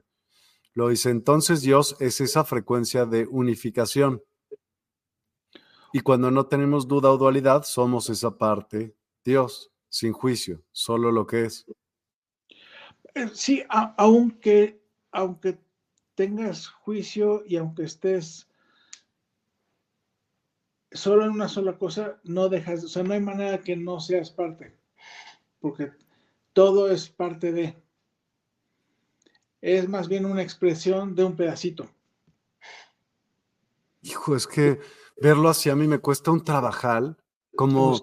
[0.74, 4.24] Lo dice, entonces Dios es esa frecuencia de unificación.
[5.92, 11.26] Y cuando no tenemos duda o dualidad, somos esa parte, Dios, sin juicio, solo lo
[11.28, 11.66] que es.
[13.16, 13.64] Eh, sí,
[13.98, 15.60] aunque, aunque
[16.16, 18.48] tengas juicio y aunque estés
[20.92, 24.32] solo en una sola cosa, no dejas, o sea, no hay manera que no seas
[24.32, 24.76] parte,
[25.60, 25.92] porque
[26.54, 27.82] todo es parte de.
[29.62, 31.90] Es más bien una expresión de un pedacito.
[34.02, 34.80] Hijo, es que
[35.22, 37.18] verlo así a mí me cuesta un trabajal,
[37.56, 38.00] como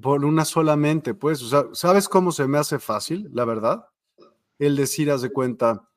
[0.00, 3.86] por una solamente, pues, o sea, ¿sabes cómo se me hace fácil, la verdad?
[4.58, 5.88] El decir, haz de cuenta,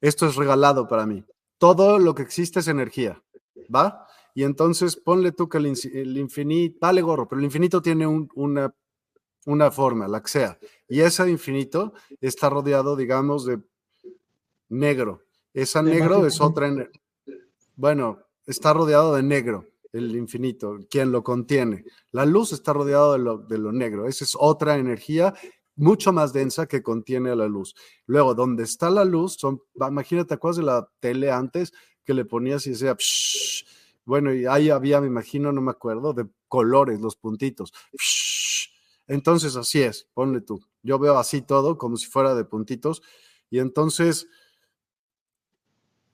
[0.00, 1.24] esto es regalado para mí.
[1.58, 3.22] Todo lo que existe es energía,
[3.74, 4.06] ¿va?
[4.34, 5.66] Y entonces ponle tú que el,
[6.16, 8.74] infinito, vale gorro, pero el infinito tiene una,
[9.46, 10.58] una forma, la que sea.
[10.88, 13.60] Y ese infinito está rodeado, digamos, de
[14.68, 15.22] negro.
[15.52, 16.70] Esa negro es otra,
[17.76, 21.84] bueno, está rodeado de negro, el infinito, quien lo contiene.
[22.10, 24.08] La luz está rodeado de lo, negro.
[24.08, 25.34] Esa es otra energía
[25.74, 27.74] mucho más densa que contiene la luz.
[28.06, 31.72] Luego, donde está la luz, son, imagínate, ¿te de la tele antes
[32.04, 32.96] que le ponías y decía,
[34.04, 37.72] bueno, y ahí había, me imagino, no me acuerdo, de colores, los puntitos.
[39.06, 40.60] entonces, así es, ponle tú.
[40.82, 43.02] Yo veo así todo, como si fuera de puntitos,
[43.50, 44.28] y entonces,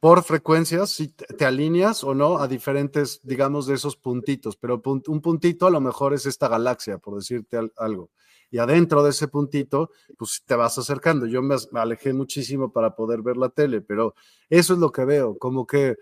[0.00, 5.20] por frecuencias, si te alineas o no a diferentes, digamos, de esos puntitos, pero un
[5.20, 8.10] puntito a lo mejor es esta galaxia, por decirte algo
[8.50, 11.26] y adentro de ese puntito, pues te vas acercando.
[11.26, 14.14] Yo me alejé muchísimo para poder ver la tele, pero
[14.48, 15.96] eso es lo que veo, como que,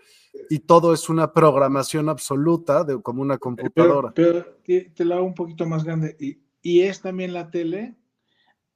[0.49, 4.13] y todo es una programación absoluta, de, como una computadora.
[4.15, 7.95] Pero, te, lo hago un poquito más grande, y, y es también la tele,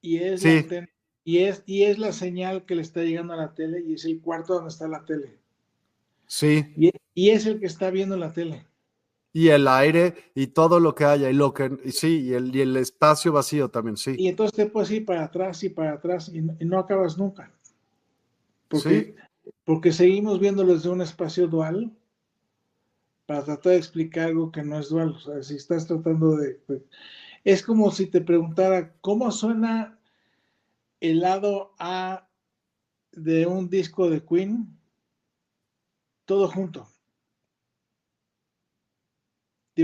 [0.02, 0.90] y es, la
[1.24, 4.06] y, es, y es la señal que le está llegando a la tele, y es
[4.06, 5.38] el cuarto donde está la tele.
[6.26, 6.74] Sí.
[6.78, 8.66] Y, y es el que está viendo la tele.
[9.34, 12.62] Y el aire y todo lo que haya y lo que sí y el, y
[12.62, 14.16] el espacio vacío también sí.
[14.18, 17.50] Y entonces te puedes ir para atrás y para atrás y no, acabas nunca.
[18.68, 19.16] Porque,
[19.64, 21.92] porque seguimos viéndolo desde un espacio dual
[23.26, 25.12] para tratar de explicar algo que no es dual.
[25.12, 26.60] O sea si estás tratando de,
[27.46, 29.98] es como si te preguntara cómo suena
[31.02, 32.30] el lado A
[33.12, 34.80] de un disco de Queen
[36.26, 36.88] todo junto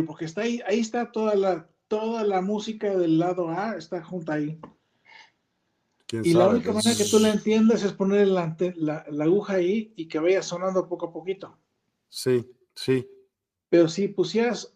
[0.04, 4.34] porque está ahí, ahí está toda la, toda la música del lado A, está junta
[4.34, 4.60] ahí.
[6.10, 10.08] Y la única manera que tú la entiendas es poner la, la, aguja ahí y
[10.08, 11.58] que vaya sonando poco a poquito.
[12.08, 13.10] Sí, sí.
[13.70, 14.74] Pero si pusieras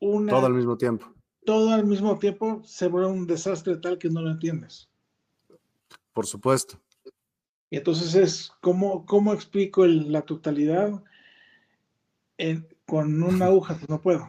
[0.00, 0.32] una...
[0.32, 1.12] Todo al mismo tiempo.
[1.44, 4.88] Todo al mismo tiempo se vuelve un desastre tal que no lo entiendes.
[6.18, 6.80] Por supuesto.
[7.70, 11.00] Y entonces es, ¿cómo, cómo explico la totalidad?
[12.38, 14.28] En, con una aguja, pues no puedo.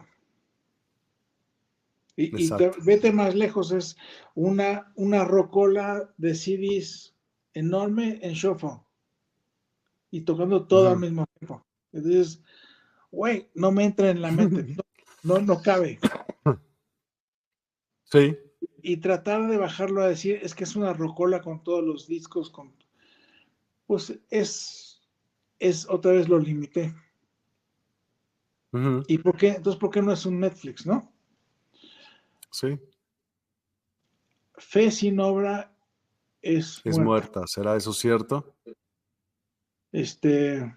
[2.14, 2.48] Y,
[2.84, 3.96] vete más lejos, es
[4.36, 7.16] una, una rocola de CDs
[7.54, 8.82] enorme en shuffle
[10.12, 11.66] y tocando todo al mismo tiempo.
[11.92, 12.40] Entonces,
[13.10, 14.76] güey, no me entra en la mente,
[15.24, 15.98] no, no, cabe.
[18.04, 18.38] Sí.
[18.82, 22.50] Y tratar de bajarlo a decir, es que es una rocola con todos los discos,
[22.50, 22.72] con,
[23.86, 25.02] pues es,
[25.58, 26.94] es otra vez lo limité.
[29.08, 29.48] ¿Y por qué?
[29.48, 31.12] Entonces, ¿por qué no es un Netflix, no?
[32.52, 32.78] Sí.
[34.56, 35.74] Fe sin obra
[36.40, 37.46] es, es muerta.
[37.46, 38.54] ¿Será eso cierto?
[39.90, 40.72] Este.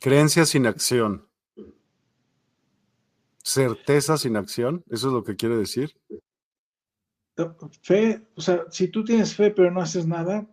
[0.00, 1.27] Creencia sin acción.
[3.48, 5.96] Certeza sin acción, ¿eso es lo que quiere decir?
[7.80, 10.46] Fe, o sea, si tú tienes fe pero no haces nada,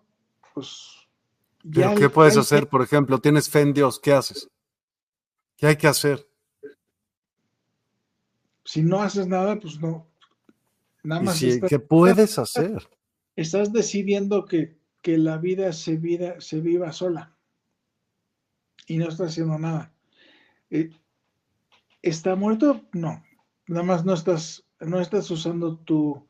[0.54, 0.92] pues...
[1.74, 2.70] ¿Pero qué puedes hacer?
[2.70, 4.48] Por ejemplo, tienes fe en Dios, ¿qué haces?
[5.58, 6.26] ¿Qué hay que hacer?
[8.64, 10.08] Si no haces nada, pues no.
[11.04, 11.44] Nada más.
[11.68, 12.88] ¿Qué puedes hacer?
[13.36, 17.36] Estás decidiendo que, la vida se, vida se viva sola
[18.88, 19.94] y no estás haciendo nada.
[20.70, 20.92] Eh,
[22.06, 22.88] ¿Está muerto?
[22.94, 23.24] No.
[23.68, 26.30] Nada más no estás, no estás usando tu,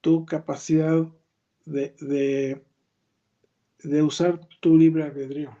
[0.00, 1.04] tu capacidad
[1.64, 2.62] de,
[3.82, 5.58] de, usar tu libre albedrío.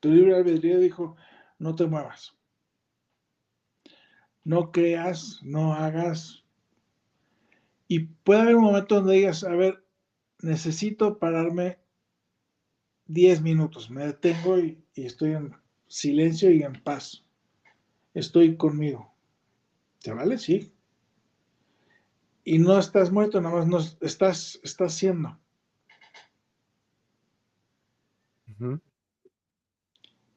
[0.00, 1.16] Tu libre albedrío dijo,
[1.58, 2.34] no te muevas.
[4.42, 6.42] No creas, no hagas.
[7.88, 9.84] Y puede haber un momento donde digas, a ver,
[10.40, 11.78] necesito pararme
[13.04, 13.90] 10 minutos.
[13.90, 15.54] Me detengo y estoy en
[15.88, 17.25] silencio y en paz.
[18.16, 19.14] Estoy conmigo.
[20.00, 20.38] ¿Te vale?
[20.38, 20.72] Sí
[22.46, 25.36] y no estás muerto, nada más no, estás, estás siendo.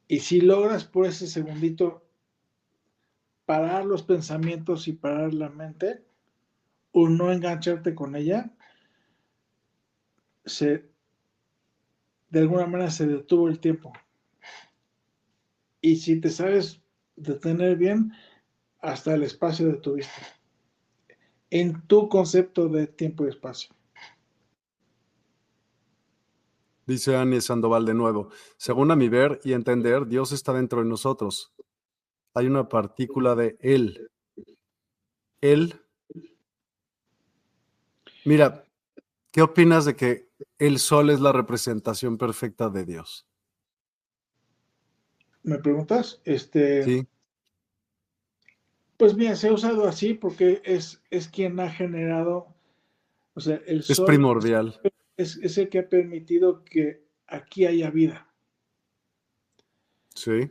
[0.08, 2.04] Y si logras por ese segundito
[3.46, 6.04] parar los pensamientos y parar la mente,
[6.90, 8.52] o no engancharte con ella,
[10.44, 10.90] se,
[12.28, 13.92] de alguna manera se detuvo el tiempo.
[15.80, 16.82] Y si te sabes
[17.16, 18.12] detener bien,
[18.78, 20.40] hasta el espacio de tu vista
[21.50, 23.74] en tu concepto de tiempo y espacio.
[26.86, 30.88] Dice Annie Sandoval de nuevo, según a mi ver y entender, Dios está dentro de
[30.88, 31.52] nosotros.
[32.34, 34.10] Hay una partícula de Él.
[35.40, 35.80] Él.
[38.24, 38.64] Mira,
[39.30, 43.26] ¿qué opinas de que el sol es la representación perfecta de Dios?
[45.42, 46.20] ¿Me preguntas?
[46.24, 47.06] Este, sí.
[49.00, 52.54] Pues bien, se ha usado así porque es, es quien ha generado,
[53.32, 53.92] o sea, el sol.
[53.94, 54.78] Es primordial.
[55.16, 58.30] Es, es, el que ha permitido que aquí haya vida.
[60.14, 60.50] Sí.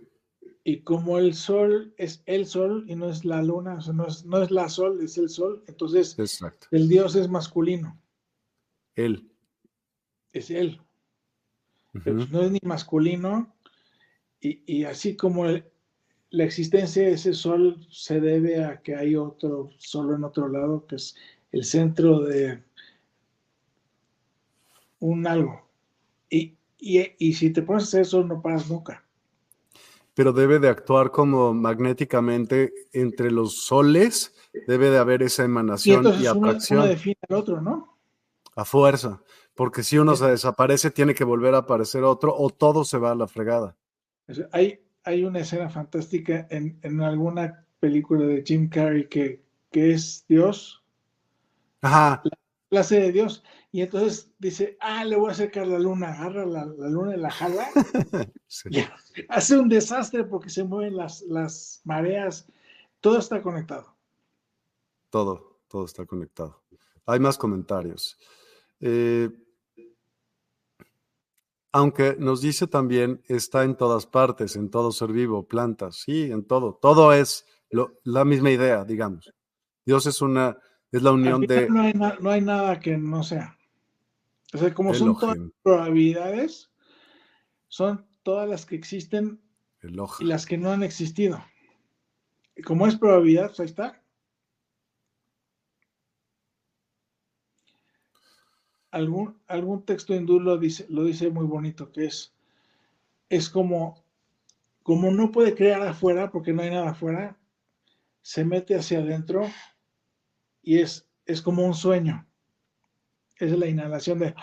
[0.64, 4.08] Y como el sol es el sol y no es la luna, o sea, no
[4.08, 6.18] es, no es la sol, es el sol, entonces
[6.72, 8.02] el dios es masculino.
[8.96, 9.32] Él.
[10.34, 10.82] Es él.
[11.94, 13.56] no es ni masculino
[14.42, 15.66] y, y así como el,
[16.32, 20.86] la existencia de ese sol se debe a que hay otro solo en otro lado,
[20.86, 21.16] que es
[21.52, 22.64] el centro de
[25.00, 25.68] un algo.
[26.30, 29.04] Y, si te pones eso, no paras nunca.
[30.14, 34.34] Pero debe de actuar como magnéticamente entre los soles,
[34.68, 36.80] debe de haber esa emanación y, atracción.
[36.80, 37.98] Uno, define al otro, ¿no?
[38.56, 39.22] A fuerza,
[39.56, 43.12] porque si uno se desaparece, tiene que volver a aparecer otro o todo se va
[43.12, 43.76] a la fregada.
[44.52, 50.84] Hay, hay una escena fantástica en, alguna película de Jim Carrey que, que es Dios.
[51.82, 52.22] Ajá.
[52.24, 52.38] La
[52.70, 53.44] clase de Dios.
[53.72, 57.30] Y entonces dice, ah, le voy a acercar la luna, agarra la, luna y la
[57.30, 57.68] jala.
[59.30, 62.48] hace un desastre porque se mueven las, las mareas.
[63.00, 63.96] Todo está conectado.
[65.10, 66.64] Todo, todo está conectado.
[67.06, 68.18] Hay más comentarios.
[68.80, 69.30] Eh,
[71.72, 76.46] aunque nos dice también, está en todas partes, en todo ser vivo, plantas, sí, en
[76.46, 76.80] todo.
[76.82, 77.46] Todo es
[78.04, 79.32] la misma idea, digamos.
[79.86, 80.58] Dios es una,
[80.92, 81.70] es la unión de...
[81.70, 83.58] No hay, no hay, nada que no sea.
[84.54, 86.72] O sea, como son todas las probabilidades,
[87.68, 89.40] son todas las que existen
[90.20, 91.44] y las que no han existido.
[92.66, 94.02] Como es probabilidad, pues ahí está.
[98.92, 102.34] Algún, algún texto hindú lo dice, lo dice muy bonito, que es,
[103.30, 104.04] es como,
[104.84, 107.38] como no puede crear afuera, porque no hay nada afuera,
[108.22, 109.48] se mete hacia adentro
[110.62, 112.28] y es, es como un sueño.
[113.38, 114.36] Es la inhalación de...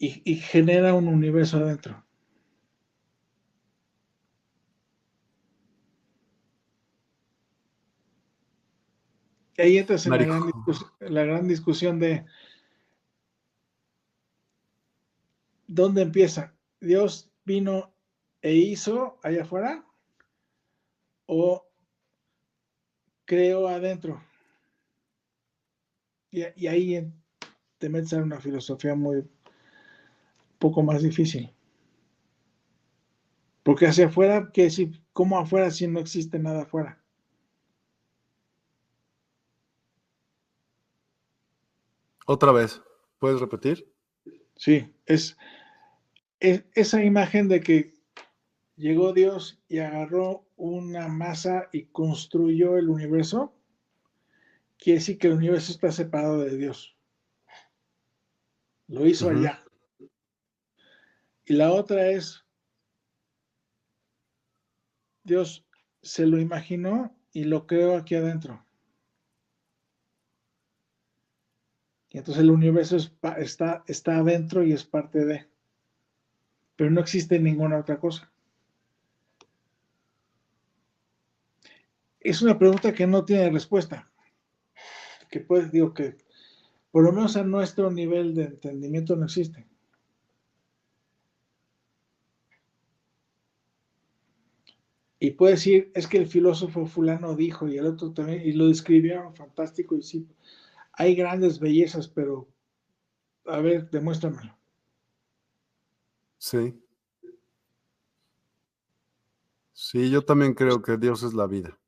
[0.00, 2.04] Y, genera un universo adentro.
[9.58, 12.24] ahí entras en la gran, discusión de
[15.68, 16.56] ¿dónde empieza?
[16.80, 17.94] ¿Dios vino
[18.42, 19.84] e hizo allá afuera?
[21.26, 21.64] ¿O
[23.24, 24.20] creó adentro?
[26.30, 27.10] Y, ahí
[27.78, 29.24] te metes en una filosofía muy
[30.58, 31.54] poco más difícil.
[33.62, 35.02] Porque hacia afuera, ¿qué decir?
[35.12, 37.02] ¿Cómo afuera si no existe nada afuera?
[42.26, 42.82] Otra vez,
[43.18, 43.90] ¿puedes repetir?
[44.56, 45.36] Sí, es,
[46.40, 47.94] esa imagen de que
[48.76, 53.54] llegó Dios y agarró una masa y construyó el universo,
[54.78, 56.96] quiere decir que el universo está separado de Dios.
[58.86, 59.62] Lo hizo allá.
[61.44, 62.44] Y la otra es,
[65.24, 65.66] Dios
[66.02, 68.64] se lo imaginó y lo creó aquí adentro.
[72.10, 75.46] Y entonces el universo está, está adentro y es parte de.
[76.78, 78.30] Pero no existe ninguna otra cosa.
[82.20, 84.08] Es una pregunta que no tiene respuesta.
[85.28, 86.16] Que puede, digo que
[86.92, 89.66] por lo menos a nuestro nivel de entendimiento no existe.
[95.18, 98.68] Y puede decir, es que el filósofo fulano dijo y el otro también, y lo
[98.68, 100.28] describieron fantástico y sí,
[100.92, 102.48] hay grandes bellezas, pero
[103.46, 104.57] a ver, demuéstramelo.
[106.38, 106.80] Sí.
[109.72, 111.78] Sí, yo también creo que Dios es la vida.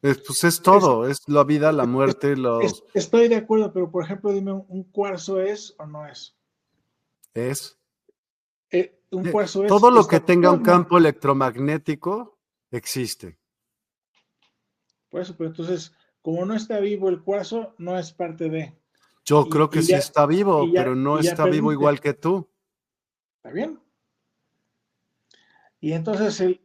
[0.00, 2.84] pues es todo, es, la vida, la muerte, los...
[2.94, 6.36] estoy de acuerdo, pero por ejemplo, dime, ¿un cuarzo es o no es?
[7.34, 7.78] Es.
[8.70, 9.68] Eh, un eh, cuarzo es...
[9.68, 12.38] Todo lo que tenga un campo electromagnético
[12.70, 13.38] existe.
[15.08, 18.74] Por eso, pero entonces, como no está vivo el cuarzo, no es parte de.
[19.24, 22.48] Yo creo que sí está vivo, pero no está vivo igual que tú.
[23.48, 23.80] ¿Está bien?
[25.80, 26.60] Y entonces el,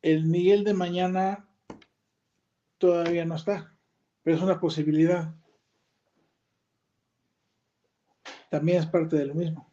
[0.00, 1.46] el Miguel de mañana
[2.78, 3.76] todavía no está,
[4.22, 5.34] pero es una posibilidad.
[8.50, 9.70] También es parte de lo mismo.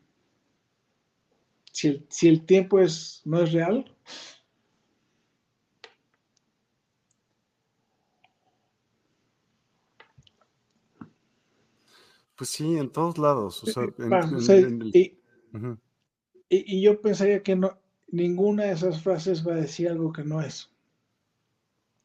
[1.72, 3.96] Si el, si el tiempo es, no es real,
[12.36, 13.64] Pues sí, en todos lados.
[14.94, 15.18] y,
[16.50, 20.70] yo pensaría que no, ninguna de esas frases va a decir algo que no es.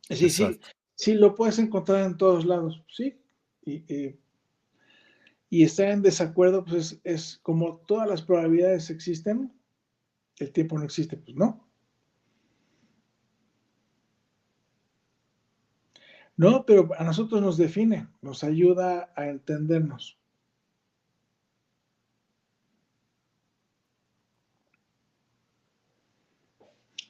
[0.09, 0.61] Sí, sí,
[0.95, 3.19] sí, lo puedes encontrar en todos lados, sí.
[3.65, 4.19] Y,
[5.63, 9.53] estar en desacuerdo, pues es, como todas las probabilidades existen,
[10.39, 11.69] el tiempo no existe, pues no.
[16.37, 20.19] No, pero a nosotros nos define, nos ayuda a entendernos.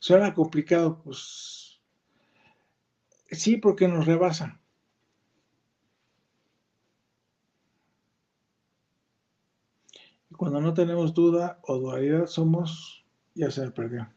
[0.03, 1.81] Suena complicado, pues
[3.31, 4.61] sí, porque nos rebasan.
[10.29, 13.07] Y cuando no tenemos duda o dualidad, somos,
[13.37, 14.13] ya se me perdió.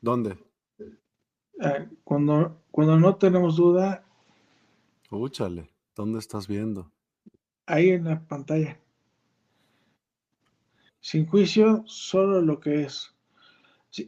[0.00, 0.38] ¿Dónde?
[1.60, 4.06] Ah, cuando, cuando no tenemos duda.
[5.10, 6.92] Úchale, ¿dónde estás viendo?
[7.66, 8.78] Ahí en la pantalla.
[11.00, 13.17] Sin juicio, solo lo que es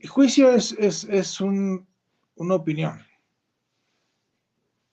[0.08, 3.04] juicio es, es, una opinión.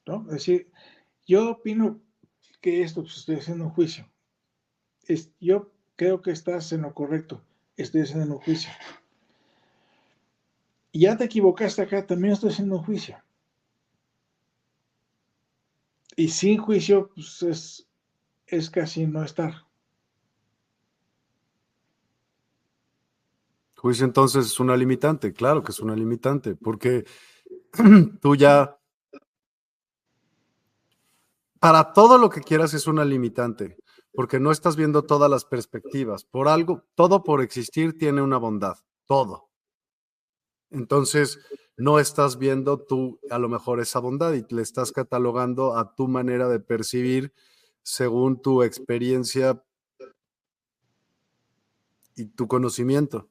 [0.05, 0.21] ¿no?
[0.27, 0.71] Es decir,
[1.25, 1.99] yo opino
[2.61, 4.09] que esto pues, estoy haciendo un juicio.
[5.03, 7.43] Es, yo creo que estás en lo correcto,
[7.75, 8.71] estoy haciendo un juicio.
[10.93, 13.17] Ya te equivocaste acá, también estoy haciendo un juicio.
[16.15, 17.87] Y sin juicio, pues es,
[18.47, 19.66] es casi no estar.
[23.77, 27.05] Juicio entonces es una limitante, claro que es una limitante, porque
[28.21, 28.75] tú ya,
[31.59, 33.77] para todo lo que quieras es una limitante,
[34.13, 36.25] porque no estás viendo todas las perspectivas.
[36.25, 39.49] Por algo, todo por existir tiene una bondad, todo.
[40.71, 41.39] Entonces,
[41.77, 46.07] no estás viendo tú a lo mejor esa bondad y le estás catalogando a tu
[46.07, 47.31] manera de percibir
[47.83, 49.63] según tu experiencia
[52.15, 53.29] y tu conocimiento.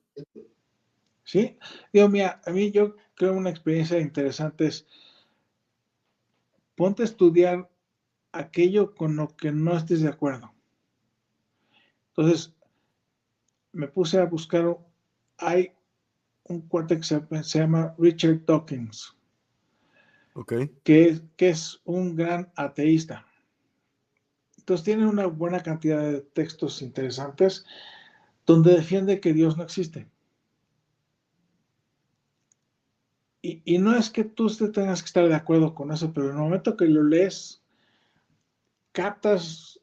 [1.25, 1.59] Sí,
[1.93, 4.87] digo, mira, a mí yo creo una experiencia interesante es
[6.77, 7.69] ponte a estudiar
[8.33, 10.53] aquello con lo que no estés de acuerdo.
[12.09, 12.55] Entonces,
[13.73, 14.79] me puse a buscar,
[15.39, 15.73] hay
[16.45, 19.17] un cuate que se, llama Richard Dawkins,
[20.35, 20.71] okay.
[20.85, 23.27] que, que es un gran ateísta.
[24.57, 27.65] Entonces tiene una buena cantidad de textos interesantes
[28.47, 30.09] donde defiende que Dios no existe.
[33.43, 36.43] Y, no es que tú tengas que estar de acuerdo con eso, pero en el
[36.43, 37.63] momento que lo lees,
[38.91, 39.81] captas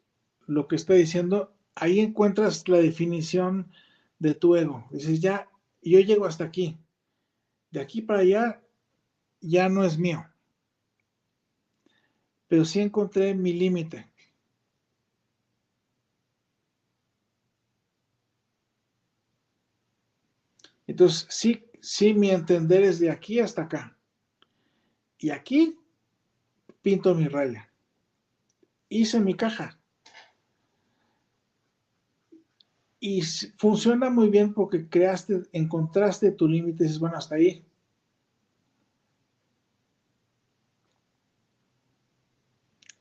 [0.48, 3.72] lo que está diciendo, ahí encuentras la definición
[4.20, 4.86] de tu ego.
[4.92, 5.48] Dices, ya,
[5.82, 6.78] yo llego hasta aquí.
[7.72, 8.62] De aquí para allá,
[9.40, 10.26] ya no es mío.
[12.50, 14.12] Pero sí encontré mi límite.
[20.94, 23.98] Entonces, sí, sí, mi entender es de aquí hasta acá.
[25.18, 25.76] Y aquí
[26.84, 27.68] pinto mi raya.
[28.90, 29.80] Hice mi caja.
[33.00, 33.24] Y
[33.58, 37.66] funciona muy bien porque creaste, encontraste tu límite y dices, bueno, hasta ahí.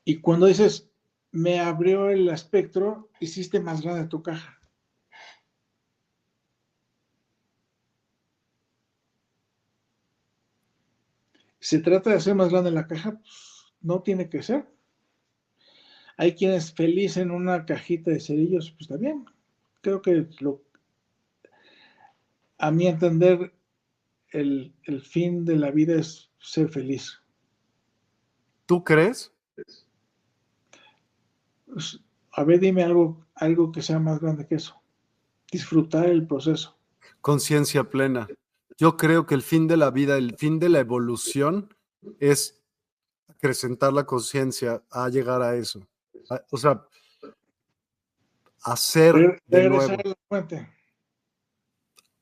[0.03, 0.89] Y cuando dices,
[1.31, 4.62] me abrió el espectro, hiciste más grande tu caja.
[11.63, 13.13] ¿Se trata de hacer más grande la caja?
[13.13, 14.67] Pues, no tiene que ser.
[16.17, 19.23] Hay quienes felices en una cajita de cerillos, pues está bien.
[19.81, 20.61] Creo que lo,
[22.57, 23.53] a mi entender,
[24.31, 27.21] el, el fin de la vida es ser feliz.
[28.65, 29.33] ¿Tú crees?
[31.65, 31.97] Pues,
[32.33, 34.75] a ver, dime algo, algo que sea más grande que eso.
[35.49, 36.77] Disfrutar el proceso.
[37.21, 38.27] Conciencia plena.
[38.83, 41.73] Yo creo que el fin de la vida, el fin de la evolución
[42.19, 42.61] es
[43.29, 45.87] acrecentar la conciencia a llegar a eso.
[46.51, 46.85] O sea,
[48.61, 49.95] hacer de nuevo.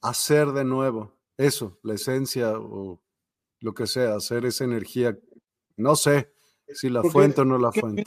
[0.02, 1.18] Hacer de nuevo.
[1.36, 3.02] Eso, la esencia o
[3.60, 5.18] lo que sea, hacer esa energía.
[5.78, 6.32] No sé
[6.76, 8.04] si la fuente o no la fuente.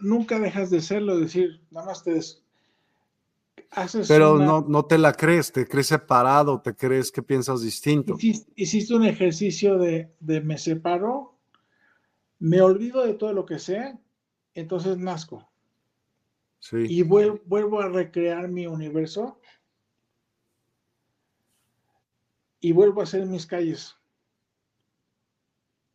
[0.00, 2.18] nunca dejas de serlo, decir, nada más te,
[4.08, 8.16] pero no, no te la crees, te crees separado, te crees que piensas distinto.
[8.18, 11.38] Hiciste, un ejercicio de, me separo,
[12.38, 13.98] me olvido de todo lo que sé,
[14.54, 15.48] entonces nazco.
[16.58, 16.86] Sí.
[16.88, 19.40] Y vuelvo, vuelvo a recrear mi universo
[22.60, 23.96] y vuelvo a hacer mis calles.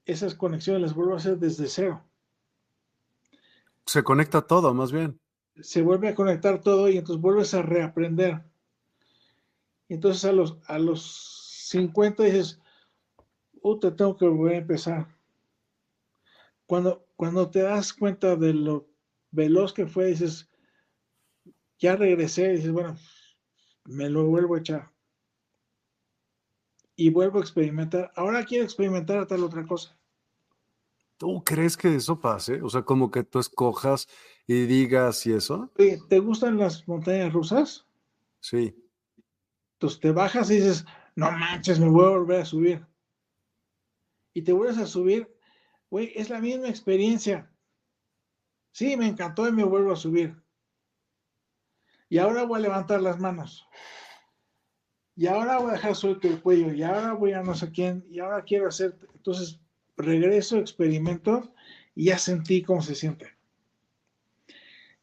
[0.05, 2.03] Esas conexiones las vuelvo a hacer desde cero.
[3.85, 5.19] Se conecta todo, más bien
[5.61, 8.43] se vuelve a conectar todo y entonces vuelves a reaprender.
[9.89, 12.59] Entonces a los, a los 50 dices,
[13.61, 15.07] uh, te tengo que volver a empezar.
[16.65, 18.87] Cuando, cuando te das cuenta de lo
[19.31, 20.49] veloz que fue, dices,
[21.77, 22.97] ya regresé, dices, bueno,
[23.85, 24.91] me lo vuelvo a echar.
[26.95, 28.11] Y vuelvo a experimentar.
[28.15, 29.97] Ahora quiero experimentar a tal otra cosa.
[31.17, 32.61] ¿Tú crees que eso pase?
[32.61, 34.07] O sea, como que tú escojas
[34.47, 35.71] y digas y eso.
[35.75, 37.85] ¿Te gustan las montañas rusas?
[38.39, 38.75] Sí.
[39.73, 40.85] Entonces te bajas y dices,
[41.15, 42.85] no manches, me voy a volver a subir.
[44.33, 45.33] Y te vuelves a subir,
[45.89, 47.51] güey, es la misma experiencia.
[48.71, 50.35] Sí, me encantó y me vuelvo a subir.
[52.09, 53.67] Y ahora voy a levantar las manos.
[55.15, 56.73] Y ahora voy a dejar suelto el cuello.
[56.73, 58.05] Y ahora voy a no sé quién.
[58.09, 58.97] Y ahora quiero hacer.
[59.15, 59.59] Entonces
[59.97, 61.53] regreso, experimento
[61.95, 63.34] y ya sentí cómo se siente.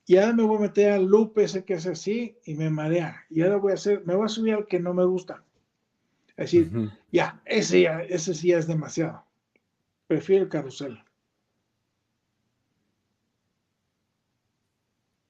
[0.06, 3.24] Y ahora me voy a meter al loop ese que hace así y me marea.
[3.30, 5.44] Y ahora voy a hacer, me voy a subir al que no me gusta.
[6.36, 9.24] Es decir, ya, ese ya, ese sí ya es demasiado.
[10.06, 11.02] Prefiero el carrusel.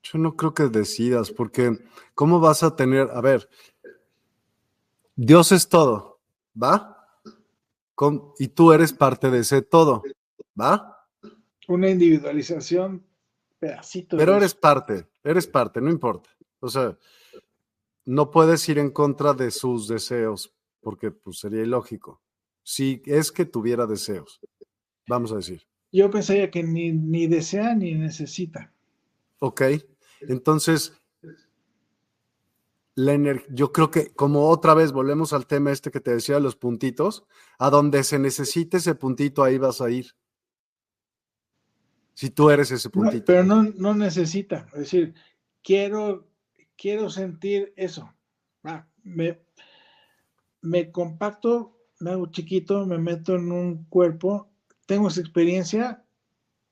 [0.02, 1.78] Yo no creo que decidas, porque
[2.14, 3.48] ¿cómo vas a tener, a ver,
[5.16, 6.20] Dios es todo,
[6.60, 6.98] ¿va?
[8.38, 10.02] y tú eres parte de ese todo,
[10.60, 11.06] ¿va?
[11.68, 13.04] Una individualización,
[13.62, 14.16] pedacito.
[14.16, 16.30] Pero eres parte, eres parte, no importa.
[16.58, 16.98] O sea,
[18.04, 22.20] no puedes ir en contra de sus deseos, porque pues, sería ilógico.
[22.64, 24.40] Si es que tuviera deseos,
[25.06, 25.62] vamos a decir.
[25.92, 28.72] Yo pensaría que ni, ni desea ni necesita.
[29.38, 29.62] Ok,
[30.22, 31.00] entonces
[33.50, 37.24] yo creo que como otra vez volvemos al tema este que te decía los puntitos,
[37.58, 40.16] a donde se necesite ese puntito, ahí vas a ir.
[42.22, 43.24] Si tú eres ese puntito.
[43.24, 44.68] pero no, no necesita.
[44.74, 45.12] Es decir,
[45.60, 46.30] quiero,
[46.76, 48.14] quiero sentir eso.
[49.02, 49.40] me,
[50.60, 54.52] me compacto, me hago chiquito, me meto en un cuerpo,
[54.86, 56.04] tengo esa experiencia,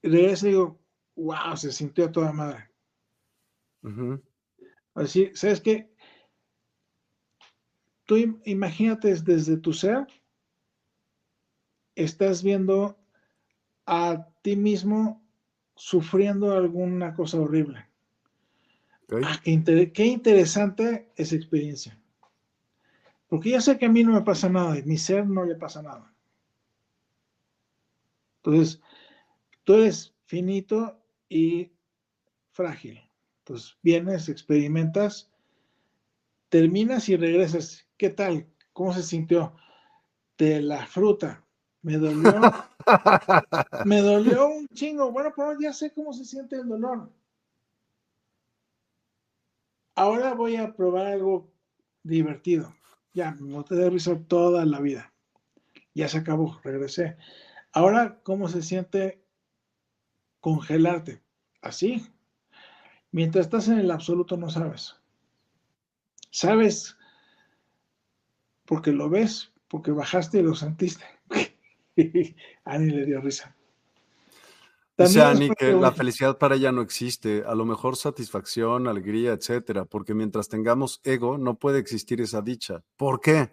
[0.05, 0.81] regreso y digo,
[1.17, 2.71] wow, se sintió toda madre.
[4.95, 5.93] Así, ¿sabes qué?
[8.05, 10.07] Tú imagínate desde tu ser,
[11.97, 12.97] estás viendo
[13.85, 15.20] a ti mismo
[15.81, 17.87] sufriendo alguna cosa horrible.
[19.25, 21.99] Ah, qué, interesante esa experiencia.
[23.29, 25.55] Porque yo sé que a mí no me pasa nada y mi ser no le
[25.55, 26.15] pasa nada.
[28.37, 28.83] Entonces,
[29.65, 31.73] tú eres finito y
[32.53, 33.01] frágil.
[33.39, 35.31] Entonces, vienes, experimentas,
[36.51, 37.87] terminas y regresas.
[37.97, 38.47] ¿Qué tal?
[38.75, 39.57] ¿Cómo se sintió?
[40.37, 41.43] De la fruta.
[41.83, 42.41] Me dolió.
[43.85, 45.11] me dolió un chingo.
[45.11, 47.11] Bueno, pero ya sé cómo se siente el dolor.
[49.95, 51.51] Ahora voy a probar algo
[52.03, 52.75] divertido.
[53.13, 55.13] ya me monté de risa toda la vida.
[55.95, 57.17] Ya se acabó, regresé.
[57.73, 59.23] Ahora, ¿cómo se siente
[60.41, 61.23] congelarte?
[61.63, 62.07] Así.
[63.13, 64.97] Mientras estás en el absoluto no sabes.
[66.31, 66.97] Sabes
[68.65, 71.05] porque lo ves, porque bajaste y lo sentiste.
[72.65, 73.55] Ani le dio risa.
[75.07, 79.87] Dice Ani que la felicidad para ella no existe, a lo mejor satisfacción, alegría, etcétera,
[79.87, 82.83] porque mientras tengamos ego no puede existir esa dicha.
[82.97, 83.51] ¿Por qué?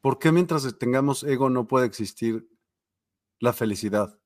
[0.00, 2.48] ¿Por qué mientras tengamos ego no puede existir
[3.38, 4.18] la felicidad?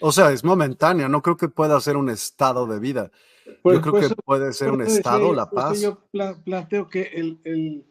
[0.00, 3.10] O sea, es momentánea, no creo que pueda ser un estado de vida.
[3.46, 5.80] yo pues, creo que puede ser un estado, la paz.
[5.80, 5.98] Yo
[6.44, 7.86] planteo que el,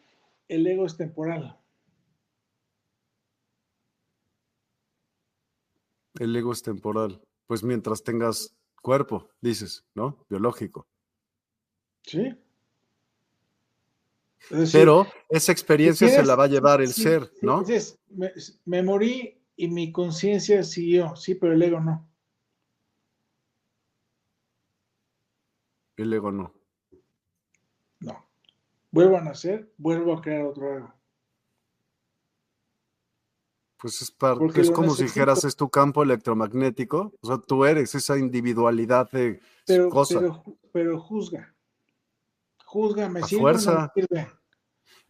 [0.48, 1.58] el ego es temporal.
[6.20, 7.22] El ego es temporal.
[7.48, 10.26] Pues mientras tengas cuerpo, dices, ¿no?
[10.30, 10.88] Biológico.
[12.04, 12.36] Sí.
[14.72, 17.64] Pero esa experiencia se la va a llevar el ser, ¿no?
[18.66, 22.10] me, morí y mi conciencia siguió, sí, pero el ego no.
[25.96, 26.54] El ego no.
[28.02, 28.26] No.
[28.92, 30.94] Vuelvo a nacer, vuelvo a crear otro ego.
[33.84, 34.16] Pues es,
[34.56, 37.12] es como si dijeras, es tu campo electromagnético.
[37.20, 40.22] O sea, tú eres esa individualidad de pero, cosa.
[40.72, 41.54] Pero, juzga.
[42.64, 43.92] Juzga, me a fuerza.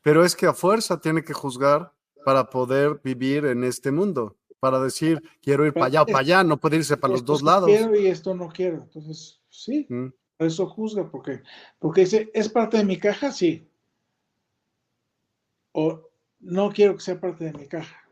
[0.02, 1.94] Pero es que a fuerza tiene que juzgar
[2.26, 4.38] para poder vivir en este mundo.
[4.60, 7.44] Para decir, quiero ir para allá o para allá, no puede irse para los dos
[7.44, 7.70] lados.
[7.70, 8.78] Quiero y esto no quiero.
[8.78, 10.08] Entonces, sí, mm.
[10.40, 11.44] eso juzga, porque,
[11.78, 13.32] porque dice, ¿es parte de mi caja?
[13.32, 13.70] Sí.
[15.74, 16.10] O
[16.40, 18.03] no quiero que sea parte de mi caja.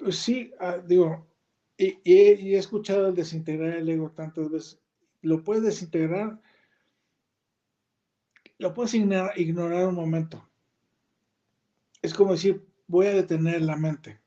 [0.00, 1.28] Pues sí, ah, digo,
[1.76, 4.80] y, he escuchado el desintegrar el ego tantas veces.
[5.20, 6.40] Lo puedes desintegrar,
[8.58, 10.48] lo puedes ignorar, un momento.
[12.00, 14.20] Es como decir, voy a detener la mente.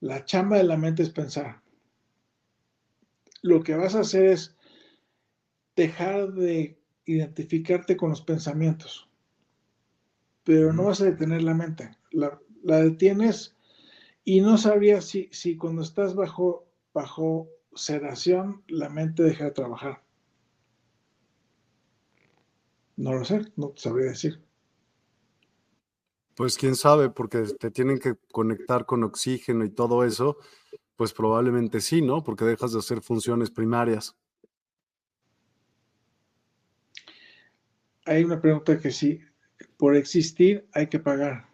[0.00, 1.62] La chamba de la mente es pensar.
[3.42, 4.56] Lo que vas a hacer es
[5.76, 9.08] dejar de identificarte con los pensamientos,
[10.42, 11.96] pero no vas a detener la mente.
[12.10, 13.57] La, la detienes
[14.28, 20.04] y no sabría si, si cuando estás bajo, bajo sedación la mente deja de trabajar.
[22.98, 24.44] No lo sé, no te sabría decir.
[26.34, 30.36] Pues quién sabe, porque te tienen que conectar con oxígeno y todo eso,
[30.94, 32.22] pues probablemente sí, ¿no?
[32.22, 34.14] Porque dejas de hacer funciones primarias.
[38.04, 39.20] Hay una pregunta que sí,
[39.78, 41.48] por existir hay que pagar.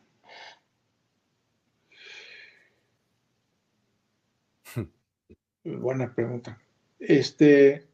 [5.64, 6.60] Buena pregunta.
[6.98, 7.88] Este,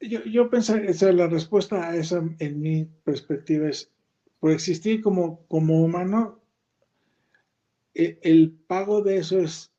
[0.00, 3.90] yo, yo pensaría, la respuesta a esa, en mi perspectiva, es,
[4.38, 6.40] por existir como, como humano,
[7.94, 9.72] e, el, pago de eso es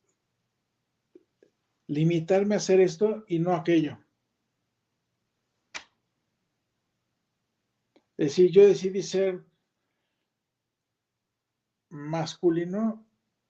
[1.87, 3.99] limitarme a hacer esto y no aquello.
[8.17, 9.43] Es decir, yo decidí ser
[11.89, 13.05] masculino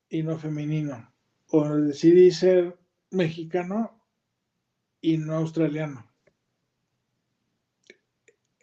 [0.09, 1.13] y no femenino.
[1.47, 2.80] O decidí ser
[3.11, 4.01] mexicano
[5.01, 6.09] y no australiano.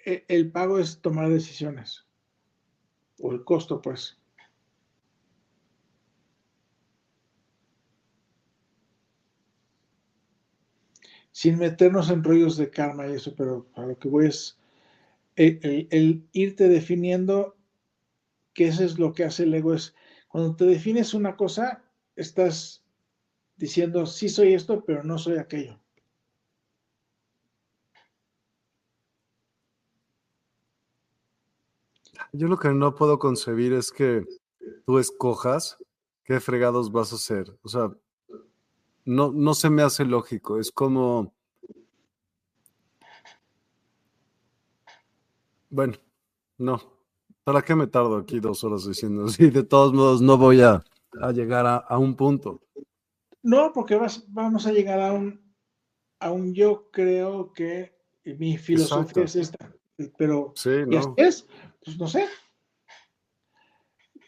[0.04, 2.06] E, el pago es tomar decisiones.
[3.20, 4.16] O el costo, pues.
[11.30, 14.58] Sin meternos en rollos de karma y eso, pero a lo que voy es
[15.36, 17.56] el, el irte definiendo
[18.54, 19.74] que eso es lo que hace el ego.
[19.74, 19.94] Es
[20.26, 21.84] cuando te defines una cosa,
[22.16, 22.84] estás
[23.58, 25.78] diciendo, sí soy esto, pero no soy aquello.
[32.32, 34.24] Yo lo que no puedo concebir es que
[34.86, 35.76] tú escojas
[36.24, 37.58] qué fregados vas a hacer.
[37.62, 37.90] O sea,
[39.04, 40.58] no, no se me hace lógico.
[40.58, 41.32] Es como...
[45.70, 45.94] Bueno,
[46.58, 46.80] no.
[47.44, 49.50] ¿Para qué me tardo aquí dos horas diciendo así?
[49.50, 50.84] De todos modos, no voy a,
[51.32, 52.60] llegar a un punto.
[53.42, 55.40] No, porque vas, vamos a llegar a un,
[56.20, 59.74] a un yo creo que mi filosofía es esta.
[60.16, 61.14] Pero sí, no.
[61.16, 61.46] es,
[61.84, 62.26] pues no sé.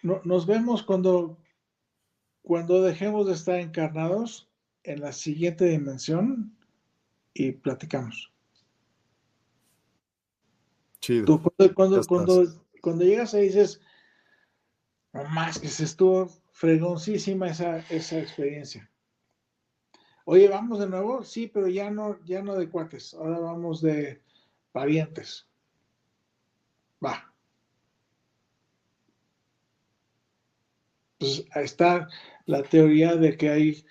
[0.02, 1.38] nos vemos cuando,
[2.42, 4.50] cuando dejemos de estar encarnados
[4.82, 6.56] en la siguiente dimensión
[7.34, 8.32] y platicamos.
[11.00, 11.40] Chido.
[11.74, 11.74] cuando,
[12.06, 12.44] cuando,
[12.82, 13.80] cuando, llegas ahí dices,
[15.12, 18.89] más que se estuvo fregoncísima esa, esa experiencia.
[20.24, 24.20] Oye, vamos de nuevo, sí, pero ya no, ya no de cuates, ahora vamos de
[24.72, 25.46] parientes.
[27.04, 27.32] Va.
[31.18, 32.08] Pues está
[32.46, 33.84] la teoría de que hay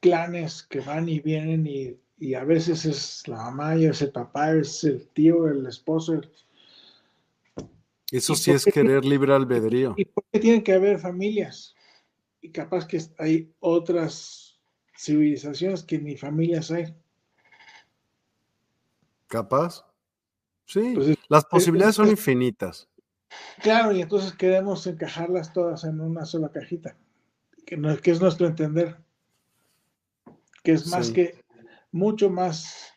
[0.00, 4.12] clanes que van y vienen y, y a veces es la mamá y es el
[4.12, 6.30] papá, es el tío, el esposo, el,
[8.12, 9.94] eso sí es querer libre albedrío.
[9.96, 11.74] ¿Y por qué tienen que haber familias?
[12.40, 14.45] Y capaz que hay otras
[14.96, 16.94] civilizaciones que ni familias hay.
[19.28, 19.84] ¿Capaz?
[20.64, 22.88] Sí, las posibilidades son infinitas.
[23.62, 26.96] Claro, y entonces queremos encajarlas todas en una sola cajita,
[27.64, 28.96] que, no, que es nuestro entender,
[30.62, 31.44] que es más que,
[31.92, 32.92] mucho más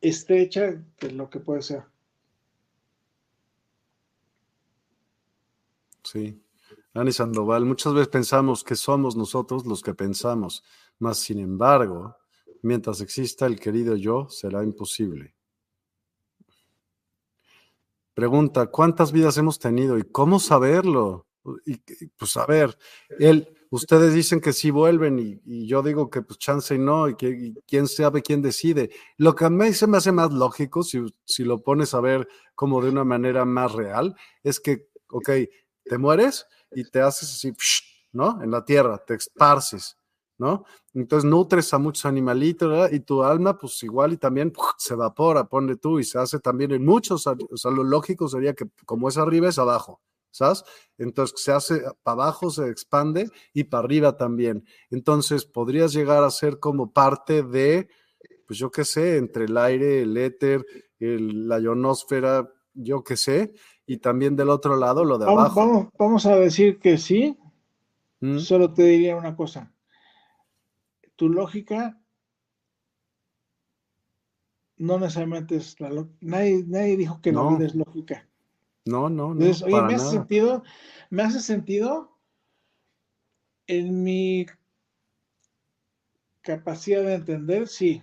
[0.00, 1.84] estrecha de lo que puede ser.
[6.02, 6.42] Sí.
[6.94, 10.62] Ani Sandoval, muchas veces pensamos que somos nosotros los que pensamos,
[11.02, 12.16] mas sin embargo,
[12.62, 15.34] mientras exista el querido yo, será imposible.
[18.14, 21.26] Pregunta, ¿cuántas vidas hemos tenido y cómo saberlo?
[21.66, 21.78] Y,
[22.16, 22.78] pues a ver,
[23.18, 27.16] él, ustedes dicen que sí vuelven y, yo digo que pues chance y no, y
[27.16, 28.92] que quién sabe quién decide.
[29.16, 32.28] Lo que a mí se me hace más lógico, si, si lo pones a ver
[32.54, 34.14] como de una manera más real,
[34.44, 35.30] es que, ok,
[35.82, 37.52] te mueres y te haces así,
[38.12, 38.40] ¿no?
[38.40, 39.96] En la tierra, te esparces,
[40.42, 40.64] ¿no?
[40.92, 45.76] Entonces nutres a muchos animalitos y tu alma, pues igual y también se evapora, pone
[45.76, 49.16] tú y se hace también en muchos, o sea, lo lógico sería que como es
[49.18, 50.00] arriba es abajo,
[50.32, 50.64] ¿sabes?
[50.98, 54.64] Entonces se hace para abajo, se expande y para arriba también.
[54.90, 57.88] Entonces podrías llegar a ser como parte de,
[58.48, 60.66] pues yo qué sé, entre el aire, el éter,
[60.98, 63.54] la ionosfera, yo qué sé,
[63.86, 65.88] y también del otro lado lo de abajo.
[65.96, 67.38] Vamos, a decir que sí.
[68.18, 68.38] ¿Mm?
[68.38, 69.71] Solo te diría una cosa.
[71.16, 72.02] Tu lógica
[74.76, 76.16] no necesariamente es la lógica.
[76.20, 77.50] Nadie, nadie dijo que no.
[77.50, 78.28] la vida es lógica.
[78.84, 79.44] No, no, no.
[79.44, 80.64] oye, me hace sentido,
[81.10, 82.18] me hace sentido
[83.68, 84.46] en mi
[86.40, 88.02] capacidad de entender, sí.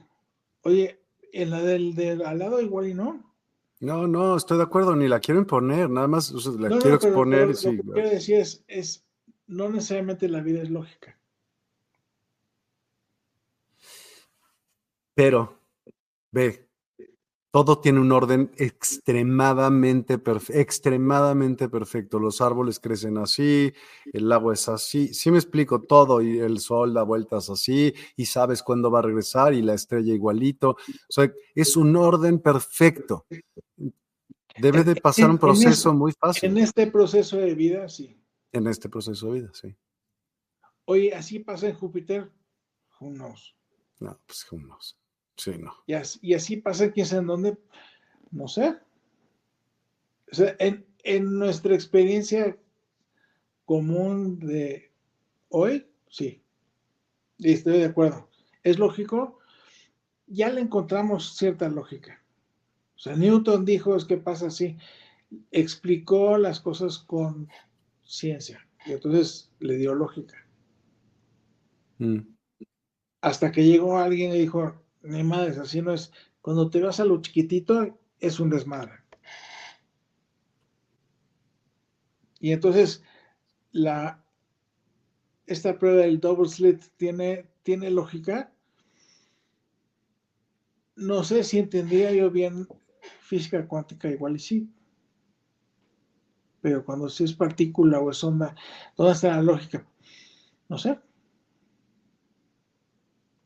[0.62, 1.02] Oye,
[1.34, 3.30] en la del, del al lado igual y no.
[3.82, 7.48] No, no, estoy de acuerdo, ni la quiero imponer, nada más la quiero exponer.
[7.48, 9.06] lo que quiero decir es, es,
[9.48, 11.19] no necesariamente la vida es lógica.
[15.20, 15.60] Pero,
[16.32, 16.70] ve,
[17.52, 20.18] todo tiene un orden extremadamente,
[20.48, 22.20] extremadamente perfecto.
[22.20, 23.74] Los árboles crecen así,
[24.14, 25.14] el agua es así.
[25.14, 29.02] Sí me explico todo y el sol da vueltas así y sabes cuándo va a
[29.02, 30.70] regresar y la estrella igualito.
[30.70, 30.78] O
[31.10, 33.26] sea, es un orden perfecto.
[34.58, 36.50] Debe de pasar un proceso muy fácil.
[36.50, 38.18] En este proceso de vida, sí.
[38.54, 39.76] En este proceso de vida, sí.
[40.86, 42.32] Oye, así pasa en Júpiter.
[43.02, 43.54] Knows?
[44.00, 44.99] No, pues knows.
[45.40, 45.74] Sí, no.
[45.88, 47.58] Y así, pasa, quién sabe en dónde,
[48.30, 48.76] no sé.
[50.30, 52.58] O sea, en, nuestra experiencia
[53.64, 54.92] común de
[55.48, 56.44] hoy, sí.
[57.38, 58.30] Estoy de acuerdo.
[58.64, 59.40] ¿Es lógico?
[60.28, 62.22] Ya le encontramos cierta lógica.
[62.98, 64.76] O sea, Newton dijo es que pasa así.
[65.52, 67.48] Explicó las cosas con
[68.04, 68.68] ciencia.
[68.86, 70.36] Y entonces le dio lógica.
[72.00, 72.20] Mm.
[73.22, 76.12] Hasta que llegó alguien y dijo, ni madres, así no es.
[76.42, 78.94] Cuando te vas a lo chiquitito, es un desmadre.
[82.40, 83.04] Y entonces,
[83.72, 84.24] la,
[85.46, 88.54] esta prueba del double slit tiene, tiene lógica.
[90.96, 92.68] No sé si entendía yo bien
[93.22, 94.70] física cuántica, igual y sí.
[96.62, 98.56] Pero cuando si es partícula o es onda,
[98.98, 99.88] ¿dónde está la lógica?
[100.68, 101.00] No sé.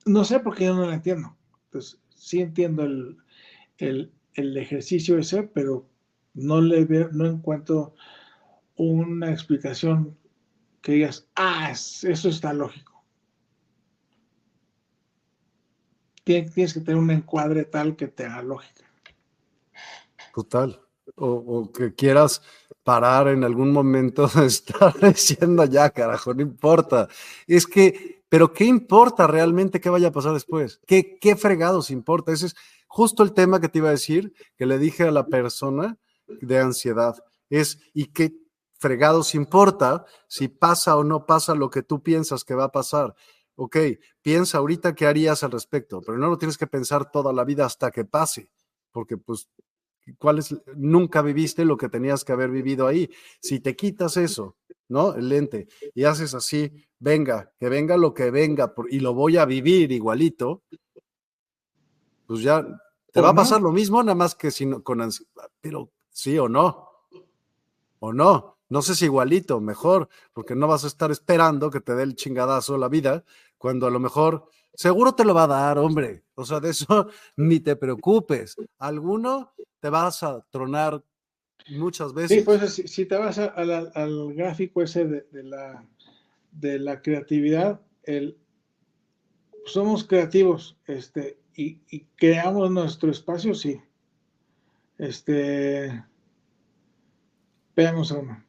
[0.05, 1.35] No sé porque yo no la entiendo.
[1.73, 5.89] Pues sí entiendo el, ejercicio ese, pero
[6.35, 7.95] no le veo, no encuentro
[8.75, 10.15] una explicación
[10.81, 13.03] que digas, ah, eso está lógico.
[16.23, 18.85] Tienes que tener un encuadre tal que te haga lógica.
[20.33, 20.79] Total.
[21.15, 22.41] O, o, que quieras
[22.83, 27.07] parar en algún momento de estar diciendo ya, carajo, no importa.
[27.47, 30.81] Es que pero ¿qué importa realmente qué vaya a pasar después?
[30.87, 32.31] ¿Qué, qué fregados importa?
[32.31, 32.55] Ese es
[32.87, 36.57] justo el tema que te iba a decir, que le dije a la persona de
[36.57, 37.15] ansiedad.
[37.51, 38.33] Es, ¿y qué
[38.79, 43.13] fregados importa si pasa o no pasa lo que tú piensas que va a pasar?
[43.53, 43.77] Ok,
[44.23, 47.67] piensa ahorita qué harías al respecto, pero no lo tienes que pensar toda la vida
[47.67, 48.49] hasta que pase,
[48.91, 49.47] porque pues
[50.17, 53.09] cuál es, nunca viviste lo que tenías que haber vivido ahí.
[53.39, 54.57] Si te quitas eso,
[54.89, 55.13] ¿no?
[55.15, 59.45] El lente, y haces así, venga, que venga lo que venga, y lo voy a
[59.45, 60.63] vivir igualito,
[62.25, 62.65] pues ya
[63.11, 66.49] te va a pasar lo mismo, nada más que si con ansiedad, pero sí o
[66.49, 66.89] no,
[67.99, 71.95] o no, no sé si igualito, mejor, porque no vas a estar esperando que te
[71.95, 73.23] dé el chingadazo la vida,
[73.57, 77.07] cuando a lo mejor seguro te lo va a dar, hombre, o sea, de eso
[77.37, 81.03] ni te preocupes, alguno te vas a tronar
[81.69, 82.37] muchas veces.
[82.37, 85.85] Sí, pues si, te vas al gráfico ese de, la,
[86.51, 88.37] de la creatividad, el,
[89.65, 93.81] somos creativos, este, y, creamos nuestro espacio, sí.
[94.97, 96.03] Este,
[97.75, 98.43] veamos uno.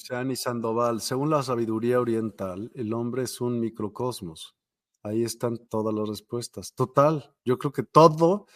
[0.00, 4.56] Dice Sandoval, según la sabiduría oriental, el hombre es un microcosmos.
[5.02, 6.72] Ahí están todas las respuestas.
[6.74, 8.46] Total, yo creo que todo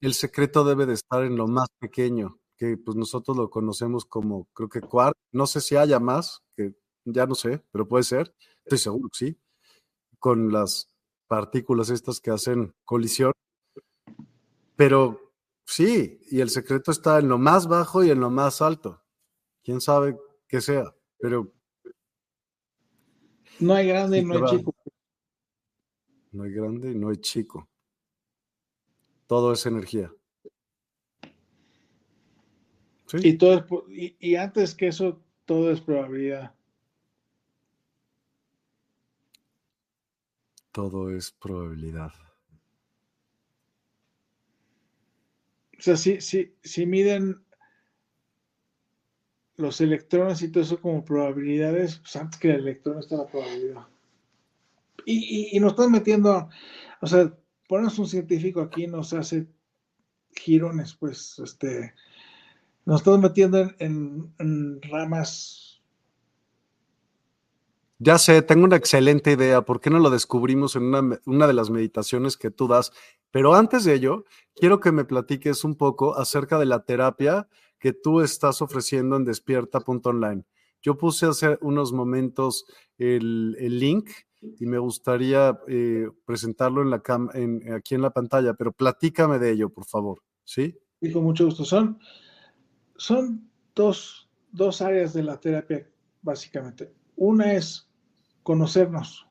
[0.00, 4.46] el secreto debe de estar en lo más pequeño, que pues nosotros lo conocemos como,
[4.54, 6.74] creo que quark, no sé si haya más, que
[7.04, 8.34] ya no sé, pero puede ser.
[8.64, 9.40] Estoy seguro que sí,
[10.18, 10.90] con las
[11.26, 13.32] partículas estas que hacen colisión.
[14.74, 15.34] Pero
[15.66, 19.02] sí, y el secreto está en lo más bajo y en lo más alto.
[19.62, 20.16] Quién sabe
[20.48, 21.52] qué sea, pero.
[23.60, 24.74] No hay grande y no hay chico.
[26.32, 27.68] No hay grande y no hay chico.
[29.26, 30.12] Todo es energía.
[33.12, 36.54] Y, todo y antes que eso, todo es probabilidad.
[40.78, 42.12] todo es probabilidad.
[45.76, 47.44] O sea, si, si miden
[49.58, 53.86] los electrones y todo eso como probabilidades, pues antes que el electrón está la probabilidad.
[55.04, 56.48] Y, y, nos están metiendo,
[57.00, 57.32] o sea,
[57.68, 59.46] ponemos un científico aquí, nos hace
[60.32, 61.94] girones, pues, este,
[62.84, 65.68] nos estamos metiendo en ramas
[68.00, 69.62] ya sé, tengo una excelente idea.
[69.62, 72.92] ¿Por qué no lo descubrimos en una, de las meditaciones que tú das?
[73.32, 74.24] Pero antes de ello,
[74.54, 77.48] quiero que me platiques un poco acerca de la terapia
[77.78, 80.44] que tú estás ofreciendo en despierta.online.
[80.82, 82.64] Yo puse hace unos momentos
[82.98, 84.10] el, link
[84.40, 87.02] y me gustaría eh, presentarlo en la
[87.34, 90.22] en, aquí en la pantalla, pero platícame de ello, por favor.
[90.44, 90.78] ¿Sí?
[91.00, 91.64] Y con mucho gusto.
[91.64, 91.98] Son,
[92.96, 95.88] son dos, dos áreas de la terapia,
[96.22, 96.92] básicamente.
[97.16, 97.88] Una es
[98.42, 99.26] conocernos,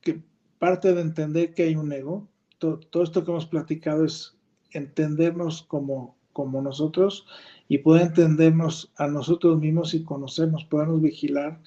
[0.00, 0.22] que
[0.58, 2.28] parte de entender que hay un ego,
[2.58, 4.36] todo, esto que hemos platicado es
[4.70, 7.26] entendernos como, como nosotros
[7.68, 11.62] y poder entendernos a nosotros mismos y conocernos, podernos vigilar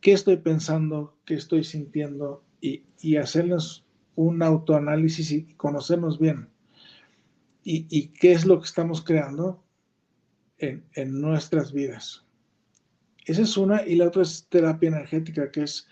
[0.00, 3.84] qué estoy pensando, qué estoy sintiendo y, y hacernos
[4.14, 6.48] un autoanálisis y conocernos bien.
[7.62, 9.62] Y, y, qué es lo que estamos creando
[10.56, 12.24] en, en nuestras vidas.
[13.26, 15.86] Esa es una, y la otra es terapia energética, que es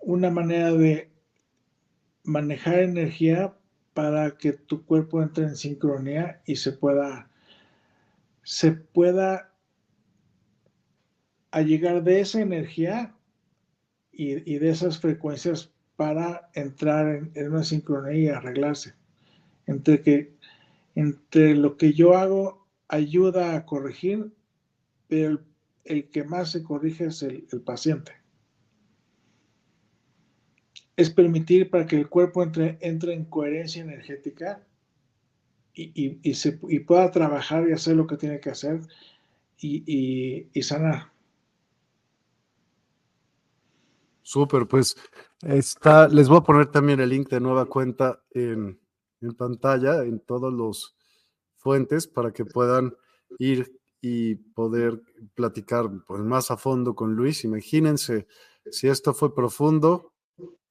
[0.00, 1.10] una manera de
[2.24, 3.54] manejar energía
[3.98, 7.28] para que tu cuerpo entre en sincronía y se pueda,
[8.44, 9.52] se pueda
[11.52, 13.16] llegar de esa energía
[14.12, 18.94] y, de esas frecuencias para entrar en, una sincronía y arreglarse.
[19.66, 20.38] Entre que
[20.94, 24.32] entre lo que yo hago ayuda a corregir,
[25.08, 25.40] pero
[25.82, 28.12] el que más se corrige es el, paciente.
[30.98, 34.66] Es permitir para que el cuerpo entre, entre en coherencia energética
[35.72, 36.52] y, se,
[36.84, 38.80] pueda trabajar y hacer lo que tiene que hacer
[39.60, 41.12] y, sanar.
[44.22, 44.96] Súper, pues
[45.42, 48.78] está, les voy a poner también el link de nueva cuenta en,
[49.20, 50.96] en pantalla, en todos los
[51.56, 52.94] fuentes, para que puedan
[53.38, 55.00] ir y poder
[55.34, 57.44] platicar pues, más a fondo con Luis.
[57.44, 58.26] Imagínense,
[58.70, 60.12] si esto fue profundo,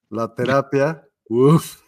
[0.09, 1.81] la terapia, uff.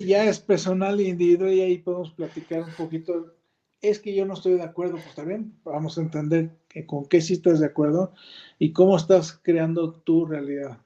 [0.00, 3.34] Ya, es personal e individual y ahí podemos platicar un poquito.
[3.80, 6.56] Es que yo no estoy de acuerdo, pues también vamos a entender
[6.86, 8.12] con qué sí estás de acuerdo
[8.58, 10.78] y cómo estás creando tu realidad.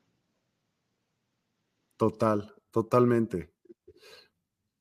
[1.99, 3.51] Total, totalmente.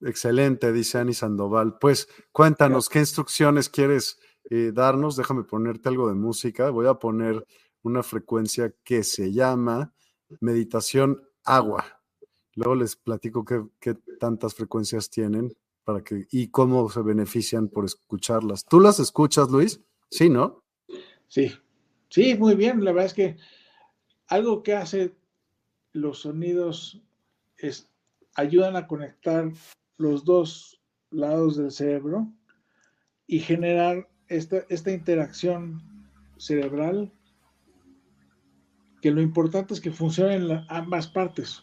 [0.01, 1.77] Excelente, dice Ani Sandoval.
[1.79, 4.19] Pues cuéntanos, ¿qué instrucciones quieres
[4.49, 5.15] eh, darnos?
[5.15, 6.69] Déjame ponerte algo de música.
[6.69, 7.45] Voy a poner
[7.81, 9.94] una frecuencia que se llama
[10.39, 12.01] meditación agua.
[12.55, 18.65] Luego les platico qué, tantas frecuencias tienen para que, y cómo se benefician por escucharlas.
[18.65, 19.81] ¿Tú las escuchas, Luis?
[20.09, 20.63] Sí, ¿no?
[21.27, 21.51] Sí,
[22.09, 22.83] sí, muy bien.
[22.83, 23.37] La verdad es que
[24.27, 25.15] algo que hace
[25.91, 27.01] los sonidos
[27.57, 27.89] es,
[28.35, 29.51] ayudan a conectar
[29.97, 30.81] los dos
[31.11, 32.31] lados del cerebro
[33.27, 35.81] y generar esta, esta interacción
[36.37, 37.13] cerebral,
[39.05, 41.61] que lo importante es que funcionen ambas partes.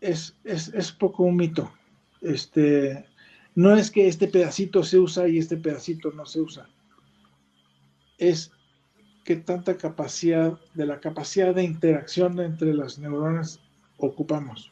[0.00, 1.72] Es, es, es, poco un mito.
[2.20, 3.04] Este,
[3.56, 6.68] no es que este pedacito se usa y este pedacito no se usa.
[8.16, 8.52] Es
[9.24, 13.58] que tanta capacidad, de la capacidad de interacción entre las neuronas
[13.96, 14.70] ocupamos.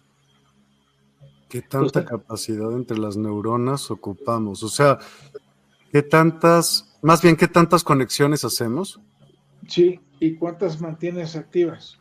[1.48, 4.62] ¿Qué tanta capacidad entre las neuronas ocupamos?
[4.62, 5.00] O sea,
[5.92, 8.98] ¿qué tantas, más bien, qué tantas conexiones hacemos?
[9.68, 11.98] Sí, y cuántas mantienes activas.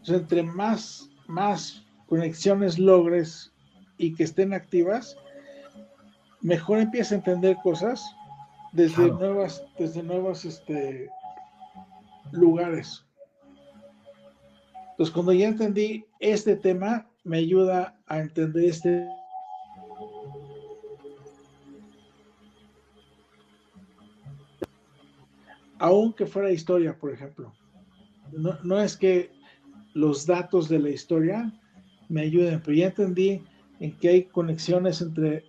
[0.00, 3.52] O sea, entre más, más conexiones logres
[3.98, 5.16] y que estén activas,
[6.40, 8.02] mejor empieza a entender cosas
[8.72, 11.10] desde nuevas, desde nuevos este,
[12.32, 13.04] lugares.
[14.92, 19.06] Entonces, cuando ya entendí este tema, me ayuda a entender este
[25.78, 27.52] aunque fuera historia, por ejemplo.
[28.32, 29.30] No, es que
[29.94, 31.52] los datos de la historia
[32.08, 33.42] me ayuden, pero ya entendí
[33.80, 35.44] en que hay conexiones entre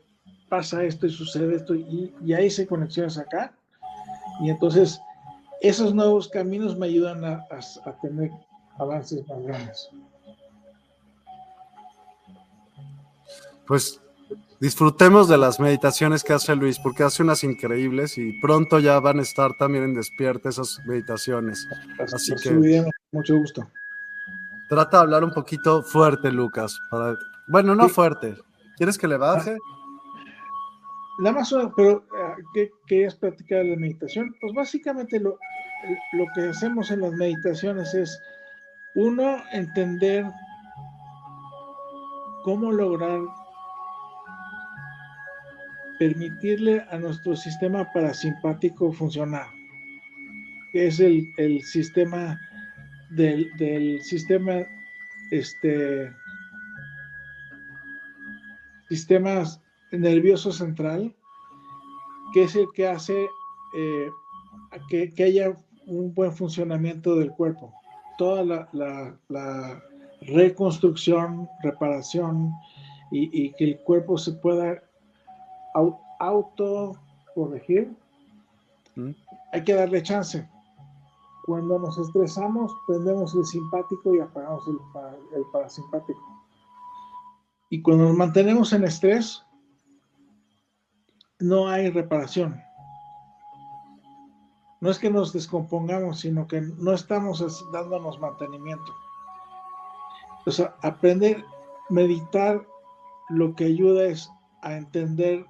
[0.50, 3.54] pasa esto y sucede esto y, y hay conexiones acá.
[4.42, 5.00] Y entonces
[5.62, 7.46] esos nuevos caminos me ayudan a,
[7.86, 8.32] a tener
[8.78, 9.90] avances más grandes.
[13.68, 14.02] pues
[14.60, 19.20] disfrutemos de las meditaciones que hace Luis, porque hace unas increíbles y pronto ya van
[19.20, 21.68] a estar también en despierta esas meditaciones.
[22.00, 22.86] Así que.
[23.12, 23.70] mucho gusto.
[24.70, 26.78] Trata de hablar un poquito fuerte, Lucas.
[27.48, 28.36] bueno, no fuerte.
[28.76, 29.58] ¿Quieres que le baje?
[31.20, 34.36] Nada más, pero eh, ¿qué querías platicar de la meditación?
[34.40, 35.40] Pues básicamente lo,
[36.14, 38.20] lo que hacemos en las meditaciones es,
[38.94, 40.26] uno, entender
[42.44, 43.20] cómo lograr
[45.98, 49.48] permitirle a nuestro sistema parasimpático funcionar,
[50.72, 52.40] que es el, sistema
[53.12, 54.66] del, sistema
[55.32, 56.12] este
[58.90, 59.44] sistema
[59.92, 61.14] nervioso central,
[62.34, 63.28] que es el que hace
[63.76, 64.10] eh,
[64.90, 65.54] que, haya
[65.86, 67.74] un buen funcionamiento del cuerpo.
[68.18, 69.84] Toda la,
[70.22, 72.52] reconstrucción, reparación
[73.12, 74.82] y, y, que el cuerpo se pueda
[76.20, 76.94] auto
[77.36, 77.96] corregir,
[78.96, 79.12] mm.
[79.54, 80.48] hay que darle chance.
[81.46, 84.78] Cuando nos estresamos, prendemos el simpático y apagamos el,
[85.38, 86.20] el parasimpático.
[87.70, 89.46] Y cuando nos mantenemos en estrés,
[91.40, 92.62] no hay reparación.
[94.80, 98.94] No es que nos descompongamos, sino que no estamos dándonos mantenimiento.
[100.46, 101.44] O sea, aprender,
[101.90, 102.66] meditar,
[103.30, 104.32] lo que ayuda es
[104.62, 105.46] a entender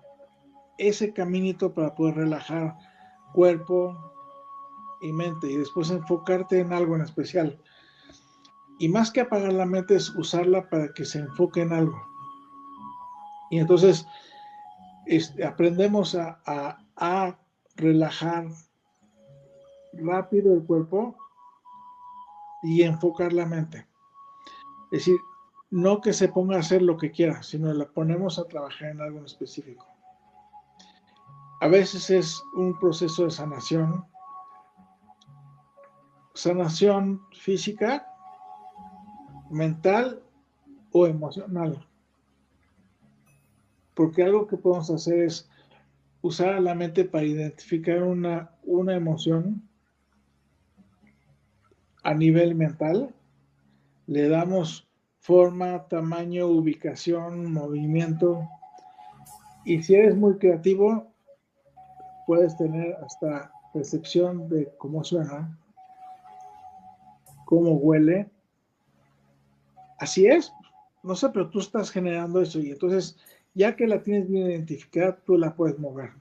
[0.78, 2.78] ese caminito para poder relajar
[3.34, 3.96] cuerpo
[5.02, 7.60] y mente y después enfocarte en algo en especial.
[8.80, 12.00] Y más que apagar la mente es usarla para que se enfoque en algo.
[13.50, 14.06] Y entonces
[15.06, 16.40] este, aprendemos a,
[16.96, 17.40] a
[17.76, 18.48] relajar
[19.94, 21.16] rápido el cuerpo
[22.64, 23.88] y enfocar la mente.
[24.92, 25.18] Es decir,
[25.70, 29.02] no que se ponga a hacer lo que quiera, sino la ponemos a trabajar en
[29.02, 29.86] algo específico.
[31.60, 34.06] A veces es un proceso de sanación,
[36.36, 38.08] sanación física,
[39.50, 40.22] mental
[40.92, 41.84] o emocional.
[43.96, 45.50] Porque algo que podemos hacer es
[46.22, 49.68] usar la mente para identificar una, una emoción
[52.04, 53.16] a nivel mental.
[54.06, 54.88] Le damos
[55.20, 58.48] forma, tamaño, ubicación, movimiento.
[59.66, 61.12] Y si eres muy creativo,
[62.28, 65.58] puedes tener hasta percepción de cómo suena,
[67.46, 68.30] cómo huele.
[69.98, 70.54] Así es,
[71.02, 73.18] no sé, pero tú estás generando eso y entonces
[73.56, 76.12] ya que la tienes bien identificada, tú la puedes mover.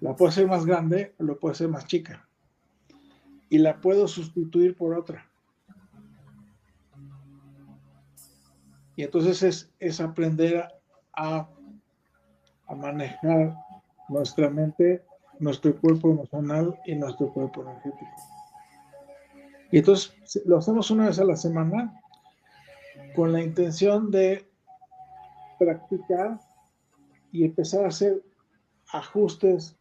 [0.00, 2.26] La puedes hacer más grande o la puedes hacer más chica.
[3.50, 5.28] Y la puedo sustituir por otra.
[8.94, 10.66] Y entonces es, es aprender
[11.12, 11.48] a,
[12.66, 13.56] a manejar
[14.08, 15.04] nuestra mente
[15.38, 18.06] nuestro cuerpo emocional y nuestro cuerpo energético.
[19.70, 22.00] Y entonces lo hacemos una vez a la semana
[23.14, 24.44] con la intención de
[25.58, 26.40] practicar
[27.30, 28.22] y empezar a hacer
[28.92, 29.76] ajustes.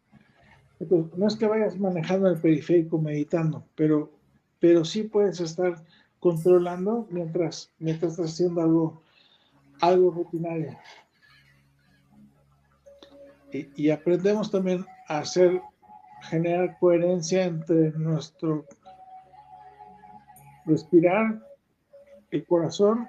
[1.15, 4.11] No es que vayas manejando el periférico meditando, pero
[4.59, 5.83] pero sí puedes estar
[6.19, 9.01] controlando mientras, mientras estás haciendo algo,
[9.81, 10.77] algo rutinario.
[13.51, 15.61] Y, aprendemos también a hacer,
[16.23, 18.65] generar coherencia entre nuestro
[20.65, 21.41] respirar,
[22.31, 23.07] el corazón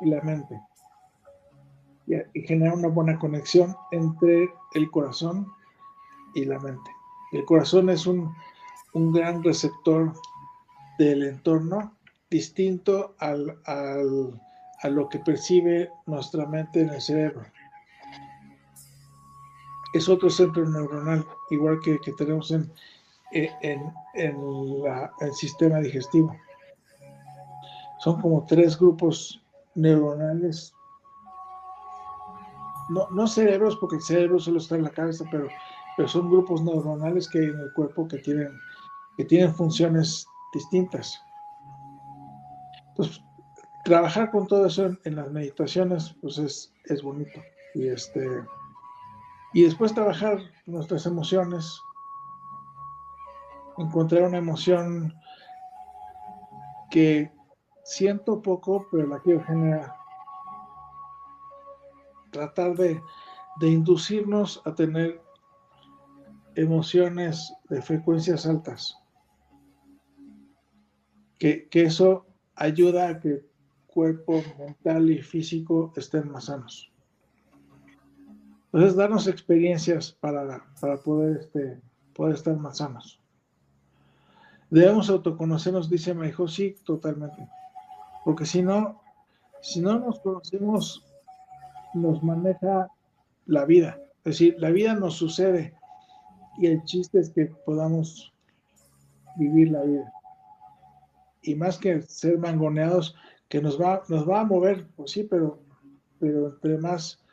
[0.00, 0.60] y la mente.
[2.06, 5.46] Y, y generar una buena conexión entre el corazón
[6.34, 6.90] y la mente.
[7.32, 8.34] El corazón es un,
[8.94, 10.12] un gran receptor
[10.98, 11.94] del entorno
[12.30, 14.40] distinto al, al,
[14.80, 17.44] a lo que percibe nuestra mente en el cerebro.
[19.96, 22.70] Es otro centro neuronal, igual que, que tenemos en,
[23.32, 26.36] en, en la, el sistema digestivo.
[28.00, 29.42] Son como tres grupos
[29.74, 30.74] neuronales.
[32.90, 35.48] No, no cerebros, porque el cerebro solo está en la cabeza, pero,
[35.96, 38.52] pero son grupos neuronales que hay en el cuerpo que tienen,
[39.16, 41.18] que tienen funciones distintas.
[42.88, 43.22] Entonces,
[43.86, 47.40] trabajar con todo eso en, en las meditaciones, pues es, es, bonito.
[47.74, 48.28] Y, este,
[49.56, 51.80] y después trabajar nuestras emociones,
[53.78, 55.14] encontrar una emoción
[56.90, 57.32] que
[57.82, 59.94] siento poco, pero la quiero generar.
[62.32, 63.00] Tratar de,
[63.58, 65.22] de inducirnos a tener
[66.54, 68.94] emociones de frecuencias altas.
[71.38, 72.26] Que, que eso
[72.56, 73.42] ayuda a que
[73.86, 76.92] cuerpo mental y físico estén más sanos.
[78.66, 81.80] Entonces, darnos experiencias para, para poder, este,
[82.14, 83.20] poder estar más sanos.
[84.70, 87.48] Debemos autoconocernos, dice Maijo, sí, totalmente.
[88.24, 89.00] Porque si no,
[89.62, 91.04] si no nos conocemos,
[91.94, 92.88] nos maneja
[93.46, 93.98] la vida.
[94.18, 95.74] Es decir, la vida nos sucede
[96.58, 98.32] y el chiste es que podamos
[99.36, 100.12] vivir la vida
[101.46, 103.14] y más que ser mangoneados,
[103.48, 105.60] que nos va, nos va a mover, pues sí, pero,
[106.18, 107.24] pero entre más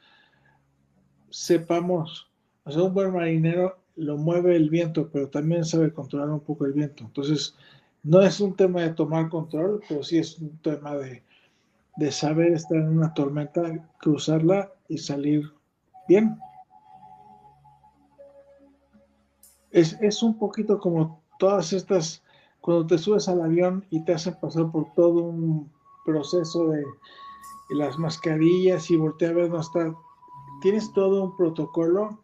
[1.34, 2.30] sepamos,
[2.64, 6.66] o sea, un buen marinero lo mueve el viento, pero también sabe controlar un poco
[6.66, 7.04] el viento.
[7.04, 7.56] Entonces,
[8.04, 11.24] no es un tema de tomar control, pero sí es un tema de,
[11.98, 15.52] de saber estar en una tormenta, cruzarla y salir
[16.08, 16.38] bien.
[19.72, 22.22] Es, es un poquito como todas estas
[22.62, 25.72] cuando te subes al avión y te hacen pasar por todo un
[26.06, 26.86] proceso de
[27.72, 29.94] las mascarillas y voltea a ver no está,
[30.64, 32.20] tienes todo un protocolo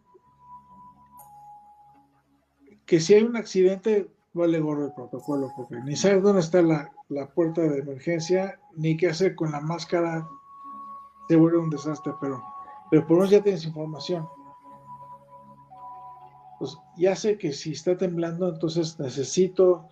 [2.86, 6.90] que si hay un accidente, vale gorro el protocolo, porque ni sabes dónde está la,
[7.10, 10.26] la puerta de emergencia, ni qué hacer con la máscara,
[11.28, 12.42] se vuelve un desastre, pero,
[12.90, 14.26] pero por lo menos ya tienes información.
[16.60, 19.86] Pues ya sé que si está temblando, entonces necesito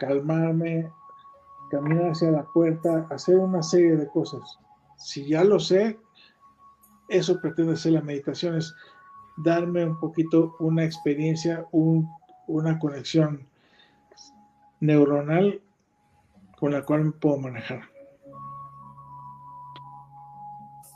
[0.00, 0.90] calmarme,
[1.70, 4.58] caminar hacia la puerta, hacer una serie de cosas.
[4.96, 6.00] Si ya lo sé,
[7.16, 8.74] eso pretende ser la meditación, es
[9.36, 12.08] darme un poquito una experiencia, un,
[12.46, 13.46] una conexión
[14.80, 15.60] neuronal
[16.58, 17.82] con la cual me puedo manejar.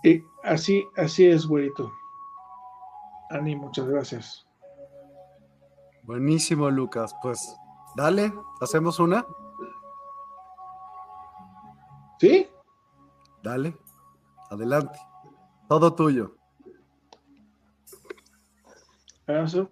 [0.05, 1.93] Y así, así es, güerito.
[3.30, 4.47] Ani, muchas gracias.
[6.05, 7.12] Buenísimo, Lucas.
[7.20, 7.56] Pues
[7.97, 8.30] Dale,
[8.60, 9.26] ¿hacemos una?
[12.20, 12.47] ¿Sí?
[13.43, 13.74] Dale,
[14.51, 14.98] adelante.
[15.68, 16.36] Todo tuyo.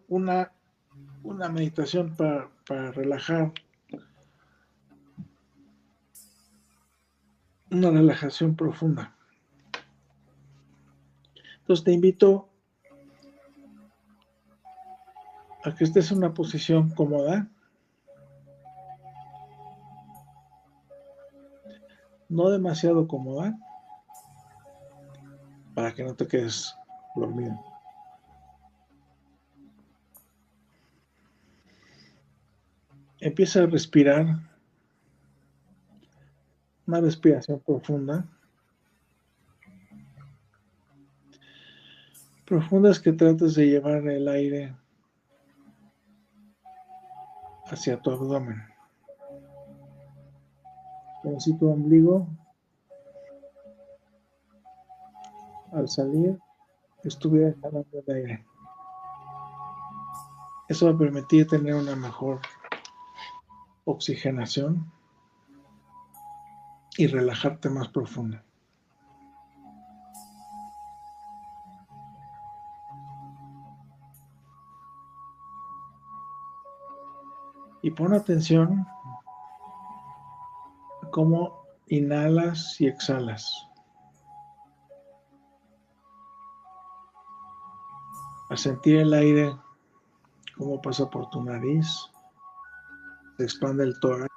[0.09, 0.53] Una,
[1.23, 3.53] una meditación para, para relajar.
[7.71, 9.17] Una relajación profunda.
[11.61, 12.49] Entonces te invito
[15.65, 17.49] a que estés en una posición cómoda.
[22.35, 23.57] no demasiado cómoda
[25.75, 26.77] para que no te quedes
[27.15, 27.61] dormido.
[33.21, 34.27] Empieza a respirar
[36.87, 38.27] una respiración profunda.
[42.45, 44.75] Profunda es que trates de llevar el aire
[47.67, 48.75] hacia tu abdomen
[51.25, 52.29] como si tu ombligo
[55.75, 56.39] al salir
[57.03, 58.47] estuviera jalando el aire.
[60.69, 62.41] Eso va a permitir tener una mejor
[63.85, 64.91] oxigenación
[66.97, 68.43] y relajarte más profunda.
[77.83, 78.87] Y pon atención
[81.11, 83.69] cómo inhalas y exhalas.
[88.51, 89.57] A sentir el aire,
[90.57, 92.11] cómo pasa por tu nariz,
[93.37, 94.31] se expande el tórax.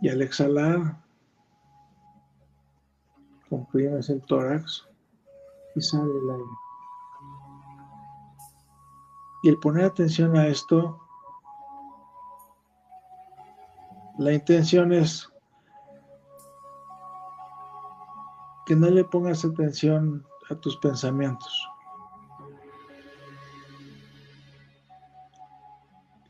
[0.00, 1.02] Y al exhalar,
[3.48, 4.86] comprimes el tórax
[5.74, 6.68] y sale el aire.
[9.42, 11.00] Y el poner atención a esto,
[14.18, 15.32] la intención es
[18.66, 21.68] que no le pongas atención a tus pensamientos.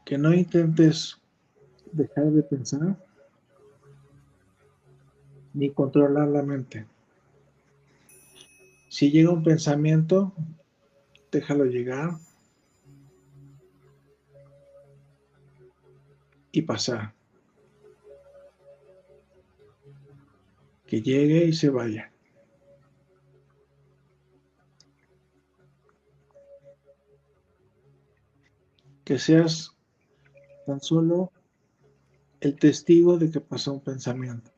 [0.04, 1.18] Que no intentes
[1.92, 2.96] dejar de pensar
[5.54, 6.86] ni controlar la mente.
[8.88, 10.32] Si llega un pensamiento,
[11.30, 12.12] déjalo llegar
[16.52, 17.12] y pasar.
[20.86, 22.10] Que llegue y se vaya.
[29.08, 29.74] Que seas
[30.66, 31.32] tan solo
[32.40, 34.50] el testigo de que pasó un pensamiento.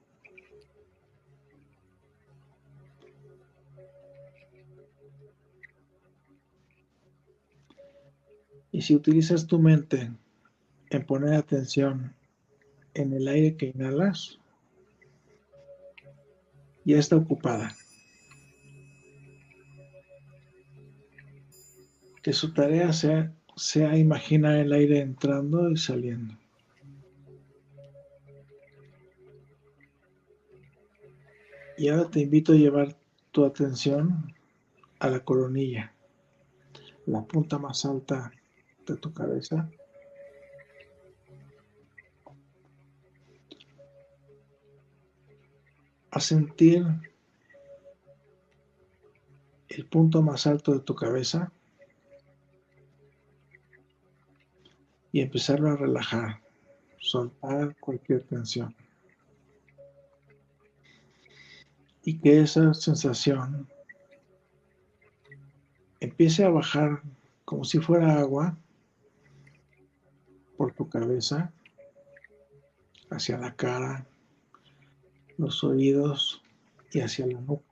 [8.73, 10.11] Y si utilizas tu mente
[10.91, 12.17] en poner atención
[12.95, 14.41] en el aire que inhalas,
[16.85, 17.77] ya está ocupada.
[22.21, 26.35] Que su tarea sea, sea imaginar el aire entrando y saliendo.
[31.77, 32.97] Y ahora te invito a llevar
[33.31, 34.35] tu atención
[34.99, 35.93] a la coronilla,
[37.05, 38.33] la punta más alta
[38.87, 39.71] de tu cabeza.
[46.13, 46.87] A sentir
[49.69, 51.53] el punto más alto de tu cabeza
[55.13, 56.41] y empezarlo a relajar,
[56.99, 58.75] soltar cualquier tensión.
[62.05, 63.69] Y que esa sensación
[66.01, 67.03] empiece a bajar
[67.45, 68.57] como si fuera agua
[70.57, 71.53] por tu cabeza,
[73.11, 74.07] hacia la cara,
[75.37, 76.43] los oídos
[76.93, 77.70] y hacia la nuca.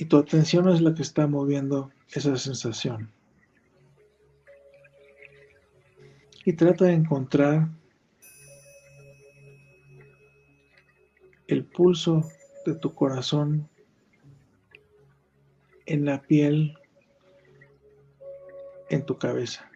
[0.00, 3.12] Y tu atención es la que está moviendo esa sensación.
[6.46, 7.68] Y trata de encontrar
[11.48, 12.26] el pulso
[12.64, 13.68] de tu corazón
[15.84, 16.78] en la piel
[18.88, 19.70] en tu cabeza.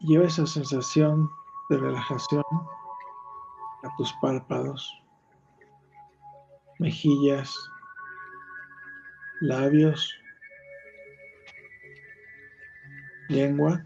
[0.00, 1.28] Lleva esa sensación
[1.68, 2.44] de relajación
[3.84, 4.90] a tus párpados,
[6.78, 7.54] mejillas,
[9.40, 10.12] labios,
[13.28, 13.82] lengua.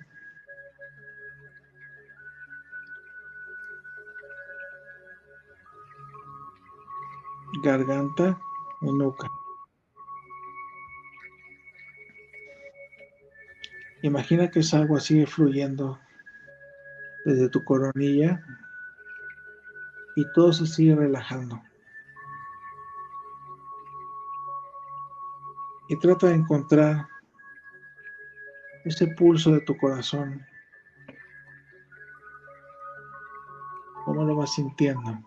[7.63, 8.39] garganta
[8.83, 9.29] y nuca.
[14.03, 15.99] Imagina que esa agua sigue fluyendo
[17.25, 18.45] desde tu coronilla
[20.19, 21.63] y todo se sigue relajando.
[25.89, 27.07] Y trata de encontrar
[28.85, 30.45] ese pulso de tu corazón.
[34.05, 35.23] ¿Cómo lo vas sintiendo?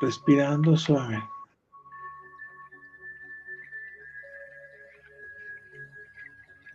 [0.00, 1.22] respirando suave.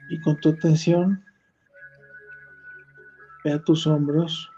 [0.09, 1.23] Y con tu atención,
[3.43, 4.51] ve a tus hombros,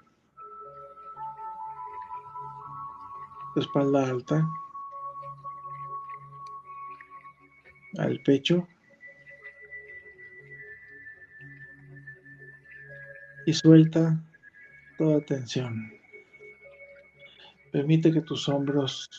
[3.55, 4.47] espalda alta,
[7.97, 8.67] al pecho
[13.45, 14.17] y suelta
[14.97, 15.91] toda tensión.
[17.71, 19.09] Permite que tus hombros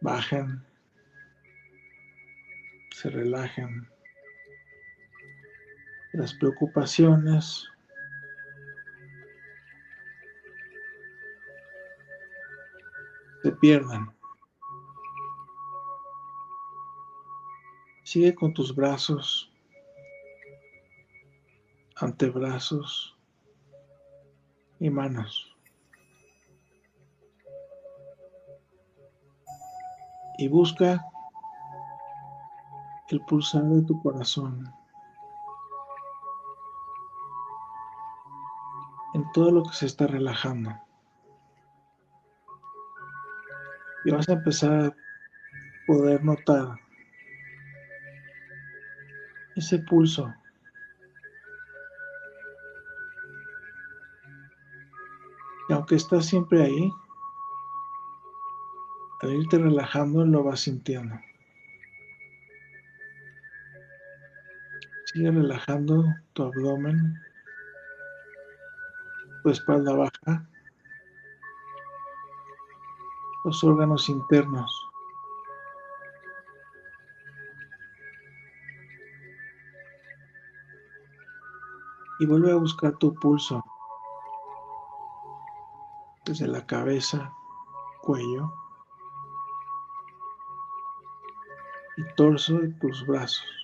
[0.00, 0.62] bajen,
[2.92, 3.93] se relajen
[6.14, 7.68] las preocupaciones,
[13.42, 14.14] se pierdan.
[18.04, 19.50] Sigue con tus brazos,
[21.96, 23.16] antebrazos
[24.78, 25.50] y manos.
[30.38, 31.04] Y busca
[33.08, 34.83] el pulsar de tu corazón.
[39.34, 40.70] Todo lo que se está relajando.
[44.04, 44.96] Y vas a empezar a
[45.88, 46.78] poder notar
[49.56, 50.32] ese pulso.
[55.68, 56.92] Y aunque está siempre ahí,
[59.22, 61.18] al irte relajando lo vas sintiendo.
[65.06, 66.04] Sigue relajando
[66.34, 67.14] tu abdomen,
[69.44, 70.48] tu espalda baja,
[73.44, 74.88] los órganos internos.
[82.20, 83.62] Y vuelve a buscar tu pulso
[86.24, 87.30] desde la cabeza,
[88.00, 88.50] cuello
[91.98, 93.63] y torso de tus brazos.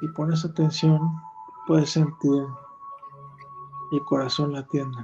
[0.00, 1.00] Y pones atención,
[1.66, 2.42] puedes sentir
[3.92, 4.98] el corazón latiendo.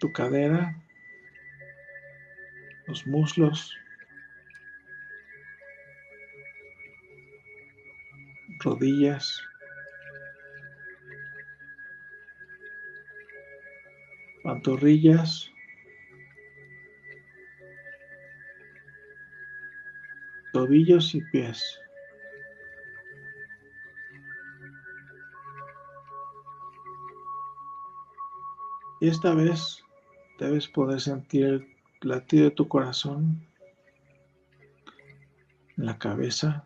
[0.00, 0.82] Tu cadera,
[2.86, 3.76] los muslos,
[8.60, 9.40] rodillas,
[14.42, 15.49] pantorrillas,
[20.70, 21.80] tobillos y pies.
[29.00, 29.82] Y esta vez
[30.38, 33.44] debes poder sentir el latido de tu corazón
[35.74, 36.64] la cabeza,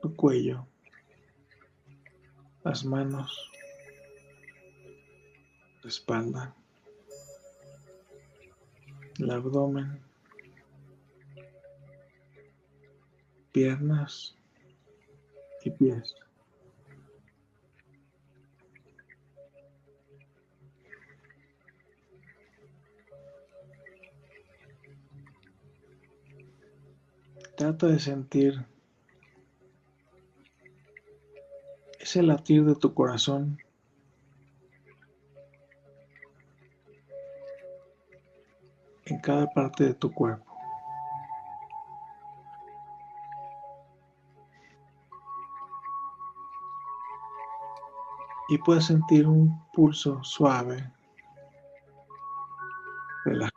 [0.00, 0.68] tu cuello,
[2.62, 3.50] las manos,
[5.82, 6.54] la espalda,
[9.18, 10.05] el abdomen,
[13.56, 14.36] piernas
[15.64, 16.14] y pies.
[27.56, 28.62] Trata de sentir
[31.98, 33.58] ese latir de tu corazón
[39.06, 40.45] en cada parte de tu cuerpo.
[48.48, 50.92] Y puedes sentir un pulso suave,
[53.24, 53.56] relajado.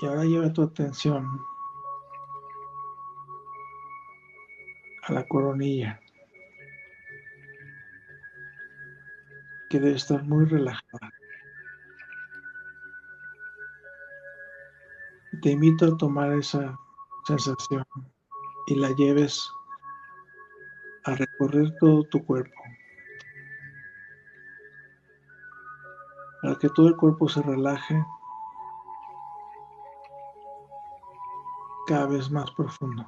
[0.00, 1.40] Y ahora lleva tu atención
[5.04, 6.00] a la coronilla,
[9.70, 11.13] que debe estar muy relajada.
[15.44, 16.74] Te invito a tomar esa
[17.26, 17.84] sensación
[18.66, 19.46] y la lleves
[21.04, 22.58] a recorrer todo tu cuerpo.
[26.40, 28.02] Para que todo el cuerpo se relaje
[31.88, 33.06] cada vez más profundo.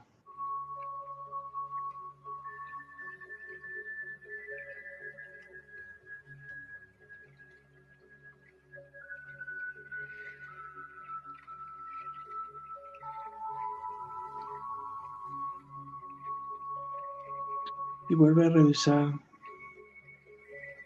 [18.16, 19.12] Vuelve a revisar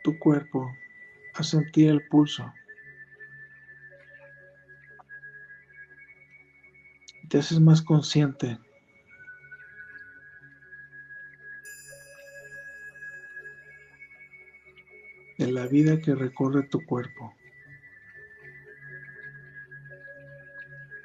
[0.02, 0.74] tu cuerpo,
[1.34, 2.52] a sentir el pulso.
[7.28, 8.58] Te haces más consciente
[15.38, 17.34] de la vida que recorre tu cuerpo.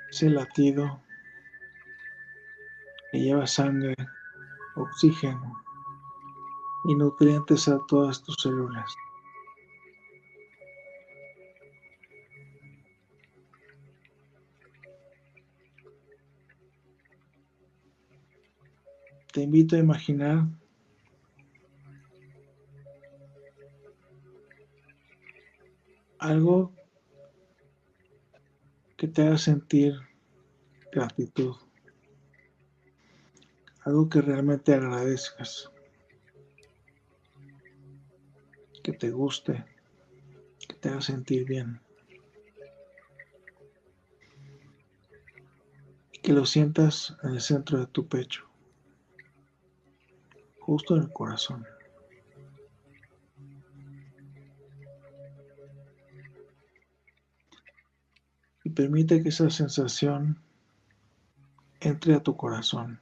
[0.10, 1.04] Ese latido
[3.12, 3.95] que lleva sangre,
[4.76, 5.65] oxígeno,
[6.88, 8.94] y nutrientes a todas tus células.
[19.34, 20.46] Te invito a imaginar
[26.20, 26.74] algo
[28.96, 29.94] que te haga sentir
[30.92, 31.56] gratitud,
[33.82, 35.70] algo que realmente agradezcas.
[38.86, 39.66] Que te guste,
[40.68, 41.82] que te haga sentir bien.
[46.14, 48.48] Y que lo sientas en el centro de tu pecho,
[50.60, 51.66] justo en el corazón.
[58.64, 60.40] Y permite que esa sensación
[61.80, 63.02] entre a tu corazón.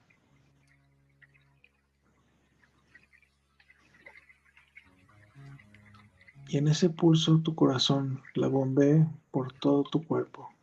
[6.54, 10.54] Y en ese pulso tu corazón la bombee por todo tu cuerpo,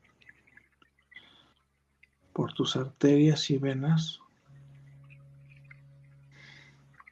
[2.32, 4.20] por tus arterias y venas,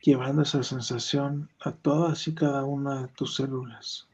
[0.00, 4.06] llevando esa sensación a todas y cada una de tus células.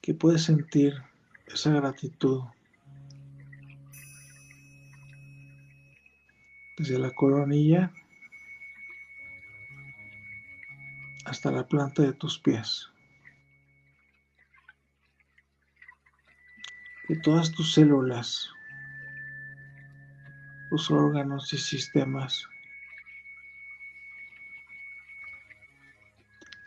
[0.00, 0.94] Que puedes sentir
[1.46, 2.40] esa gratitud
[6.78, 7.92] desde la coronilla
[11.28, 12.88] hasta la planta de tus pies.
[17.06, 18.48] Que todas tus células,
[20.70, 22.46] tus órganos y sistemas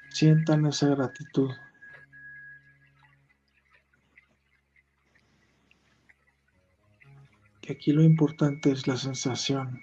[0.09, 1.51] sientan esa gratitud.
[7.61, 9.81] Que aquí lo importante es la sensación.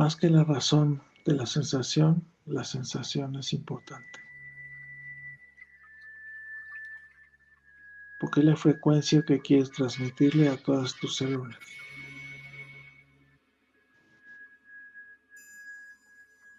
[0.00, 4.18] Más que la razón de la sensación, la sensación es importante.
[8.18, 11.58] Porque es la frecuencia que quieres transmitirle a todas tus células.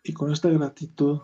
[0.03, 1.19] Y con esta gratitud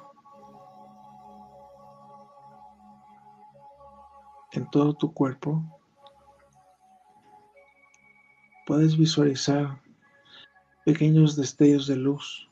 [4.53, 5.79] en todo tu cuerpo,
[8.65, 9.86] puedes visualizar
[10.87, 12.49] pequeños destellos de luz,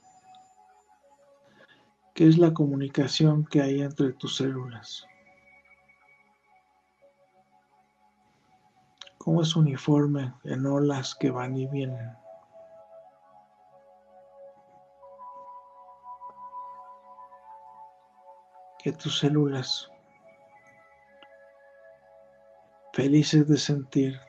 [2.14, 5.06] que es la comunicación que hay entre tus células.
[9.20, 12.12] Cómo es uniforme en olas que van y vienen.
[18.80, 19.90] Que tus células,
[22.92, 24.20] felices de sentir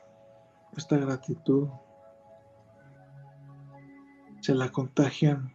[0.77, 1.67] esta gratitud,
[4.47, 5.53] se la contagian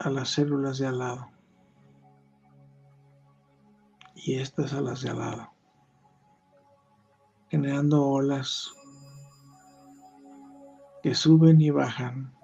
[0.00, 1.30] a las células de al lado.
[4.16, 5.52] Y estas a las de al lado,
[7.50, 8.68] generando olas
[11.04, 12.34] que suben y bajan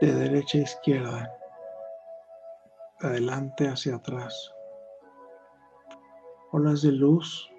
[0.00, 1.30] de derecha a izquierda,
[3.00, 4.50] de adelante hacia atrás,
[6.52, 7.50] olas de luz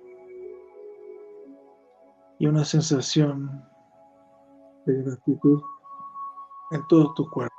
[2.40, 3.73] y una sensación
[4.86, 5.62] de gratitud
[6.72, 7.54] en todo tu cuerpo.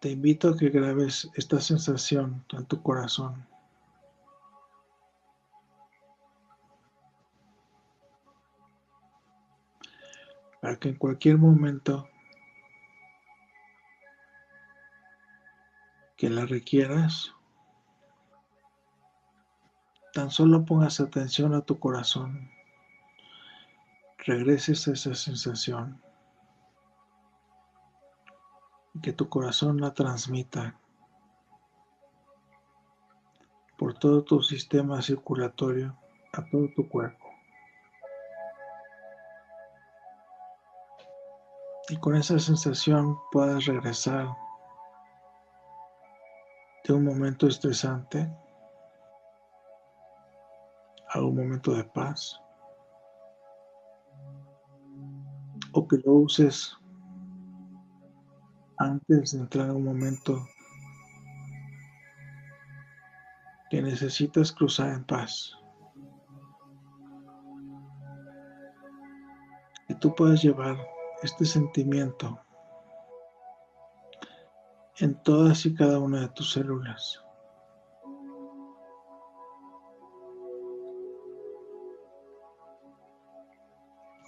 [0.00, 3.53] Te invito a que grabes esta sensación en tu corazón.
[10.64, 12.08] Para que en cualquier momento
[16.16, 17.34] que la requieras,
[20.14, 22.50] tan solo pongas atención a tu corazón,
[24.16, 26.00] regreses a esa sensación
[28.94, 30.80] y que tu corazón la transmita
[33.76, 35.94] por todo tu sistema circulatorio
[36.32, 37.23] a todo tu cuerpo.
[41.88, 44.28] Y con esa sensación puedas regresar
[46.84, 48.30] de un momento estresante
[51.10, 52.40] a un momento de paz
[55.72, 56.76] o que lo uses
[58.78, 60.46] antes de entrar a un momento
[63.70, 65.52] que necesitas cruzar en paz.
[69.88, 70.76] Y tú puedes llevar
[71.24, 72.38] este sentimiento
[74.98, 77.24] en todas y cada una de tus células.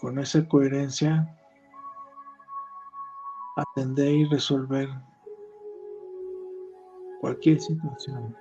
[0.01, 1.37] Con esa coherencia,
[3.57, 4.89] atender y resolver
[7.21, 8.35] cualquier situación.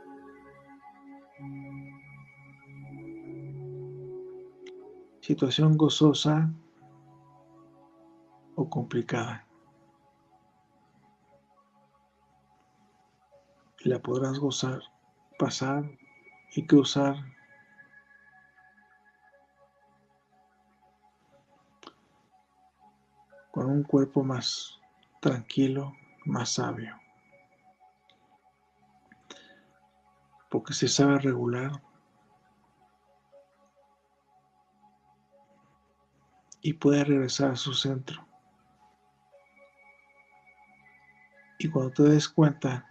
[5.19, 6.53] Situación gozosa
[8.55, 9.45] o complicada.
[13.79, 14.81] Y la podrás gozar,
[15.37, 15.83] pasar
[16.55, 17.15] y cruzar
[23.51, 24.81] con un cuerpo más
[25.21, 25.93] tranquilo,
[26.25, 26.99] más sabio.
[30.49, 31.81] Porque se sabe regular
[36.61, 38.25] y puede regresar a su centro.
[41.57, 42.85] Y cuando te des cuenta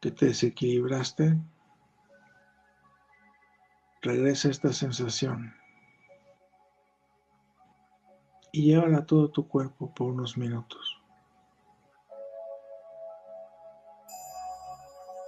[0.00, 1.38] que te desequilibraste,
[4.02, 5.54] regresa esta sensación
[8.52, 11.00] y llévala a todo tu cuerpo por unos minutos.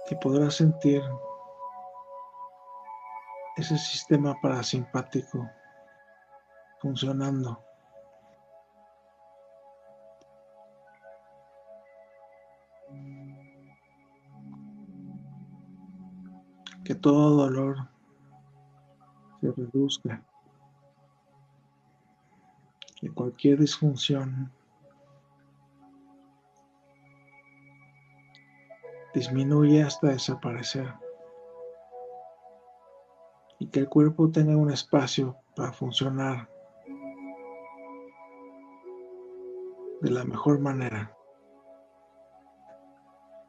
[0.09, 1.01] Y podrás sentir
[3.57, 5.49] ese sistema parasimpático
[6.79, 7.63] funcionando.
[16.85, 17.89] Que todo dolor
[19.41, 20.23] se reduzca.
[23.01, 24.51] Que cualquier disfunción
[29.13, 30.93] disminuye hasta desaparecer
[33.59, 36.49] y que el cuerpo tenga un espacio para funcionar
[40.01, 41.15] de la mejor manera,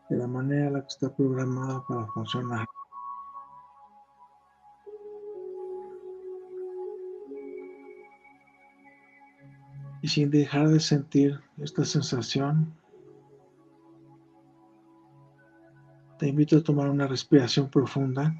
[0.08, 2.66] de la manera en la que está programada para funcionar.
[10.02, 12.74] Y sin dejar de sentir esta sensación,
[16.18, 18.34] te invito a tomar una respiración profunda.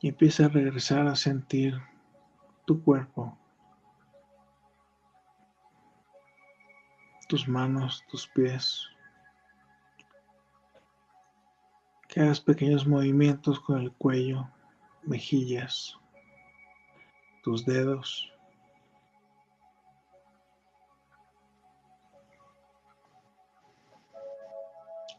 [0.00, 1.80] y empieza a regresar a sentir
[2.64, 3.36] tu cuerpo,
[7.28, 8.86] tus manos, tus pies.
[12.08, 14.48] Que hagas pequeños movimientos con el cuello,
[15.06, 15.96] mejillas,
[17.42, 18.32] tus dedos.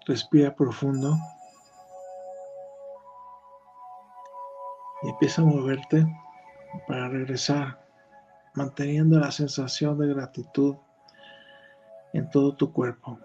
[0.06, 1.18] Respira profundo.
[5.04, 6.06] y empieza a moverte
[6.88, 7.86] para regresar,
[8.56, 10.76] manteniendo la sensación de gratitud
[12.14, 13.20] en todo tu cuerpo.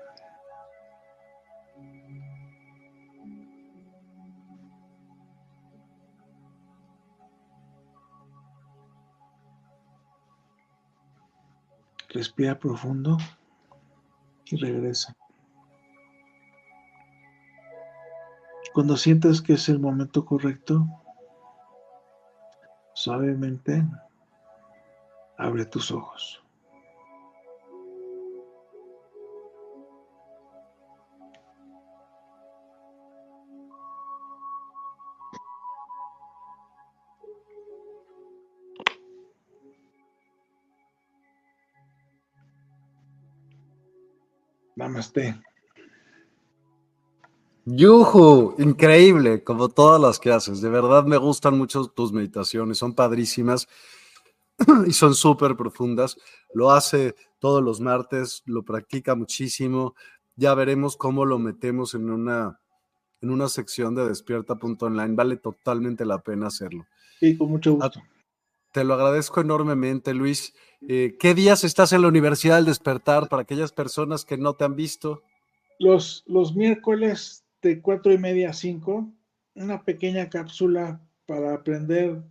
[12.12, 13.16] Respira profundo
[14.47, 15.15] y regresa.
[18.74, 20.86] Cuando sientas que es el momento correcto,
[22.94, 23.84] Suavemente
[25.39, 26.42] abre tus ojos.
[45.02, 45.34] Namaste.
[47.64, 50.60] Yuhu, increíble, como todas las que haces.
[50.60, 53.68] De verdad me gustan mucho tus meditaciones, son padrísimas
[54.86, 56.16] y son súper profundas.
[56.55, 59.94] Lo hace todos los martes, lo practica muchísimo.
[60.36, 62.60] Ya veremos cómo lo metemos en una,
[63.20, 65.14] en una sección de despierta.online.
[65.14, 66.86] Vale totalmente la pena hacerlo.
[67.20, 68.00] Sí, con mucho gusto.
[68.73, 70.55] Te lo agradezco enormemente, Luis.
[70.89, 74.65] Eh, ¿Qué días estás en la Universidad del Despertar para aquellas personas que no te
[74.65, 75.23] han visto?
[75.78, 79.12] Los, los miércoles de cuatro y media a cinco,
[79.55, 82.23] una pequeña cápsula para aprender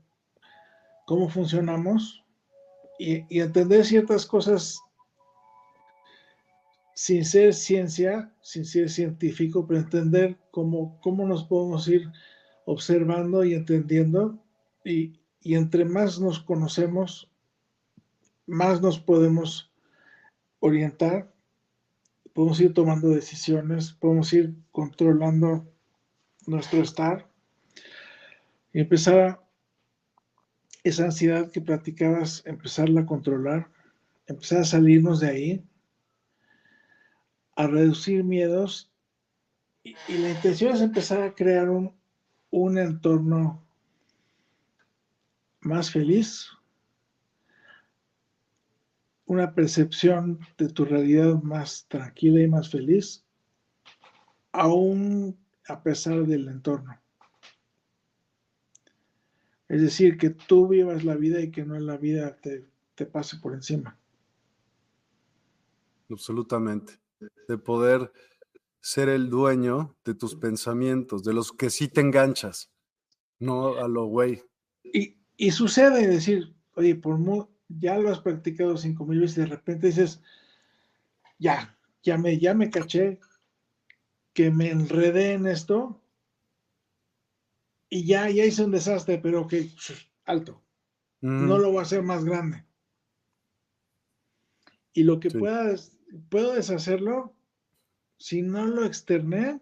[1.05, 2.23] cómo funcionamos
[2.97, 4.79] y, entender ciertas cosas
[6.95, 12.09] sin ser ciencia, sin ser científico, pero entender cómo, cómo nos podemos ir
[12.65, 14.39] observando y entendiendo.
[14.83, 17.29] Y, y entre más nos conocemos,
[18.45, 19.71] más nos podemos
[20.59, 21.31] orientar
[22.33, 25.67] podemos ir tomando decisiones, podemos ir controlando
[26.47, 27.29] nuestro estar
[28.73, 29.41] y empezar
[30.83, 33.69] esa ansiedad que platicabas, empezarla a controlar,
[34.25, 35.65] empezar a salirnos de ahí,
[37.55, 38.91] a reducir miedos
[39.83, 41.93] y, la intención es empezar a crear un,
[42.49, 43.63] un entorno
[45.61, 46.49] más feliz,
[49.25, 53.25] una percepción de tu realidad más tranquila y más feliz,
[54.51, 56.99] aún a pesar del entorno.
[59.69, 63.37] Es decir, que tú vivas la vida y que no la vida te, te pase
[63.37, 63.97] por encima.
[66.09, 66.99] Absolutamente.
[67.47, 68.11] De poder
[68.81, 72.69] ser el dueño de tus pensamientos, de los que sí te enganchas,
[73.39, 74.43] no a lo güey.
[74.83, 77.17] Y, y sucede decir, oye, por
[77.67, 80.21] ya lo has practicado cinco mil veces y de repente dices,
[81.39, 83.19] ya, ya me, ya me caché
[84.33, 85.99] que me enredé en esto
[87.89, 89.71] y ya, ya hice un desastre, pero que
[90.25, 90.61] alto.
[91.21, 92.63] No lo voy a hacer más grande.
[94.93, 95.97] Y lo que puedas,
[96.29, 97.35] puedo deshacerlo,
[98.19, 99.59] si no lo externé,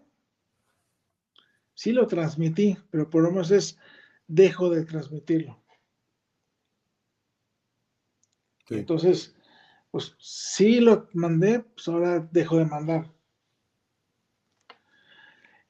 [1.72, 3.78] sí lo transmití, pero por lo menos es,
[4.26, 5.58] dejo de transmitirlo.
[8.70, 9.34] Entonces,
[9.90, 13.12] pues sí lo mandé, pues ahora dejo de mandar.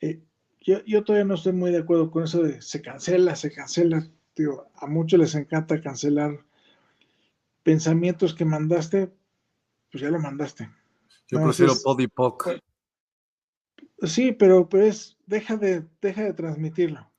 [0.00, 0.22] Eh,
[0.60, 4.06] yo, todavía no estoy muy de acuerdo con eso de se cancela, se cancela.
[4.74, 6.44] a muchos les encanta cancelar
[7.62, 9.12] pensamientos que mandaste,
[9.90, 10.70] pues ya lo mandaste.
[11.28, 12.60] Yo prefiero podipoc.
[14.02, 17.10] Sí, pero, pues deja de, deja de transmitirlo.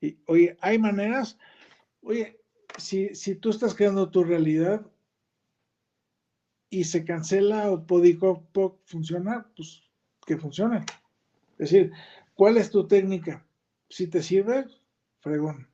[0.00, 1.38] Y, oye, hay maneras,
[2.02, 2.40] oye,
[2.78, 4.86] si, si tú estás creando tu realidad
[6.70, 9.82] y se cancela o podipoc funciona, pues
[10.26, 10.84] que funcione.
[11.58, 11.92] Es decir,
[12.34, 13.46] ¿cuál es tu técnica?
[13.88, 14.66] Si te sirve,
[15.20, 15.68] fregón.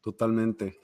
[0.00, 0.80] Totalmente.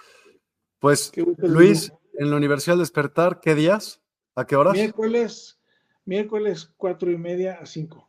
[0.78, 4.00] Pues, Luis, en la Universidad Despertar, ¿qué días?
[4.34, 4.74] ¿A qué horas?
[4.74, 5.60] Miércoles,
[6.04, 8.08] miércoles cuatro y media a cinco.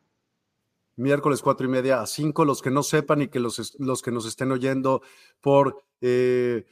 [0.96, 2.46] Miércoles cuatro y media a cinco.
[2.46, 5.02] Los que no sepan y que los, los que nos estén oyendo
[5.42, 6.66] por eh,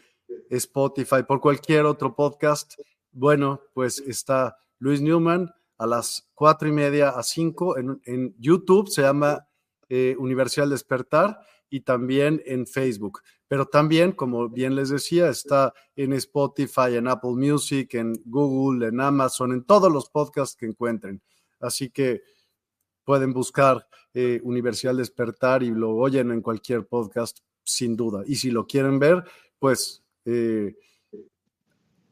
[0.49, 2.73] Spotify, por cualquier otro podcast,
[3.11, 7.77] bueno, pues está Luis Newman a las cuatro y media a cinco.
[7.77, 9.47] En, YouTube se llama
[9.89, 11.39] eh, Universidad Despertar
[11.69, 13.21] y también en Facebook.
[13.47, 18.99] Pero también, como bien les decía, está en Spotify, en Apple Music, en Google, en
[18.99, 21.21] Amazon, en todos los podcasts que encuentren.
[21.59, 22.21] Así que
[23.03, 28.23] pueden buscar eh, Universidad Despertar y lo oyen en cualquier podcast, sin duda.
[28.25, 29.23] Y si lo quieren ver,
[29.59, 30.75] pues eh,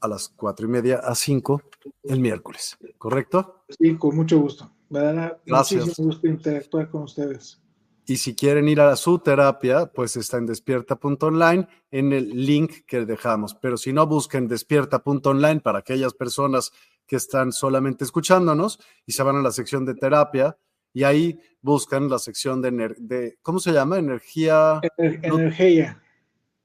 [0.01, 1.63] a las cuatro y media a cinco
[2.03, 3.63] el miércoles, ¿correcto?
[3.69, 4.71] Sí, con mucho gusto.
[4.89, 7.59] Me dará muchísimo gusto interactuar con ustedes.
[8.07, 13.03] Y si quieren ir a su terapia, pues está en despierta.online en el link que
[13.03, 13.55] dejamos.
[13.55, 16.71] Pero si no, busquen despierta.online para aquellas personas
[17.07, 20.55] que están solamente escuchándonos y se van a la sección de terapia
[20.95, 23.99] y ahí buscan la sección de, de ¿cómo se llama?
[23.99, 24.81] Energía.
[24.97, 26.01] energía.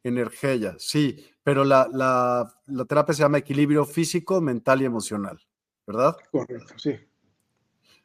[0.03, 5.41] Energía, sí pero la, la, terapia se llama equilibrio físico, mental y emocional,
[5.87, 6.17] ¿verdad?
[6.31, 6.95] Correcto, sí.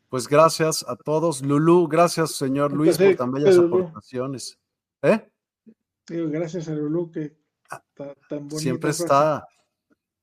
[0.10, 1.44] Pues gracias a todos.
[1.44, 4.58] Lulú, gracias, señor Luis, por tan bellas aportaciones.
[5.02, 5.30] ¿Eh?
[6.08, 7.36] gracias a Lulú, que
[7.70, 7.84] ah,
[8.28, 8.50] tan.
[8.52, 9.48] Siempre está.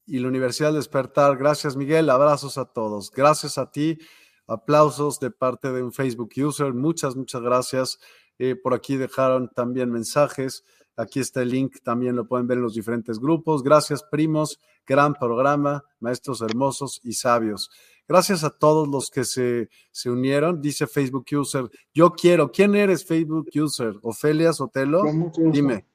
[0.06, 1.36] Y la Universidad Despertar.
[1.36, 2.10] Gracias, Miguel.
[2.10, 3.10] Abrazos a todos.
[3.10, 3.98] Gracias a ti.
[4.46, 6.72] Aplausos de parte de un Facebook user.
[6.74, 7.98] Muchas, muchas gracias.
[8.38, 10.64] Eh, por aquí dejaron también mensajes.
[10.96, 13.62] Aquí está el link, también lo pueden ver en los diferentes grupos.
[13.62, 14.58] Gracias, primos.
[14.86, 17.70] Gran programa, maestros hermosos y sabios.
[18.06, 20.60] Gracias a todos los que se, se unieron.
[20.60, 22.50] Dice Facebook User, yo quiero.
[22.50, 23.94] ¿Quién eres Facebook User?
[24.02, 25.02] ¿Ofelia Sotelo?
[25.50, 25.86] Dime.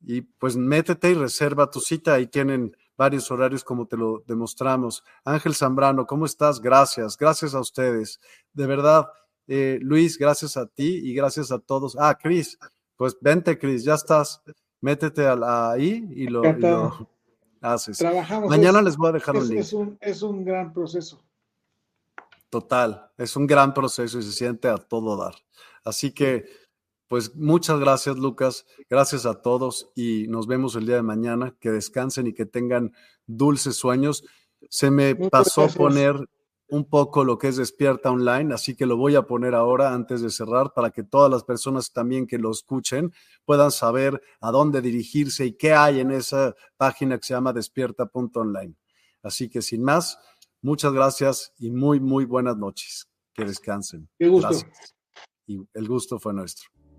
[0.00, 2.14] Y pues métete y reserva tu cita.
[2.14, 5.04] Ahí tienen varios horarios como te lo demostramos.
[5.24, 6.60] Ángel Zambrano, ¿cómo estás?
[6.60, 7.16] Gracias.
[7.16, 8.20] Gracias a ustedes.
[8.52, 9.08] De verdad,
[9.46, 11.96] eh, Luis, gracias a ti y gracias a todos.
[11.98, 12.58] Ah, Cris,
[12.96, 14.42] pues vente, Cris, ya estás.
[14.80, 16.42] Métete ahí y lo,
[17.60, 17.98] haces.
[17.98, 18.50] Trabajamos.
[18.50, 19.60] Mañana les voy a dejar un link.
[19.60, 21.22] Es un, es un gran proceso.
[22.50, 25.34] Total, es un gran proceso y se siente a todo dar.
[25.84, 26.46] Así que,
[27.08, 28.66] pues muchas gracias, Lucas.
[28.88, 31.56] Gracias a todos y nos vemos el día de mañana.
[31.58, 32.92] Que descansen y que tengan
[33.26, 34.24] dulces sueños.
[34.68, 36.28] Se me pasó poner
[36.68, 40.20] un poco lo que es Despierta Online, así que lo voy a poner ahora antes
[40.20, 43.14] de cerrar para que todas las personas también que lo escuchen
[43.46, 48.74] puedan saber a dónde dirigirse y qué hay en esa página que se llama despierta.online.
[49.22, 50.18] Así que sin más,
[50.60, 53.08] muchas gracias y muy, muy buenas noches.
[53.32, 54.08] Que descansen.
[54.18, 54.54] Qué gusto.
[55.46, 56.68] Y el gusto fue nuestro.